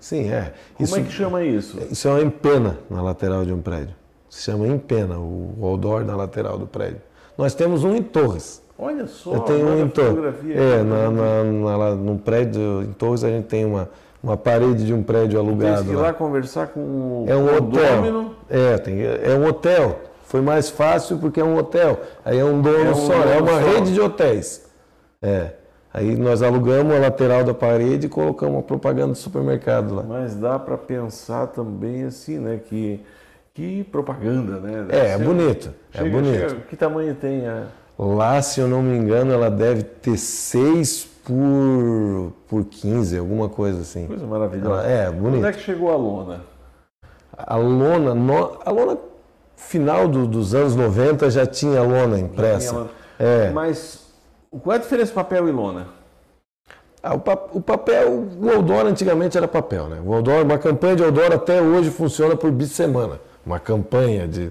[0.00, 0.54] Sim, Sim é.
[0.74, 1.78] Como isso, é que chama isso?
[1.90, 3.94] Isso é uma empena na lateral de um prédio.
[4.30, 7.02] Se chama empena, o outdoor na lateral do prédio.
[7.36, 8.62] Nós temos um em Torres.
[8.78, 10.34] Olha só, Eu tenho um em Torres.
[10.48, 13.90] É, na, na, na, no prédio em Torres a gente tem uma
[14.24, 15.82] uma parede de um prédio alugado.
[15.82, 18.30] Tem que ir lá, conversar com o é um hotel.
[18.48, 20.00] É, tem, é um hotel.
[20.22, 22.00] Foi mais fácil porque é um hotel.
[22.24, 23.68] Aí é um dono é um só, é uma só.
[23.68, 24.64] rede de hotéis.
[25.20, 25.50] É.
[25.92, 30.02] Aí nós alugamos a lateral da parede e colocamos uma propaganda do supermercado lá.
[30.02, 33.00] Mas dá para pensar também assim, né, que
[33.52, 34.86] Que propaganda, né?
[34.88, 35.70] É, é bonito.
[35.92, 36.50] Chega, é bonito.
[36.50, 37.64] chega- que tamanho tem a.
[37.96, 43.80] Lá, se eu não me engano, ela deve ter 6 por, por 15, alguma coisa
[43.80, 44.06] assim.
[44.06, 44.82] Coisa maravilhosa.
[44.82, 45.46] Ela- é, Quando bonito.
[45.46, 46.40] é que chegou a lona?
[47.36, 48.98] A lona, no- a lona
[49.56, 52.68] final do- dos anos 90 já tinha lona impressa.
[52.68, 52.90] Tinha lona.
[53.18, 53.50] É.
[53.50, 54.04] Mas
[54.62, 55.86] qual é a diferença de papel e lona?
[57.02, 60.00] Ah, o, pa- o papel, o Outdoor antigamente era papel, né?
[60.04, 63.20] O Outdoor, uma campanha de Outdoor até hoje funciona por bissemana.
[63.44, 64.50] Uma campanha de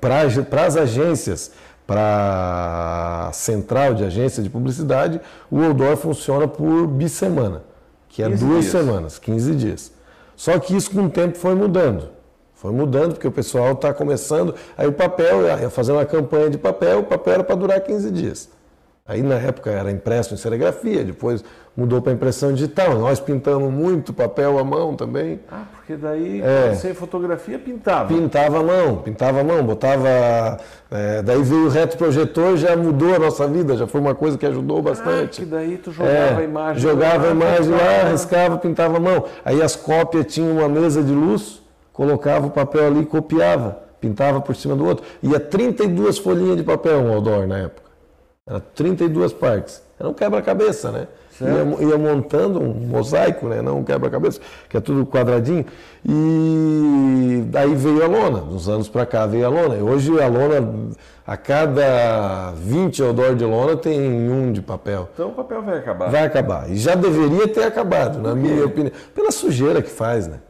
[0.00, 1.52] para as agências,
[1.86, 5.20] para a central de agência de publicidade,
[5.50, 7.62] o Outdoor funciona por bissemana,
[8.08, 8.72] que é 15 duas dias.
[8.72, 9.92] semanas, 15 dias.
[10.36, 12.08] Só que isso com o tempo foi mudando.
[12.54, 14.54] Foi mudando porque o pessoal está começando.
[14.76, 18.48] Aí o papel, fazer uma campanha de papel, o papel era para durar 15 dias.
[19.06, 21.44] Aí na época era impresso em serigrafia, depois
[21.76, 22.94] mudou para impressão digital.
[22.98, 25.40] Nós pintamos muito papel à mão também.
[25.52, 26.74] Ah, porque daí É.
[26.74, 28.08] sem fotografia pintava.
[28.08, 30.08] Pintava à mão, pintava à mão, botava.
[30.90, 34.46] é, daí veio o retroprojetor, já mudou a nossa vida, já foi uma coisa que
[34.46, 35.40] ajudou Ah, bastante.
[35.42, 36.80] que daí tu jogava a imagem.
[36.82, 38.08] Jogava lá, a imagem lá, pintava.
[38.10, 39.24] riscava, pintava a mão.
[39.44, 41.60] Aí as cópias tinham uma mesa de luz,
[41.92, 45.04] colocava o papel ali e copiava, pintava por cima do outro.
[45.22, 47.83] Ia 32 folhinhas de papel um outdoor na época.
[48.46, 49.82] Era 32 partes.
[49.98, 51.08] Era um quebra-cabeça, né?
[51.40, 53.62] Ia, ia montando um mosaico, né?
[53.62, 54.38] Não um quebra-cabeça,
[54.68, 55.64] que é tudo quadradinho.
[56.04, 58.40] E daí veio a lona.
[58.40, 59.76] Dos anos para cá veio a lona.
[59.76, 60.90] E hoje a lona,
[61.26, 65.08] a cada 20 outdoor de lona tem um de papel.
[65.14, 66.10] Então o papel vai acabar.
[66.10, 66.70] Vai acabar.
[66.70, 68.92] E já deveria ter acabado, na minha opinião.
[69.14, 70.40] Pela sujeira que faz, né?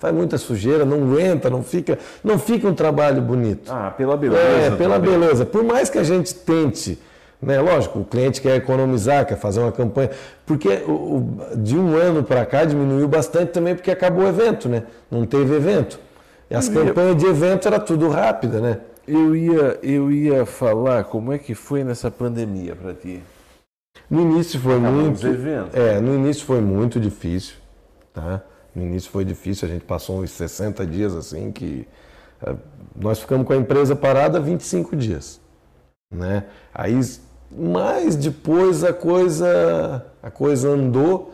[0.00, 3.70] Faz muita sujeira, não aguenta, não fica, não fica um trabalho bonito.
[3.72, 4.42] Ah, pela beleza.
[4.42, 5.18] é, pela também.
[5.18, 5.46] beleza.
[5.46, 6.98] Por mais que a gente tente,
[7.44, 7.60] né?
[7.60, 10.10] Lógico, o cliente quer economizar, quer fazer uma campanha.
[10.46, 10.82] Porque
[11.56, 14.84] de um ano para cá diminuiu bastante também porque acabou o evento, né?
[15.10, 15.98] Não teve evento.
[16.50, 18.80] E as Eu ia- campanhas de evento era tudo rápida, né?
[19.06, 23.22] Eu ia, eu ia falar como é que foi nessa pandemia para ti.
[24.10, 25.16] No início foi Acabou muito.
[25.16, 25.74] os eventos.
[25.74, 27.56] É, no início foi muito difícil,
[28.12, 28.42] tá?
[28.74, 31.86] No início foi difícil, a gente passou uns 60 dias assim que
[32.44, 32.54] eh,
[32.96, 35.40] nós ficamos com a empresa parada 25 dias,
[36.12, 36.44] né?
[36.74, 36.98] Aí,
[37.56, 41.32] mas depois a coisa a coisa andou.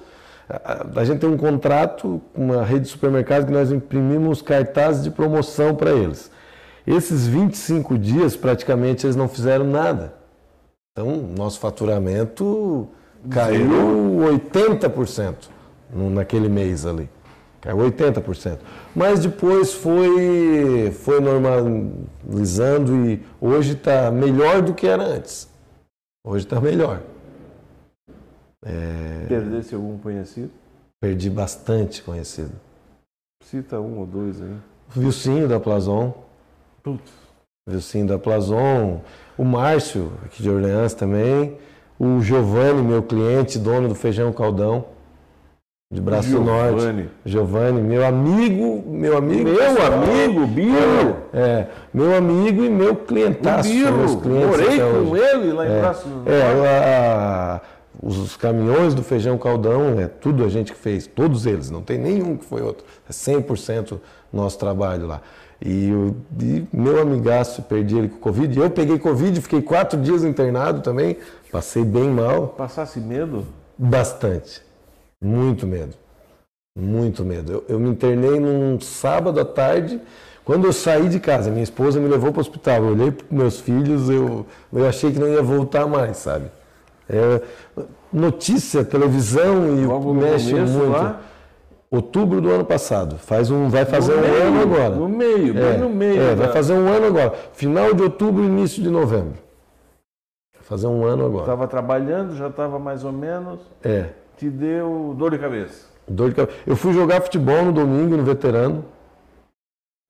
[0.48, 5.02] A, a- gente tem um contrato com uma rede de supermercados que nós imprimimos cartazes
[5.04, 6.30] de promoção para eles.
[6.86, 10.14] Esses 25 dias praticamente eles não fizeram nada.
[10.92, 12.88] Então, nosso faturamento
[13.30, 15.34] caiu 80%
[15.94, 17.08] no- naquele mês ali.
[17.60, 18.58] Caiu 80%.
[18.96, 25.48] Mas depois foi, foi normalizando e hoje está melhor do que era antes.
[26.24, 27.02] Hoje está melhor.
[29.28, 30.50] Perdesse algum conhecido?
[31.00, 32.52] Perdi bastante conhecido.
[33.42, 34.54] Cita um ou dois aí.
[34.94, 36.12] O Vilcinho da Plazon,
[36.82, 37.10] Putz.
[37.66, 39.00] o Vilcinho da Plazon,
[39.38, 41.56] o Márcio, aqui de Orleans também,
[41.98, 44.84] o Giovanni, meu cliente, dono do Feijão Caldão,
[45.92, 47.08] de Braço Norte.
[47.26, 47.80] Giovanni.
[47.82, 49.50] Meu amigo, meu amigo.
[49.50, 51.16] Meu amigo, Biro.
[51.34, 53.68] É, meu amigo e meu clientaço.
[53.68, 53.96] Biro.
[54.24, 55.22] Morei com hoje.
[55.24, 57.60] ele lá em Braço É, a- a-
[58.00, 61.98] os caminhões do feijão caldão, é tudo a gente que fez, todos eles, não tem
[61.98, 62.84] nenhum que foi outro.
[63.08, 64.00] É 100%
[64.32, 65.20] nosso trabalho lá.
[65.60, 68.56] E, o- e meu amigaço, perdi ele com Covid.
[68.60, 71.16] Eu peguei Covid, fiquei quatro dias internado também,
[71.50, 72.46] passei bem mal.
[72.56, 73.44] Passasse medo?
[73.76, 74.62] Bastante.
[75.22, 75.94] Muito medo.
[76.78, 77.52] Muito medo.
[77.52, 80.00] Eu, eu me internei num sábado à tarde.
[80.44, 82.76] Quando eu saí de casa, minha esposa me levou para o hospital.
[82.84, 86.50] Eu olhei para meus filhos, eu, eu achei que não ia voltar mais, sabe?
[87.08, 87.42] É,
[88.12, 90.90] notícia, televisão e Logo mexe muito.
[90.90, 91.20] lá?
[91.90, 93.18] Outubro do ano passado.
[93.18, 94.90] Faz um, vai fazer No um meio, ano agora.
[94.90, 96.20] No meio, bem É, no meio.
[96.22, 97.34] é, vai da- fazer um ano agora.
[97.52, 99.34] Final de outubro, início de novembro.
[100.54, 101.42] Vai fazer um ano agora.
[101.42, 103.58] Estava trabalhando, já estava mais ou menos.
[103.82, 104.10] É.
[104.40, 105.84] Te deu dor de cabeça.
[106.08, 106.56] Dor de cabeça.
[106.66, 108.86] Eu fui jogar futebol no domingo, no veterano.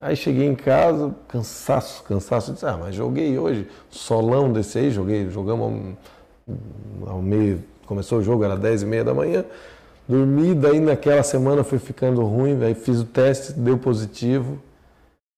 [0.01, 2.53] Aí cheguei em casa, cansaço, cansaço.
[2.53, 5.97] Disse, ah, mas joguei hoje, solão desse aí, joguei, jogamos
[7.03, 9.43] ao, ao meio, começou o jogo, era 10 e meia da manhã.
[10.07, 14.61] Dormi, daí naquela semana foi ficando ruim, aí fiz o teste, deu positivo.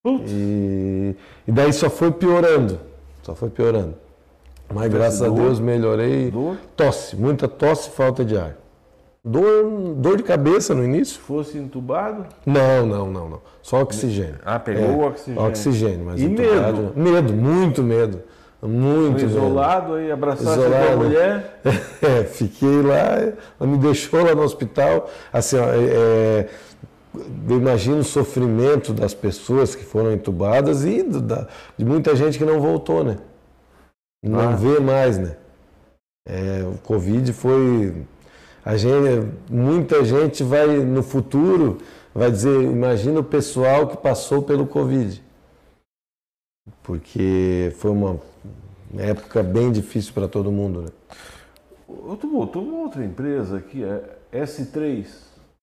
[0.04, 0.30] Putz.
[0.30, 1.16] E,
[1.48, 2.78] e daí só foi piorando,
[3.24, 3.96] só foi piorando.
[4.72, 5.28] Mas graças a?
[5.28, 6.32] Deus melhorei.
[6.76, 8.62] Tosse, muita tosse e falta de ar.
[9.24, 11.14] Dor, dor de cabeça no início?
[11.14, 12.26] Se fosse entubado?
[12.44, 13.42] Não, não, não, não.
[13.62, 14.38] Só oxigênio.
[14.44, 15.42] Ah, pegou o oxigênio.
[15.48, 17.00] Oxigênio, mas E entubado- medo?
[17.00, 18.22] Medo, muito medo.
[18.60, 19.26] Muito medo.
[19.26, 21.60] Isolado aí, abraçasse a mulher.
[22.02, 23.18] É, fiquei lá,
[23.58, 25.08] ela me deixou lá no hospital.
[25.32, 26.48] Assim, ó, é, é,
[27.48, 31.48] eu imagino o sofrimento das pessoas que foram entubadas e da,
[31.78, 33.16] de muita gente que não voltou, né?
[34.22, 34.56] Não ah.
[34.56, 35.36] vê mais, né?
[36.28, 38.04] É, o Covid foi.
[38.64, 41.78] A gente, muita gente vai no futuro
[42.14, 45.22] vai dizer, imagina o pessoal que passou pelo Covid.
[46.82, 48.18] Porque foi uma
[48.96, 50.82] época bem difícil para todo mundo.
[50.82, 50.88] Né?
[52.20, 55.06] Tu botou uma outra empresa aqui, é S3.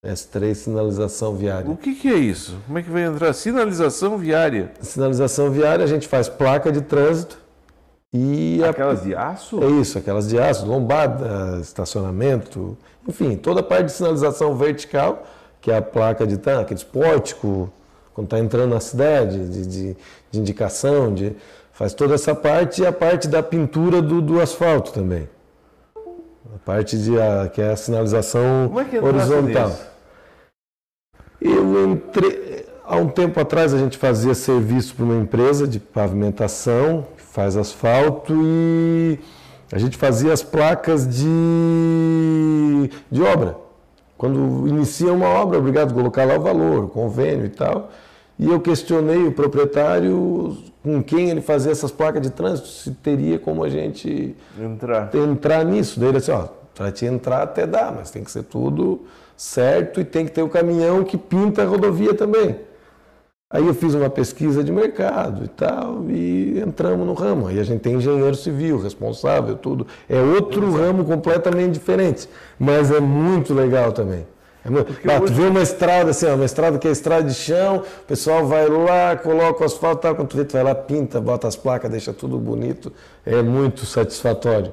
[0.06, 1.70] S3 sinalização viária.
[1.70, 2.60] O que, que, é isso?
[2.66, 3.34] Como é que vai entrar?
[3.34, 4.72] Sinalização viária.
[4.82, 7.41] Sinalização viária, a gente faz placa de trânsito
[8.14, 8.64] e.
[8.64, 9.04] Aquelas a...
[9.04, 9.64] de aço?
[9.64, 12.78] É isso, aquelas de aço, lombada, estacionamento,
[13.08, 15.24] enfim, toda a parte de sinalização vertical,
[15.60, 17.72] que é a placa de aquele pórtico,
[18.14, 19.98] quando está entrando na cidade, de, de,
[20.32, 21.36] de, indicação, de,
[21.72, 25.30] faz toda essa parte e a parte da pintura do, do asfalto também.
[26.54, 29.72] A parte de a, que é a sinalização Como é que horizontal.
[31.40, 37.08] Eu entrei há um tempo atrás a gente fazia serviço para uma empresa de pavimentação
[37.32, 39.18] faz asfalto e
[39.72, 43.56] a gente fazia as placas de, de obra.
[44.18, 47.90] Quando inicia uma obra, obrigado a colocar lá o valor, o convênio e tal.
[48.38, 53.40] E eu questionei o proprietário com quem ele fazia essas placas de trânsito, se teria
[53.40, 56.00] como a gente entrar, entrar nisso.
[56.00, 59.02] Daí ele disse, ó, para te entrar até dá, mas tem que ser tudo
[59.38, 62.58] certo e tem que ter o caminhão que pinta a rodovia também.
[63.52, 67.48] Aí eu fiz uma pesquisa de mercado e tal, e entramos no ramo.
[67.48, 69.86] Aí a gente tem engenheiro civil, responsável, tudo.
[70.08, 74.26] É outro ramo completamente diferente, mas é muito legal também.
[74.64, 74.94] É muito...
[75.06, 75.34] bah, hoje...
[75.34, 78.70] Tu vê uma estrada assim, uma estrada que é estrada de chão, o pessoal vai
[78.70, 81.90] lá, coloca o asfalto, tal, quando tu vê, tu vai lá, pinta, bota as placas,
[81.92, 82.94] deixa tudo bonito,
[83.26, 84.72] é muito satisfatório.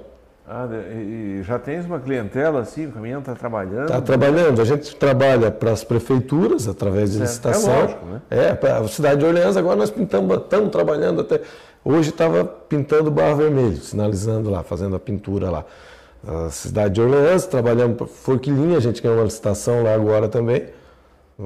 [0.48, 3.84] Ah, e já tens uma clientela assim, o caminhão está trabalhando?
[3.84, 7.28] Está trabalhando, a gente trabalha para as prefeituras através de certo.
[7.28, 7.72] licitação.
[7.72, 8.22] É lógico, né?
[8.30, 11.42] É, para a cidade de Orleans agora nós pintamos, estamos trabalhando até.
[11.84, 15.64] Hoje estava pintando barro vermelho, sinalizando lá, fazendo a pintura lá
[16.26, 20.66] a cidade de Orleans, trabalhamos para Forquilinha, a gente ganhou uma licitação lá agora também,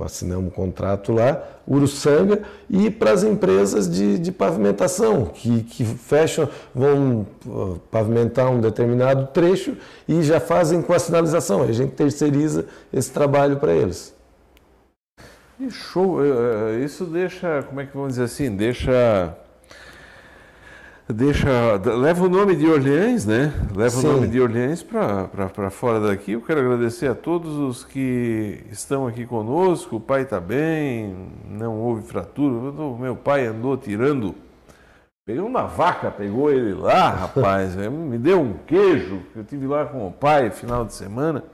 [0.01, 2.41] assinamos um contrato lá, Uruçanga,
[2.71, 9.29] e para as empresas de, de pavimentação, que, que fecham, vão uh, pavimentar um determinado
[9.33, 9.77] trecho
[10.09, 14.15] e já fazem com a sinalização, a gente terceiriza esse trabalho para eles.
[15.61, 19.37] E show, eh, eh, isso deixa, como é que vamos dizer assim, deixa
[21.13, 23.53] deixa, leva o nome de Orleans, né?
[23.75, 24.07] Leva Sim.
[24.07, 26.33] o nome de Orleans para fora daqui.
[26.33, 29.97] Eu quero agradecer a todos os que estão aqui conosco.
[29.97, 32.55] O pai está bem, não houve fratura.
[32.55, 34.35] O meu pai andou tirando.
[35.25, 37.77] Pegou uma vaca, pegou ele lá, rapaz.
[37.77, 39.21] me deu um queijo.
[39.37, 41.45] Eu tive lá com o pai final de semana.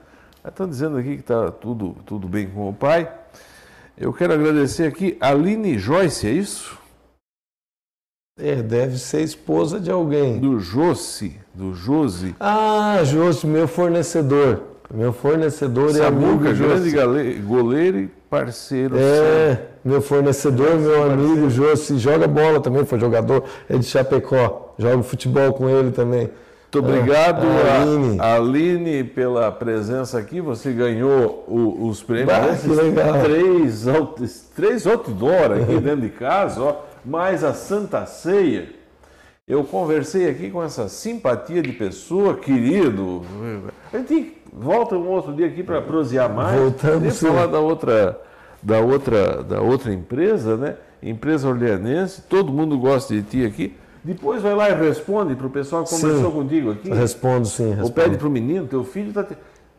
[0.47, 3.13] Estão dizendo aqui que está tudo, tudo bem com o pai.
[3.97, 6.78] Eu quero agradecer aqui a Aline Joyce, é isso?
[8.41, 10.39] É, deve ser esposa de alguém.
[10.39, 12.37] Do Josi, do Josi.
[12.39, 14.61] Ah, Josi, meu fornecedor.
[14.95, 18.97] Meu fornecedor é amigo grande goleiro e parceiro.
[18.97, 19.61] É, sabe?
[19.85, 24.75] meu fornecedor, meu amigo Josi, joga bola também, foi jogador, é de Chapecó.
[24.79, 26.31] Joga futebol com ele também.
[26.73, 28.21] Muito obrigado, é, Aline.
[28.21, 30.41] A Aline, pela presença aqui.
[30.41, 32.29] Você ganhou o, os prêmios.
[32.29, 33.23] Bah, que legal.
[33.25, 38.69] Três, três outdoor aqui dentro de casa, ó mais a Santa Ceia.
[39.47, 43.23] Eu conversei aqui com essa simpatia de pessoa, querido.
[43.91, 46.61] A gente volta um outro dia aqui para prosear mais.
[46.61, 47.19] Voltamos.
[47.19, 48.21] falar da outra,
[48.63, 50.77] da outra, da outra empresa, né?
[51.03, 52.21] Empresa orleanense.
[52.29, 53.75] Todo mundo gosta de ti aqui.
[54.05, 56.91] Depois vai lá e responde para o pessoal que conversou sim, contigo aqui.
[56.91, 57.71] Respondo, sim.
[57.71, 57.87] Respondo.
[57.87, 59.27] Ou pede para o menino, teu filho está.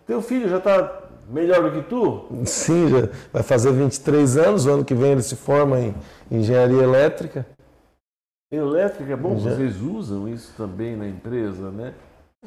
[0.08, 2.26] Teu filho já está melhor do que tu?
[2.46, 5.96] Sim, já vai fazer 23 anos, o ano que vem ele se forma em
[6.32, 7.46] engenharia elétrica.
[8.52, 9.52] Elétrica é bom, Já.
[9.52, 11.94] vocês usam isso também na empresa, né?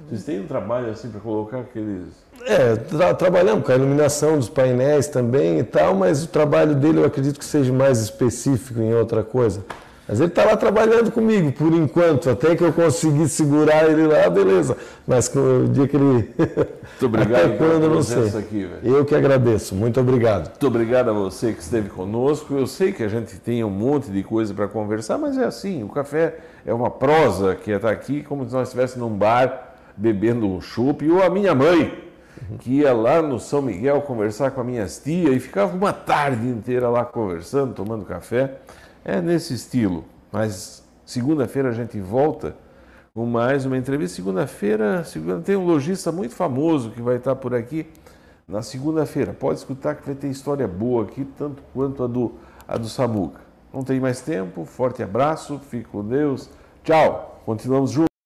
[0.09, 2.25] Vocês têm um trabalho assim para colocar aqueles.
[2.47, 6.99] É, tra trabalhamos com a iluminação dos painéis também e tal, mas o trabalho dele
[7.01, 9.63] eu acredito que seja mais específico em outra coisa.
[10.09, 14.29] Mas ele está lá trabalhando comigo, por enquanto, até que eu consegui segurar ele lá,
[14.29, 14.77] beleza.
[15.07, 16.35] Mas o dia que ele.
[16.37, 18.29] Muito obrigado até quando, não sei.
[18.39, 20.49] Aqui, eu que agradeço, muito obrigado.
[20.51, 22.55] Muito obrigado a você que esteve conosco.
[22.55, 25.83] Eu sei que a gente tem um monte de coisa para conversar, mas é assim:
[25.83, 30.47] o café é uma prosa que está aqui, como se nós estivéssemos num bar bebendo
[30.47, 31.93] um chopp, ou a minha mãe,
[32.61, 36.47] que ia lá no São Miguel conversar com a minha tia e ficava uma tarde
[36.47, 38.59] inteira lá conversando, tomando café.
[39.05, 42.55] É nesse estilo, mas segunda-feira a gente volta
[43.13, 44.15] com mais uma entrevista.
[44.15, 47.87] Segunda-feira segunda, tem um lojista muito famoso que vai estar por aqui
[48.47, 49.33] na segunda-feira.
[49.33, 52.35] Pode escutar que vai ter história boa aqui, tanto quanto a do,
[52.69, 53.41] a do Samuca.
[53.75, 56.49] Não tem mais tempo, forte abraço, fique com Deus.
[56.85, 58.12] Tchau, continuamos juntos.